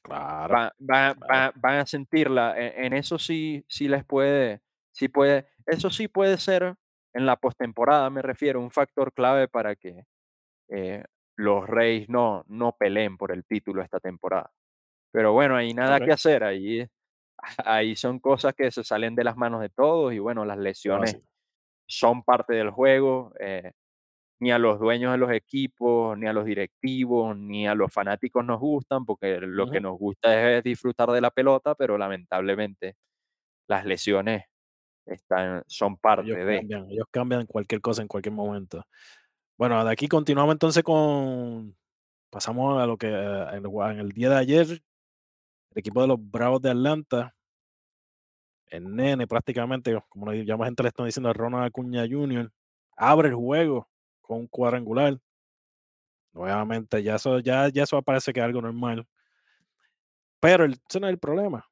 Claro, 0.03 0.53
Va- 0.55 0.73
va- 0.79 1.15
claro. 1.19 1.47
va- 1.47 1.51
van 1.55 1.79
a 1.79 1.85
sentirla. 1.85 2.55
En, 2.57 2.85
en 2.85 2.93
eso 2.93 3.17
sí, 3.19 3.63
sí 3.67 3.87
les 3.87 4.03
puede, 4.05 4.61
sí 4.91 5.07
puede, 5.09 5.47
eso 5.65 5.89
sí 5.89 6.07
puede 6.07 6.37
ser 6.37 6.75
en 7.13 7.25
la 7.25 7.35
postemporada, 7.37 8.09
me 8.09 8.21
refiero, 8.21 8.59
un 8.61 8.71
factor 8.71 9.13
clave 9.13 9.47
para 9.47 9.75
que 9.75 10.05
eh, 10.69 11.03
los 11.37 11.67
Reyes 11.67 12.09
no, 12.09 12.43
no 12.47 12.73
peleen 12.77 13.17
por 13.17 13.31
el 13.31 13.45
título 13.45 13.81
esta 13.83 13.99
temporada. 13.99 14.51
Pero 15.11 15.33
bueno, 15.33 15.55
ahí 15.57 15.73
nada 15.73 16.01
que 16.01 16.11
hacer, 16.13 16.43
ahí, 16.43 16.87
ahí 17.65 17.95
son 17.95 18.19
cosas 18.19 18.53
que 18.55 18.71
se 18.71 18.83
salen 18.83 19.15
de 19.15 19.23
las 19.25 19.37
manos 19.37 19.61
de 19.61 19.69
todos 19.69 20.13
y 20.13 20.19
bueno, 20.19 20.45
las 20.45 20.57
lesiones 20.59 21.17
son 21.87 22.23
parte 22.23 22.55
del 22.55 22.71
juego. 22.71 23.33
eh, 23.39 23.73
ni 24.41 24.51
a 24.51 24.57
los 24.57 24.79
dueños 24.79 25.11
de 25.11 25.19
los 25.19 25.31
equipos, 25.31 26.17
ni 26.17 26.25
a 26.25 26.33
los 26.33 26.45
directivos, 26.45 27.37
ni 27.37 27.67
a 27.67 27.75
los 27.75 27.93
fanáticos 27.93 28.43
nos 28.43 28.59
gustan, 28.59 29.05
porque 29.05 29.39
lo 29.39 29.69
que 29.69 29.79
nos 29.79 29.99
gusta 29.99 30.57
es 30.57 30.63
disfrutar 30.63 31.11
de 31.11 31.21
la 31.21 31.29
pelota, 31.29 31.75
pero 31.75 31.95
lamentablemente 31.95 32.95
las 33.67 33.85
lesiones 33.85 34.45
están, 35.05 35.63
son 35.67 35.91
Ellos 35.91 35.99
parte 36.01 36.43
de. 36.43 36.57
cambian, 36.57 36.87
ellos 36.89 37.05
cambian 37.11 37.45
cualquier 37.45 37.81
cosa 37.81 38.01
en 38.01 38.07
cualquier 38.07 38.33
momento. 38.33 38.83
Bueno, 39.59 39.85
de 39.85 39.91
aquí 39.91 40.07
continuamos 40.07 40.53
entonces 40.53 40.81
con. 40.81 41.77
Pasamos 42.31 42.81
a 42.81 42.87
lo 42.87 42.97
que 42.97 43.09
en 43.09 43.99
el, 43.99 44.09
día 44.09 44.29
de 44.31 44.37
ayer, 44.37 44.67
el 44.71 44.81
equipo 45.75 46.01
de 46.01 46.07
los 46.07 46.17
Bravos 46.19 46.63
de 46.63 46.71
Atlanta, 46.71 47.35
el 48.67 48.95
nene 48.95 49.27
prácticamente, 49.27 50.01
como 50.09 50.33
ya 50.33 50.57
más 50.57 50.65
gente 50.65 50.81
le 50.81 50.89
está 50.89 51.05
diciendo 51.05 51.29
a 51.29 51.33
Ronald 51.33 51.65
Acuña 51.65 52.07
Jr., 52.09 52.51
abre 52.97 53.29
el 53.29 53.35
juego 53.35 53.90
con 54.31 54.39
un 54.39 54.47
cuadrangular. 54.47 55.19
Nuevamente, 56.31 57.03
ya 57.03 57.15
eso, 57.15 57.39
ya, 57.39 57.67
ya 57.67 57.83
eso 57.83 58.01
parece 58.01 58.31
que 58.31 58.39
es 58.39 58.45
algo 58.45 58.61
normal. 58.61 59.05
Pero 60.39 60.63
el, 60.63 60.79
ese 60.89 61.01
no 61.01 61.07
es 61.07 61.11
el 61.11 61.19
problema. 61.19 61.65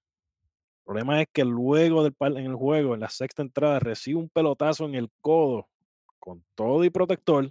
El 0.80 0.84
problema 0.84 1.22
es 1.22 1.30
que 1.32 1.45
luego 1.45 2.03
del 2.03 2.14
en 2.20 2.45
el 2.47 2.55
juego, 2.55 2.95
en 2.95 2.99
la 2.99 3.10
sexta 3.10 3.43
entrada, 3.43 3.80
recibe 3.80 4.20
un 4.20 4.28
pelotazo 4.28 4.86
en 4.86 4.95
el 4.95 5.10
codo 5.22 5.70
con 6.20 6.43
todo 6.53 6.84
y 6.84 6.89
protector 6.89 7.49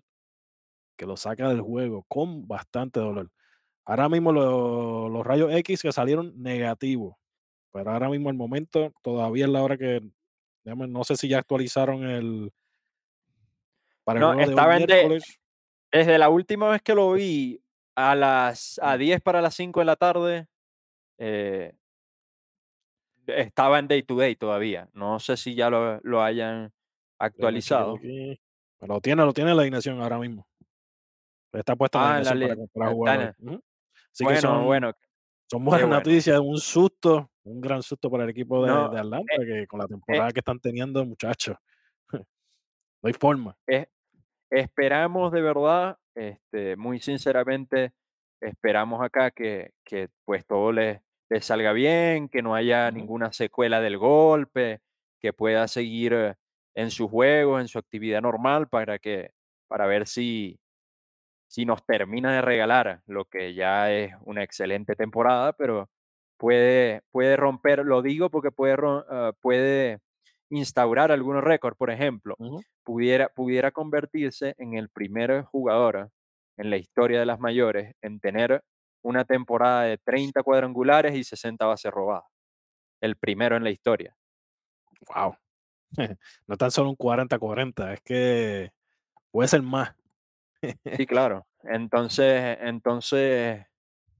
que 0.98 1.06
lo 1.06 1.16
saca 1.16 1.48
del 1.48 1.62
juego 1.62 2.04
con 2.06 2.46
bastante 2.46 3.00
dolor. 3.00 3.30
Ahora 3.86 4.10
mismo 4.10 4.30
lo- 4.30 5.08
los 5.08 5.26
rayos 5.26 5.50
X 5.54 5.80
que 5.80 5.92
salieron 5.92 6.34
negativos, 6.36 7.14
pero 7.72 7.92
ahora 7.92 8.10
mismo 8.10 8.28
el 8.28 8.36
momento 8.36 8.92
todavía 9.02 9.46
es 9.46 9.50
la 9.50 9.62
hora 9.62 9.78
que, 9.78 10.02
no 10.64 11.04
sé 11.04 11.16
si 11.16 11.28
ya 11.28 11.38
actualizaron 11.38 12.04
el 12.04 12.52
para 14.08 14.20
el 14.20 14.24
No, 14.24 14.32
juego 14.32 14.40
de 14.86 15.20
desde 15.92 16.18
la 16.18 16.30
última 16.30 16.70
vez 16.70 16.80
que 16.80 16.94
lo 16.94 17.12
vi, 17.12 17.60
a 17.94 18.14
las 18.14 18.78
a 18.82 18.96
Mm. 18.96 18.98
10 19.00 19.20
para 19.20 19.42
las 19.42 19.54
5 19.54 19.80
de 19.80 19.84
la 19.86 19.96
tarde, 19.96 20.48
eh, 21.18 21.74
estaba 23.26 23.78
en 23.78 23.86
day 23.88 24.02
to 24.02 24.16
day 24.16 24.34
todavía. 24.34 24.88
No 24.94 25.20
sé 25.20 25.36
si 25.36 25.54
ya 25.54 25.68
lo, 25.68 26.00
lo 26.02 26.22
hayan 26.22 26.72
actualizado. 27.18 27.98
Pero 28.00 28.94
lo 28.94 29.00
tiene, 29.02 29.24
lo 29.26 29.32
tiene 29.34 29.54
la 29.54 29.60
alineación 29.60 30.00
ahora 30.00 30.18
mismo. 30.18 30.46
Está 31.52 31.76
puesta 31.76 31.98
Ah, 31.98 32.20
la 32.20 32.30
alineación 32.30 32.68
para, 32.72 32.90
el- 32.90 33.34
Ujú. 33.40 33.60
Así 34.12 34.24
que 34.24 34.24
Bueno, 34.24 34.40
son, 34.40 34.64
bueno, 34.64 34.92
son 35.50 35.64
buenas 35.66 35.86
bueno. 35.86 35.96
noticias, 35.98 36.40
un 36.40 36.56
susto, 36.58 37.30
un 37.44 37.60
gran 37.60 37.82
susto 37.82 38.10
para 38.10 38.24
el 38.24 38.30
equipo 38.30 38.64
de, 38.64 38.70
No, 38.70 38.88
de 38.88 38.98
Atlanta, 39.00 39.34
eh, 39.34 39.46
que 39.46 39.66
con 39.66 39.78
la 39.80 39.84
eh, 39.84 39.88
temporada 39.88 40.32
que 40.32 40.38
están 40.40 40.60
teniendo, 40.60 41.04
muchachos, 41.04 41.56
no 43.02 43.06
hay 43.06 43.12
forma. 43.12 43.54
es- 43.66 43.86
esperamos 44.50 45.32
de 45.32 45.42
verdad, 45.42 45.98
este, 46.14 46.76
muy 46.76 47.00
sinceramente, 47.00 47.92
esperamos 48.40 49.02
acá 49.02 49.30
que, 49.30 49.72
que 49.84 50.08
pues 50.24 50.46
todo 50.46 50.72
les, 50.72 51.00
les 51.28 51.44
salga 51.44 51.72
bien, 51.72 52.28
que 52.28 52.42
no 52.42 52.54
haya 52.54 52.90
ninguna 52.90 53.32
secuela 53.32 53.80
del 53.80 53.98
golpe, 53.98 54.80
que 55.20 55.32
pueda 55.32 55.68
seguir 55.68 56.12
eh, 56.12 56.34
en 56.74 56.90
su 56.90 57.08
juego, 57.08 57.60
en 57.60 57.68
su 57.68 57.78
actividad 57.78 58.22
normal, 58.22 58.68
para 58.68 58.98
que, 58.98 59.32
para 59.68 59.86
ver 59.86 60.06
si, 60.06 60.58
si 61.48 61.64
nos 61.64 61.84
termina 61.84 62.32
de 62.32 62.42
regalar 62.42 63.02
lo 63.06 63.24
que 63.26 63.54
ya 63.54 63.92
es 63.92 64.14
una 64.24 64.42
excelente 64.42 64.94
temporada, 64.96 65.52
pero 65.54 65.90
puede, 66.38 67.02
puede 67.10 67.36
romper, 67.36 67.84
lo 67.84 68.02
digo 68.02 68.30
porque 68.30 68.50
puede, 68.52 68.76
ah, 68.82 69.32
puede 69.40 69.98
instaurar 70.50 71.12
algunos 71.12 71.44
récords, 71.44 71.76
por 71.76 71.90
ejemplo, 71.90 72.36
pudiera, 72.84 73.28
pudiera 73.28 73.70
convertirse 73.70 74.54
en 74.58 74.74
el 74.74 74.88
primer 74.88 75.42
jugador 75.42 76.10
en 76.56 76.70
la 76.70 76.76
historia 76.76 77.20
de 77.20 77.26
las 77.26 77.38
mayores 77.38 77.94
en 78.02 78.20
tener 78.20 78.62
una 79.02 79.24
temporada 79.24 79.84
de 79.84 79.98
30 79.98 80.42
cuadrangulares 80.42 81.14
y 81.14 81.24
60 81.24 81.64
bases 81.66 81.92
robadas. 81.92 82.24
El 83.00 83.16
primero 83.16 83.56
en 83.56 83.64
la 83.64 83.70
historia. 83.70 84.14
Wow. 85.14 85.36
No 86.46 86.56
tan 86.58 86.70
solo 86.70 86.90
un 86.90 86.96
40-40, 86.96 87.94
es 87.94 88.00
que 88.02 88.72
puede 89.30 89.48
ser 89.48 89.62
más. 89.62 89.94
Sí, 90.96 91.06
claro. 91.06 91.46
Entonces, 91.62 92.58
entonces, 92.60 93.64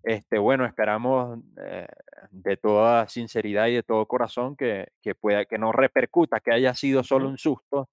este, 0.03 0.39
bueno, 0.39 0.65
esperamos 0.65 1.41
eh, 1.63 1.87
de 2.31 2.57
toda 2.57 3.09
sinceridad 3.09 3.67
y 3.67 3.75
de 3.75 3.83
todo 3.83 4.07
corazón 4.07 4.57
que, 4.57 4.89
que 5.03 5.15
pueda, 5.15 5.45
que 5.45 5.59
no 5.59 5.73
repercuta, 5.73 6.41
que 6.41 6.53
haya 6.53 6.75
sido 6.75 7.03
solo 7.03 7.29
un 7.29 7.39
susto 7.39 7.89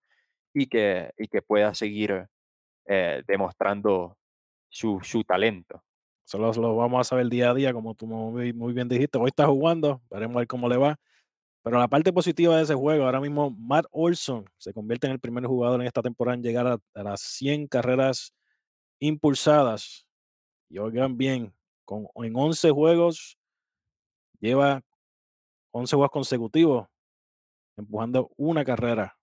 y 0.54 0.68
que, 0.68 1.12
y 1.18 1.28
que 1.28 1.42
pueda 1.42 1.74
seguir 1.74 2.28
eh, 2.88 3.24
demostrando 3.28 4.18
su, 4.70 5.00
su 5.02 5.24
talento. 5.24 5.84
Solo 6.24 6.52
lo 6.54 6.76
vamos 6.76 7.02
a 7.02 7.04
saber 7.04 7.28
día 7.28 7.52
a 7.52 7.54
día, 7.54 7.74
como 7.74 7.96
tú 7.96 8.08
muy, 8.08 8.54
muy 8.54 8.74
bien 8.74 8.88
dijiste. 8.88 9.18
Hoy 9.18 9.28
está 9.28 9.48
jugando, 9.48 10.02
veremos 10.10 10.36
a 10.38 10.40
ver 10.40 10.48
cómo 10.48 10.70
le 10.70 10.78
va. 10.78 10.98
Pero 11.64 11.80
la 11.80 11.88
parte 11.88 12.14
positiva 12.14 12.58
de 12.58 12.64
ese 12.64 12.76
juego, 12.76 13.06
ahora 13.06 13.20
mismo 13.20 13.50
Matt 13.50 13.88
Olson 13.92 14.46
se 14.58 14.72
convierte 14.72 15.08
en 15.08 15.14
el 15.14 15.20
primer 15.20 15.46
jugador 15.46 15.82
en 15.82 15.88
esta 15.88 16.04
temporada 16.04 16.36
en 16.36 16.44
llegar 16.44 16.68
a, 16.68 16.78
a 16.94 17.04
las 17.04 17.22
100 17.22 17.68
carreras 17.68 18.34
impulsadas. 19.00 20.06
Y 20.70 20.78
oigan 20.78 21.18
bien, 21.18 21.55
con, 21.86 22.08
en 22.16 22.36
11 22.36 22.72
juegos, 22.72 23.38
lleva 24.40 24.82
11 25.72 25.96
juegos 25.96 26.12
consecutivos 26.12 26.88
empujando 27.78 28.32
una 28.38 28.66
carrera. 28.66 29.18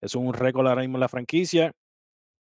Es 0.00 0.14
un 0.14 0.32
récord 0.32 0.66
ahora 0.66 0.82
mismo 0.82 0.96
en 0.96 1.00
la 1.00 1.08
franquicia. 1.08 1.72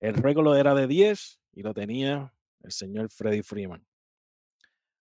El 0.01 0.15
récord 0.15 0.57
era 0.57 0.75
de 0.75 0.87
10 0.87 1.41
y 1.53 1.63
lo 1.63 1.75
tenía 1.75 2.33
el 2.63 2.73
señor 2.73 3.11
Freddy 3.11 3.43
Freeman. 3.43 3.85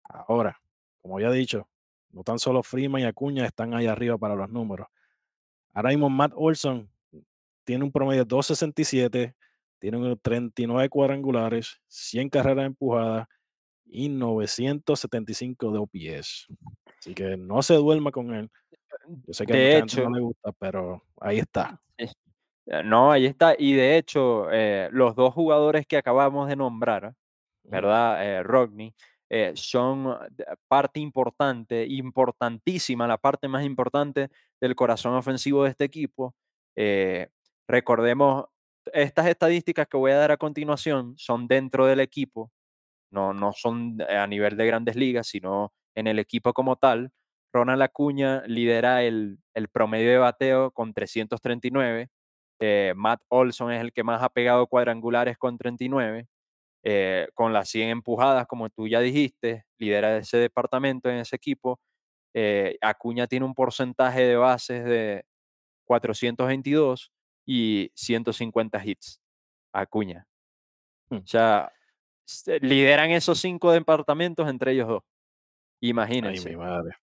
Ahora, 0.05 0.61
como 1.03 1.21
ya 1.21 1.29
he 1.29 1.35
dicho, 1.35 1.69
no 2.11 2.23
tan 2.23 2.39
solo 2.39 2.63
Freeman 2.63 3.03
y 3.03 3.05
Acuña 3.05 3.45
están 3.45 3.75
ahí 3.75 3.87
arriba 3.87 4.17
para 4.17 4.35
los 4.35 4.49
números. 4.49 4.87
Ahora 5.75 5.91
mismo 5.91 6.09
Matt 6.09 6.33
Olson 6.35 6.91
tiene 7.65 7.85
un 7.85 7.93
promedio 7.93 8.25
de 8.25 8.35
2.67, 8.35 9.35
tiene 9.79 9.97
un 9.99 10.19
39 10.19 10.89
cuadrangulares, 10.89 11.81
100 11.89 12.31
carreras 12.31 12.67
empujadas 12.67 13.27
y 13.87 14.09
975 14.09 15.71
de 15.73 15.79
OPS. 15.79 16.47
Así 16.99 17.15
que 17.15 17.37
no 17.37 17.63
se 17.63 17.75
duerma 17.75 18.11
con 18.11 18.35
él. 18.35 18.51
Yo 19.27 19.33
sé 19.33 19.47
que 19.47 19.53
a 19.53 19.57
De 19.57 19.63
mucha 19.65 19.79
gente 19.79 19.97
no 19.97 20.09
hecho, 20.09 20.11
le 20.17 20.21
gusta, 20.21 20.53
pero 20.53 21.03
ahí 21.21 21.39
está. 21.39 21.81
eh, 21.99 22.83
no, 22.85 23.13
ahí 23.13 23.27
está. 23.27 23.55
Y 23.59 23.75
de 23.75 23.97
hecho, 23.97 24.51
eh, 24.51 24.89
los 24.93 25.15
dos 25.15 25.33
jugadores 25.35 25.87
que 25.87 25.97
acabamos 25.97 26.49
de 26.49 26.57
nombrar. 26.57 27.15
¿verdad? 27.69 28.25
Eh, 28.25 28.43
Rodney, 28.45 28.95
eh, 29.29 29.51
son 29.57 30.05
de- 30.31 30.45
parte 30.69 31.01
importante, 31.01 31.85
importantísima, 31.85 33.09
la 33.09 33.19
parte 33.19 33.49
más 33.49 33.65
importante 33.65 34.29
del 34.61 34.77
corazón 34.77 35.15
ofensivo 35.15 35.65
de 35.65 35.71
este 35.71 35.83
equipo. 35.83 36.33
Eh, 36.77 37.29
recordemos, 37.67 38.45
estas 38.93 39.27
estadísticas 39.27 39.89
que 39.89 39.97
voy 39.97 40.13
a 40.13 40.17
dar 40.17 40.31
a 40.31 40.37
continuación 40.37 41.15
son 41.19 41.49
dentro 41.49 41.87
del 41.87 41.99
equipo, 41.99 42.53
no, 43.11 43.33
no 43.35 43.53
son 43.53 43.99
a 44.03 44.27
nivel 44.27 44.57
de 44.57 44.67
grandes 44.67 44.97
ligas, 44.97 45.27
sino 45.29 45.73
en 45.95 46.07
el 46.07 46.19
equipo 46.19 46.53
como 46.53 46.77
tal. 46.77 47.11
Ronald 47.53 47.83
Acuña 47.83 48.43
lidera 48.47 49.03
el, 49.03 49.39
el 49.55 49.69
promedio 49.69 50.11
de 50.11 50.19
bateo 50.19 50.71
con 50.73 50.93
339. 50.93 52.09
eh, 52.61 52.93
Matt 52.97 53.23
Olson 53.29 53.73
es 53.73 53.81
el 53.81 53.93
que 53.93 54.03
más 54.05 54.23
ha 54.23 54.29
pegado 54.31 54.67
cuadrangulares 54.67 55.37
con 55.39 55.57
39 55.59 56.27
eh, 56.85 57.29
con 57.35 57.53
las 57.53 57.69
100 57.69 57.89
empujadas, 57.91 58.47
como 58.47 58.69
tú 58.71 58.87
ya 58.89 59.01
dijiste, 59.01 59.65
lidera 59.79 60.17
ese 60.19 60.37
departamento 60.39 61.09
en 61.11 61.17
ese 61.17 61.37
equipo. 61.37 61.81
Eh, 62.35 62.77
Acuña 62.83 63.27
tiene 63.27 63.47
un 63.47 63.55
porcentaje 63.55 64.23
de 64.23 64.37
bases 64.37 64.85
de 64.85 65.25
422 65.87 67.11
y 67.47 67.91
150 67.95 68.85
hits. 68.85 69.21
Acuña. 69.73 70.27
Hmm. 71.11 71.17
O 71.19 71.27
sea, 71.27 71.73
se- 71.73 71.76
lideran 72.61 73.11
esos 73.11 73.39
cinco 73.39 73.73
departamentos 73.73 74.49
entre 74.49 74.73
ellos 74.73 74.89
dos. 74.89 75.03
Ay, 75.03 75.09
mi 75.81 75.89
Imagínense. 75.91 76.57
madre. 76.57 76.97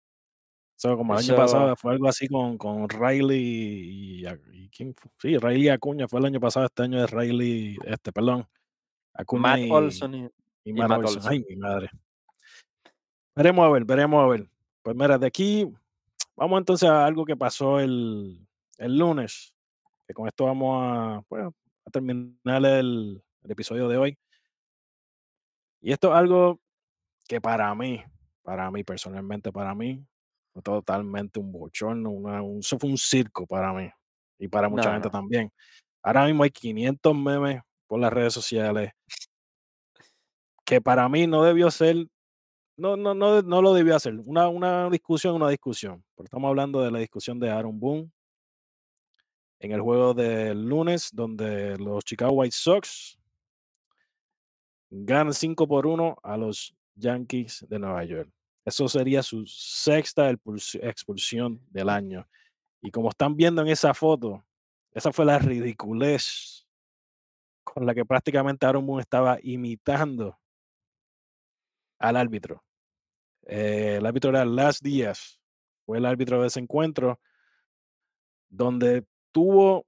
Eso 0.76 0.96
como 0.96 1.14
el 1.14 1.20
año 1.20 1.36
pasado 1.36 1.76
fue 1.76 1.92
algo 1.92 2.08
así 2.08 2.26
con, 2.26 2.58
con 2.58 2.88
Riley 2.88 3.40
y, 3.40 4.26
y 4.52 4.68
quién 4.70 4.94
fue? 4.94 5.10
Sí, 5.20 5.38
Riley 5.38 5.68
Acuña 5.68 6.08
fue 6.08 6.18
el 6.20 6.26
año 6.26 6.40
pasado, 6.40 6.66
este 6.66 6.82
año 6.82 7.04
es 7.04 7.10
Riley, 7.10 7.76
este, 7.84 8.10
perdón, 8.10 8.48
Acuña 9.14 9.42
Matt 9.42 9.58
y, 9.60 9.70
Olson 9.70 10.14
y, 10.14 10.28
y 10.64 10.72
Matt 10.72 10.88
Matt 10.88 10.98
Olson. 11.00 11.16
Olson. 11.18 11.32
Ay, 11.32 11.44
mi 11.48 11.56
madre. 11.56 11.90
Veremos 13.36 13.64
a 13.64 13.70
ver, 13.70 13.84
veremos 13.84 14.24
a 14.24 14.26
ver. 14.26 14.48
Pues 14.82 14.96
mira, 14.96 15.18
de 15.18 15.26
aquí 15.26 15.72
vamos 16.34 16.58
entonces 16.58 16.88
a 16.88 17.06
algo 17.06 17.24
que 17.24 17.36
pasó 17.36 17.78
el, 17.78 18.44
el 18.78 18.98
lunes, 18.98 19.54
que 20.08 20.14
con 20.14 20.26
esto 20.26 20.46
vamos 20.46 20.82
a, 20.82 21.22
pues, 21.28 21.44
a 21.44 21.90
terminar 21.90 22.64
el, 22.64 23.22
el 23.44 23.50
episodio 23.50 23.86
de 23.88 23.96
hoy. 23.98 24.18
Y 25.82 25.92
esto 25.92 26.08
es 26.10 26.14
algo 26.14 26.60
que 27.28 27.40
para 27.40 27.74
mí, 27.74 28.02
para 28.42 28.70
mí 28.70 28.84
personalmente, 28.84 29.52
para 29.52 29.74
mí, 29.74 30.04
fue 30.52 30.62
totalmente 30.62 31.40
un 31.40 31.50
bochorno, 31.52 32.10
una- 32.10 32.42
un, 32.42 32.60
eso 32.60 32.78
fue 32.78 32.88
un 32.90 32.98
circo 32.98 33.46
para 33.46 33.72
mí 33.72 33.90
y 34.38 34.48
para 34.48 34.68
mucha 34.68 34.88
No, 34.88 34.92
gente 34.94 35.08
no. 35.08 35.12
también. 35.12 35.50
Ahora 36.02 36.26
mismo 36.26 36.42
hay 36.44 36.50
500 36.50 37.14
memes 37.16 37.62
por 37.86 38.00
las 38.00 38.12
redes 38.12 38.32
sociales 38.32 38.92
que 40.64 40.80
para 40.80 41.08
mí 41.08 41.26
no 41.26 41.42
debió 41.42 41.70
ser, 41.70 42.06
no, 42.76 42.96
no, 42.96 43.14
no, 43.14 43.42
no 43.42 43.62
lo 43.62 43.74
debió 43.74 43.96
hacer. 43.96 44.14
Una, 44.24 44.48
una 44.48 44.88
discusión, 44.90 45.34
una 45.34 45.48
discusión. 45.48 46.04
Porque 46.14 46.26
estamos 46.26 46.48
hablando 46.48 46.80
de 46.82 46.90
la 46.90 46.98
discusión 47.00 47.38
de 47.38 47.50
Aaron 47.50 47.78
Boone 47.78 48.10
en 49.60 49.72
el 49.72 49.80
juego 49.80 50.14
del 50.14 50.64
lunes, 50.66 51.10
donde 51.12 51.76
los 51.78 52.04
Chicago 52.04 52.32
White 52.32 52.54
Sox 52.56 53.18
ganan 54.94 55.32
5 55.32 55.66
por 55.66 55.86
1 55.86 56.16
a 56.22 56.36
los 56.36 56.74
Yankees 56.94 57.64
de 57.68 57.78
Nueva 57.78 58.04
York. 58.04 58.30
Eso 58.64 58.86
sería 58.88 59.22
su 59.22 59.44
sexta 59.46 60.30
expulsi- 60.30 60.78
expulsión 60.82 61.60
del 61.70 61.88
año. 61.88 62.28
Y 62.82 62.90
como 62.90 63.08
están 63.08 63.34
viendo 63.36 63.62
en 63.62 63.68
esa 63.68 63.94
foto, 63.94 64.44
esa 64.92 65.12
fue 65.12 65.24
la 65.24 65.38
ridiculez 65.38 66.66
con 67.64 67.86
la 67.86 67.94
que 67.94 68.04
prácticamente 68.04 68.66
Aaron 68.66 68.86
Boone 68.86 69.02
estaba 69.02 69.38
imitando 69.42 70.38
al 71.98 72.16
árbitro. 72.16 72.62
Eh, 73.46 73.96
el 73.98 74.06
árbitro 74.06 74.30
era 74.30 74.44
Las 74.44 74.80
Díaz, 74.80 75.40
fue 75.86 75.98
el 75.98 76.04
árbitro 76.06 76.40
de 76.42 76.48
ese 76.48 76.60
encuentro, 76.60 77.18
donde 78.50 79.04
tuvo 79.32 79.86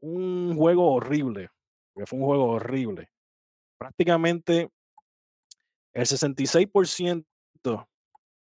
un 0.00 0.56
juego 0.56 0.92
horrible, 0.92 1.50
que 1.94 2.06
fue 2.06 2.18
un 2.18 2.24
juego 2.24 2.46
horrible. 2.46 3.10
Prácticamente 3.80 4.70
el 5.94 6.04
66% 6.04 7.24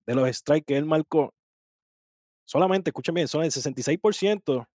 de 0.06 0.16
los 0.16 0.36
strikes 0.36 0.66
que 0.66 0.78
él 0.78 0.86
marcó, 0.86 1.34
solamente, 2.44 2.90
escuchen 2.90 3.16
bien, 3.16 3.30
son 3.30 3.42
el 3.46 3.52
66% 3.52 4.68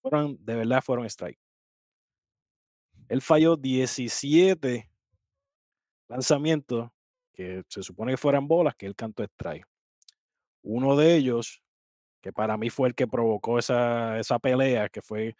fueron, 0.00 0.38
de 0.40 0.54
verdad 0.54 0.82
fueron 0.82 1.04
strike. 1.04 1.38
Él 3.10 3.20
falló 3.20 3.56
17 3.56 4.90
lanzamientos 6.08 6.88
que 7.34 7.62
se 7.68 7.82
supone 7.82 8.12
que 8.12 8.16
fueran 8.16 8.48
bolas 8.48 8.74
que 8.76 8.86
él 8.86 8.96
cantó 8.96 9.24
strike. 9.24 9.66
Uno 10.62 10.96
de 10.96 11.16
ellos, 11.16 11.62
que 12.22 12.32
para 12.32 12.56
mí 12.56 12.70
fue 12.70 12.88
el 12.88 12.94
que 12.94 13.06
provocó 13.06 13.58
esa, 13.58 14.18
esa 14.18 14.38
pelea, 14.38 14.88
que 14.88 15.02
fue 15.02 15.36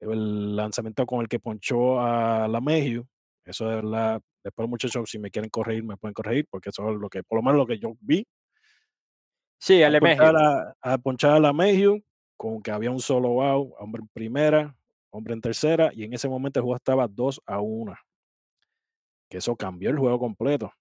el 0.00 0.56
lanzamiento 0.56 1.04
con 1.04 1.20
el 1.20 1.28
que 1.28 1.38
ponchó 1.38 2.00
a 2.00 2.48
la 2.48 2.62
Mejiu. 2.62 3.06
Eso 3.46 3.68
de 3.68 3.76
verdad, 3.76 4.20
después 4.44 4.68
muchachos, 4.68 5.08
si 5.08 5.18
me 5.18 5.30
quieren 5.30 5.48
corregir, 5.50 5.84
me 5.84 5.96
pueden 5.96 6.14
corregir, 6.14 6.46
porque 6.50 6.70
eso 6.70 6.90
es 6.90 6.96
lo 6.98 7.08
que, 7.08 7.22
por 7.22 7.38
lo 7.38 7.42
menos 7.42 7.58
lo 7.58 7.66
que 7.66 7.78
yo 7.78 7.94
vi, 8.00 8.26
Sí, 9.58 9.82
al 9.82 9.94
a, 10.82 10.98
ponchar 10.98 11.32
a 11.32 11.40
la 11.40 11.52
Mayhew, 11.52 12.02
con 12.36 12.60
que 12.62 12.70
había 12.70 12.90
un 12.90 13.00
solo 13.00 13.42
out, 13.42 13.72
hombre 13.78 14.02
en 14.02 14.08
primera, 14.08 14.76
hombre 15.10 15.34
en 15.34 15.40
tercera, 15.40 15.90
y 15.94 16.04
en 16.04 16.12
ese 16.12 16.28
momento 16.28 16.60
el 16.60 16.64
juego 16.64 16.76
estaba 16.76 17.08
2 17.08 17.40
a 17.46 17.60
1. 17.60 17.94
Que 19.30 19.38
eso 19.38 19.56
cambió 19.56 19.90
el 19.90 19.98
juego 19.98 20.18
completo. 20.18 20.72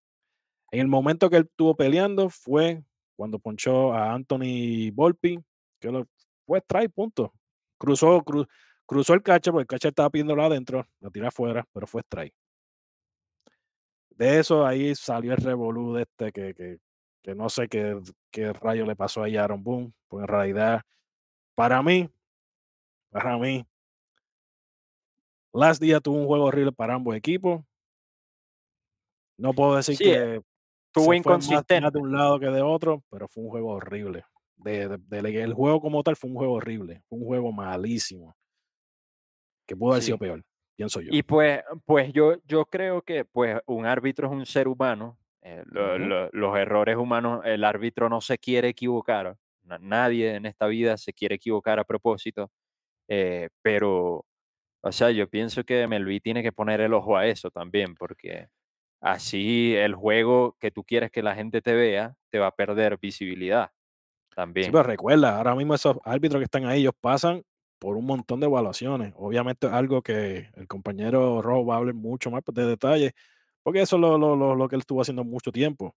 En 0.71 0.81
el 0.81 0.87
momento 0.87 1.29
que 1.29 1.37
él 1.37 1.47
estuvo 1.49 1.75
peleando 1.75 2.29
fue 2.29 2.83
cuando 3.15 3.39
ponchó 3.39 3.93
a 3.93 4.13
Anthony 4.13 4.91
Volpi, 4.93 5.39
que 5.79 5.91
lo, 5.91 6.05
fue 6.45 6.59
strike, 6.59 6.91
punto. 6.93 7.33
Cruzó, 7.77 8.19
cru- 8.23 8.47
cruzó 8.85 9.13
el 9.13 9.23
catcher, 9.23 9.53
porque 9.53 9.63
el 9.63 9.67
catcher 9.67 9.89
estaba 9.89 10.09
pidiéndolo 10.09 10.43
adentro, 10.43 10.85
lo 10.99 11.11
tiró 11.11 11.27
afuera, 11.27 11.65
pero 11.73 11.87
fue 11.87 12.01
strike. 12.01 12.33
De 14.15 14.39
eso 14.39 14.65
ahí 14.65 14.95
salió 14.95 15.31
el 15.33 15.37
revolú 15.37 15.93
de 15.93 16.03
este 16.03 16.31
que, 16.31 16.53
que, 16.53 16.77
que 17.21 17.35
no 17.35 17.49
sé 17.49 17.67
qué, 17.67 17.99
qué 18.31 18.53
rayo 18.53 18.85
le 18.85 18.95
pasó 18.95 19.21
ahí 19.23 19.35
a 19.37 19.43
Aaron 19.43 19.63
Boone, 19.63 19.93
pues 20.07 20.23
en 20.23 20.27
realidad, 20.27 20.81
para 21.55 21.81
mí, 21.83 22.09
para 23.09 23.37
mí, 23.37 23.65
Last 25.53 25.81
Día 25.81 25.99
tuvo 25.99 26.17
un 26.17 26.27
juego 26.27 26.45
horrible 26.45 26.71
para 26.71 26.95
ambos 26.95 27.15
equipos. 27.15 27.61
No 29.37 29.53
puedo 29.53 29.75
decir 29.75 29.97
Sí, 29.97 30.03
que 30.05 30.41
se 30.41 30.41
fue 30.93 31.15
más, 31.15 31.15
de 31.15 31.17
inconsistente. 31.19 31.97
un 31.99 32.11
lado 32.13 32.39
que 32.39 32.47
de 32.47 32.61
otro, 32.61 33.03
pero 33.09 33.27
fue 33.27 33.43
un 33.43 33.49
juego 33.49 33.71
horrible. 33.73 34.23
De, 34.57 34.87
de- 34.87 34.97
de- 35.21 35.43
el 35.43 35.53
juego 35.53 35.81
como 35.81 36.03
tal 36.03 36.15
fue 36.15 36.29
un 36.29 36.37
juego 36.37 36.53
horrible, 36.53 37.03
fue 37.09 37.19
un 37.19 37.25
juego 37.25 37.51
malísimo, 37.51 38.35
que 39.67 39.75
pudo 39.75 39.91
haber 39.91 40.03
sido 40.03 40.17
peor, 40.17 40.43
pienso 40.75 41.01
yo. 41.01 41.09
Y 41.13 41.23
pues, 41.23 41.61
pues 41.85 42.11
yo, 42.13 42.35
yo 42.45 42.65
creo 42.65 43.01
que 43.01 43.25
pues 43.25 43.59
un 43.67 43.85
árbitro 43.85 44.27
es 44.27 44.33
un 44.33 44.45
ser 44.45 44.67
humano. 44.67 45.17
eh, 45.47 45.63
lo- 45.67 45.95
Ujú. 45.97 46.05
lo- 46.05 46.29
los 46.31 46.57
errores 46.57 46.97
humanos, 46.97 47.41
el 47.45 47.63
árbitro 47.63 48.09
no 48.09 48.19
se 48.21 48.37
quiere 48.39 48.69
equivocar. 48.69 49.37
na- 49.63 49.77
Nadie 49.79 50.35
en 50.35 50.45
esta 50.47 50.65
vida 50.67 50.97
se 50.97 51.13
quiere 51.13 51.35
equivocar 51.35 51.79
a 51.79 51.83
propósito. 51.85 52.51
eh, 53.09 53.49
pero, 53.63 54.25
o 54.83 54.91
sea, 54.91 55.11
yo 55.11 55.29
pienso 55.29 55.63
que 55.65 55.87
Melví 55.87 56.19
tiene 56.21 56.43
que 56.43 56.51
poner 56.53 56.81
el 56.81 56.93
ojo 56.95 57.17
a 57.17 57.27
eso 57.27 57.51
también, 57.51 57.95
porque 57.95 58.49
así 59.01 59.75
el 59.75 59.95
juego 59.95 60.57
que 60.59 60.71
tú 60.71 60.83
quieres 60.85 61.11
que 61.11 61.23
la 61.23 61.35
gente 61.35 61.61
te 61.61 61.73
vea 61.75 62.15
te 62.31 62.39
va 62.39 62.47
a 62.47 62.51
perder 62.55 62.97
visibilidad 62.99 63.71
Sí, 63.71 64.35
también. 64.35 64.71
pero 64.71 64.83
recuerda, 64.83 65.37
ahora 65.37 65.55
mismo 65.55 65.75
esos 65.75 65.97
árbitros 66.05 66.39
que 66.41 66.45
están 66.45 66.65
ahí, 66.67 66.81
ellos 66.81 66.93
pasan 67.01 67.43
por 67.85 67.97
un 67.97 68.05
montón 68.07 68.39
de 68.39 68.47
evaluaciones. 68.47 69.13
Obviamente 69.15 69.67
algo 69.67 70.01
que 70.01 70.49
el 70.55 70.67
compañero 70.67 71.39
Rojo 71.43 71.67
va 71.67 71.75
a 71.75 71.77
hablar 71.77 71.93
mucho 71.93 72.31
más 72.31 72.41
de 72.51 72.65
detalle, 72.65 73.11
porque 73.61 73.81
eso 73.81 73.97
es 73.97 74.01
lo, 74.01 74.17
lo- 74.17 74.35
lo- 74.35 74.55
lo 74.55 74.67
que 74.67 74.75
él 74.75 74.79
estuvo 74.79 75.01
haciendo 75.01 75.23
mucho 75.23 75.51
tiempo. 75.51 75.95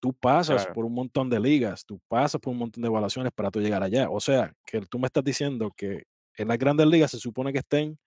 Tú 0.00 0.12
pasas 0.14 0.62
Claro, 0.62 0.74
por 0.74 0.84
un 0.84 0.94
montón 0.94 1.28
de 1.28 1.40
ligas, 1.40 1.84
tú 1.84 2.00
pasas 2.06 2.40
por 2.40 2.52
un 2.52 2.58
montón 2.58 2.80
de 2.80 2.86
evaluaciones 2.86 3.32
para 3.32 3.50
tú 3.50 3.60
llegar 3.60 3.82
allá. 3.82 4.08
O 4.08 4.20
sea, 4.20 4.52
que 4.64 4.80
tú 4.82 5.00
me 5.00 5.06
estás 5.06 5.24
diciendo 5.24 5.72
que 5.76 6.04
en 6.36 6.46
las 6.46 6.58
grandes 6.58 6.86
ligas 6.86 7.10
se 7.10 7.18
supone 7.18 7.52
que 7.52 7.58
estén 7.58 7.98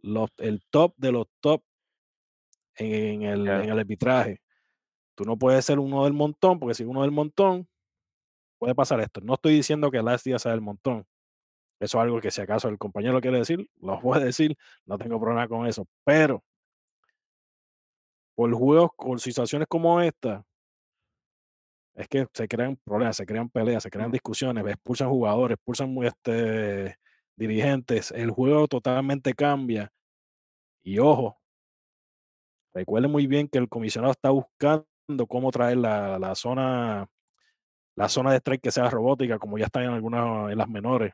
los, 0.00 0.30
el 0.36 0.60
top 0.70 0.94
de 0.96 1.10
los 1.10 1.26
top 1.40 1.62
en 2.76 3.22
el, 3.22 3.42
claro. 3.42 3.64
en 3.64 3.70
el 3.70 3.78
arbitraje. 3.80 4.40
Tú 5.16 5.24
no 5.24 5.36
puedes 5.36 5.64
ser 5.64 5.80
uno 5.80 6.04
del 6.04 6.12
montón, 6.12 6.60
porque 6.60 6.74
si 6.74 6.84
uno 6.84 7.02
del 7.02 7.10
montón, 7.10 7.68
puede 8.58 8.74
pasar 8.76 9.00
esto. 9.00 9.20
No 9.20 9.34
estoy 9.34 9.54
diciendo 9.54 9.90
que 9.90 10.00
Last 10.00 10.24
Día 10.24 10.38
sea 10.38 10.52
del 10.52 10.60
montón. 10.60 11.04
Eso 11.84 11.98
es 11.98 12.02
algo 12.02 12.20
que 12.20 12.30
si 12.30 12.40
acaso 12.40 12.68
el 12.68 12.78
compañero 12.78 13.20
quiere 13.20 13.38
decir, 13.38 13.68
lo 13.80 14.00
puede 14.00 14.26
decir, 14.26 14.56
no 14.86 14.98
tengo 14.98 15.20
problema 15.20 15.48
con 15.48 15.66
eso. 15.66 15.86
Pero 16.04 16.42
por 18.34 18.52
juegos 18.54 18.90
con 18.96 19.18
situaciones 19.18 19.68
como 19.68 20.00
esta, 20.00 20.44
es 21.94 22.08
que 22.08 22.26
se 22.32 22.48
crean 22.48 22.76
problemas, 22.84 23.16
se 23.16 23.26
crean 23.26 23.48
peleas, 23.48 23.82
se 23.82 23.90
crean 23.90 24.10
discusiones, 24.10 24.66
expulsan 24.66 25.10
jugadores, 25.10 25.56
expulsan 25.56 25.96
este, 26.02 26.96
dirigentes, 27.36 28.10
el 28.10 28.30
juego 28.30 28.66
totalmente 28.66 29.34
cambia. 29.34 29.92
Y 30.82 30.98
ojo, 30.98 31.38
recuerden 32.74 33.12
muy 33.12 33.26
bien 33.26 33.48
que 33.48 33.58
el 33.58 33.68
comisionado 33.68 34.12
está 34.12 34.30
buscando 34.30 34.86
cómo 35.28 35.50
traer 35.50 35.78
la, 35.78 36.18
la 36.18 36.34
zona 36.34 37.08
la 37.96 38.08
zona 38.08 38.32
de 38.32 38.38
strike 38.38 38.62
que 38.62 38.70
sea 38.72 38.90
robótica, 38.90 39.38
como 39.38 39.58
ya 39.58 39.66
está 39.66 39.82
en 39.82 39.90
algunas 39.90 40.50
en 40.50 40.58
las 40.58 40.68
menores. 40.68 41.12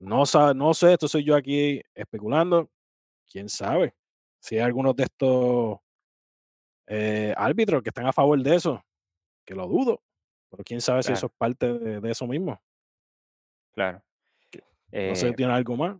No, 0.00 0.24
sa- 0.26 0.54
no 0.54 0.72
sé, 0.74 0.94
esto 0.94 1.06
soy 1.08 1.24
yo 1.24 1.36
aquí 1.36 1.80
especulando. 1.94 2.70
Quién 3.30 3.48
sabe 3.48 3.94
si 4.40 4.56
hay 4.56 4.62
algunos 4.62 4.96
de 4.96 5.04
estos 5.04 5.78
eh, 6.86 7.32
árbitros 7.36 7.82
que 7.82 7.90
están 7.90 8.06
a 8.06 8.12
favor 8.12 8.42
de 8.42 8.54
eso, 8.56 8.82
que 9.44 9.54
lo 9.54 9.66
dudo, 9.68 10.02
pero 10.50 10.64
quién 10.64 10.80
sabe 10.80 11.02
si 11.02 11.12
eso 11.12 11.26
es 11.26 11.32
parte 11.36 11.72
de, 11.78 12.00
de 12.00 12.10
eso 12.10 12.26
mismo. 12.26 12.60
claro. 13.72 14.02
No 14.92 15.14
sé 15.14 15.26
si 15.26 15.26
Eh, 15.28 15.34
tiene 15.36 15.52
algo 15.52 15.76
más. 15.76 15.96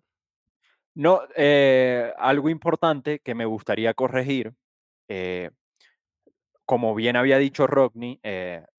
no, 0.94 1.20
eh, 1.36 2.12
algo 2.18 2.48
importante 2.48 3.20
que 3.20 3.36
me 3.36 3.44
gustaría 3.44 3.94
corregir, 3.94 4.53
eh, 5.07 5.51
como 6.64 6.94
bien 6.96 7.14
había 7.16 7.38
dicho 7.38 7.68
Rodney, 7.68 8.18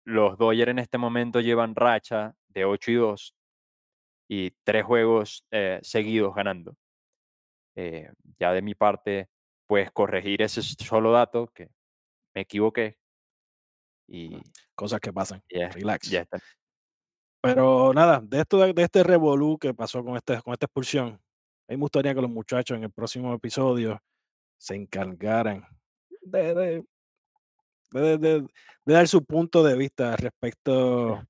los 0.03 0.37
Dodgers 0.37 0.71
en 0.71 0.79
este 0.79 0.97
momento 0.97 1.39
llevan 1.39 1.75
racha 1.75 2.35
de 2.49 2.65
8 2.65 2.91
y 2.91 2.95
2 2.95 3.35
y 4.33 4.51
tres 4.63 4.85
juegos 4.85 5.43
eh, 5.51 5.79
seguidos 5.83 6.33
ganando. 6.33 6.77
Eh, 7.75 8.09
ya 8.39 8.53
de 8.53 8.61
mi 8.61 8.75
parte, 8.75 9.27
pues 9.67 9.91
corregir 9.91 10.41
ese 10.41 10.61
solo 10.61 11.11
dato 11.11 11.47
que 11.47 11.69
me 12.33 12.41
equivoqué 12.41 12.97
y 14.07 14.37
Cosas 14.73 14.99
que 15.01 15.11
pasan. 15.11 15.43
ya, 15.49 15.69
Relax. 15.69 16.09
Pero 17.41 17.91
nada, 17.93 18.21
de 18.23 18.39
esto 18.41 18.57
de, 18.59 18.71
de 18.73 18.83
este 18.83 19.03
revolú 19.03 19.57
que 19.57 19.73
pasó 19.73 20.03
con, 20.03 20.15
este, 20.15 20.41
con 20.41 20.53
esta 20.53 20.65
expulsión, 20.67 21.07
a 21.07 21.11
mí 21.73 21.77
me 21.77 21.77
gustaría 21.77 22.13
que 22.13 22.21
los 22.21 22.29
muchachos 22.29 22.77
en 22.77 22.83
el 22.83 22.91
próximo 22.91 23.33
episodio 23.33 23.99
se 24.57 24.75
encargaran 24.75 25.65
de, 26.21 26.53
de, 26.53 26.83
de- 27.91 28.17
de- 28.17 28.47
de 28.85 28.93
dar 28.93 29.07
su 29.07 29.23
punto 29.25 29.63
de 29.63 29.75
vista 29.75 30.15
respecto 30.15 31.21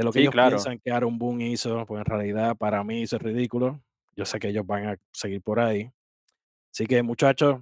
de 0.00 0.04
lo 0.04 0.12
que 0.12 0.18
Sí, 0.20 0.22
ellos 0.22 0.32
claro. 0.32 0.56
piensan 0.56 0.78
que 0.78 0.90
Aaron 0.90 1.18
Boone 1.18 1.46
hizo, 1.48 1.84
pues 1.84 1.98
en 2.00 2.04
realidad 2.06 2.56
para 2.56 2.82
mí 2.82 3.02
eso 3.02 3.16
es 3.16 3.22
ridículo. 3.22 3.78
Yo 4.16 4.24
sé 4.24 4.38
que 4.38 4.48
ellos 4.48 4.66
van 4.66 4.86
a 4.86 4.96
seguir 5.12 5.42
por 5.42 5.60
ahí. 5.60 5.90
Así 6.72 6.86
que 6.86 7.02
muchachos, 7.02 7.60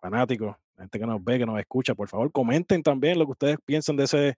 fanáticos, 0.00 0.56
gente 0.76 0.98
que 0.98 1.06
nos 1.06 1.22
ve, 1.22 1.38
que 1.38 1.46
nos 1.46 1.60
escucha, 1.60 1.94
por 1.94 2.08
favor, 2.08 2.32
comenten 2.32 2.82
también 2.82 3.18
lo 3.20 3.26
que 3.26 3.30
ustedes 3.32 3.56
piensan 3.64 3.94
de 3.96 4.04
ese. 4.04 4.34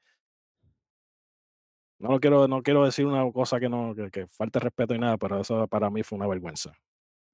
No 1.99 2.11
lo 2.11 2.21
quiero, 2.21 2.47
no 2.49 2.63
quiero 2.63 2.85
decir 2.85 3.07
una 3.07 3.31
cosa 3.33 3.59
que 3.59 3.69
no, 3.71 3.95
que, 3.95 4.11
que 4.11 4.27
falte 4.27 4.59
respeto 4.61 4.95
y 4.95 4.99
nada, 4.99 5.17
pero 5.17 5.41
eso 5.41 5.67
para 5.69 5.89
mí 5.89 6.03
fue 6.03 6.19
una 6.19 6.27
vergüenza. 6.27 6.71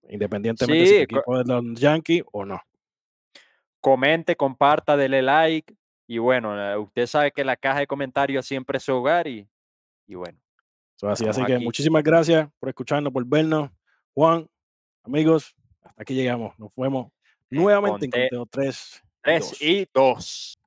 Independientemente 0.08 0.84
si 0.86 0.90
Sí, 0.90 1.06
co- 1.08 1.16
equipo 1.18 1.40
es 1.40 1.46
de 1.46 1.54
los 1.54 1.80
Yankees 1.80 2.22
o 2.30 2.44
no. 2.44 2.60
comente, 3.80 4.36
comparta, 4.36 4.96
dele 4.96 5.22
like. 5.22 5.74
Y 6.10 6.18
bueno, 6.18 6.60
eh, 6.60 6.76
usted 6.76 7.06
sabe 7.06 7.30
que 7.30 7.44
la 7.44 7.54
caja 7.54 7.78
de 7.78 7.86
comentarios 7.86 8.44
siempre 8.44 8.78
es 8.78 8.82
su 8.82 8.92
hogar 8.92 9.28
y, 9.28 9.48
y 10.08 10.16
bueno, 10.16 10.36
así, 11.02 11.24
que 11.24 11.54
aquí. 11.54 11.64
muchísimas 11.64 12.02
gracias 12.02 12.48
por 12.58 12.68
escucharnos, 12.68 13.12
por 13.12 13.24
vernos. 13.24 13.70
Juan, 14.12 14.48
amigos, 15.04 15.54
hasta 15.80 16.02
aquí 16.02 16.14
llegamos. 16.14 16.58
Nos 16.58 16.74
vemos 16.74 17.12
En 17.48 17.58
nuevamente 17.62 18.06
en 18.06 18.10
Conte 18.10 18.28
conteo 18.28 18.46
3 18.50 19.02
y 19.04 19.22
3 19.22 19.50
2. 19.50 19.62
y 19.62 19.88
2. 19.94 20.58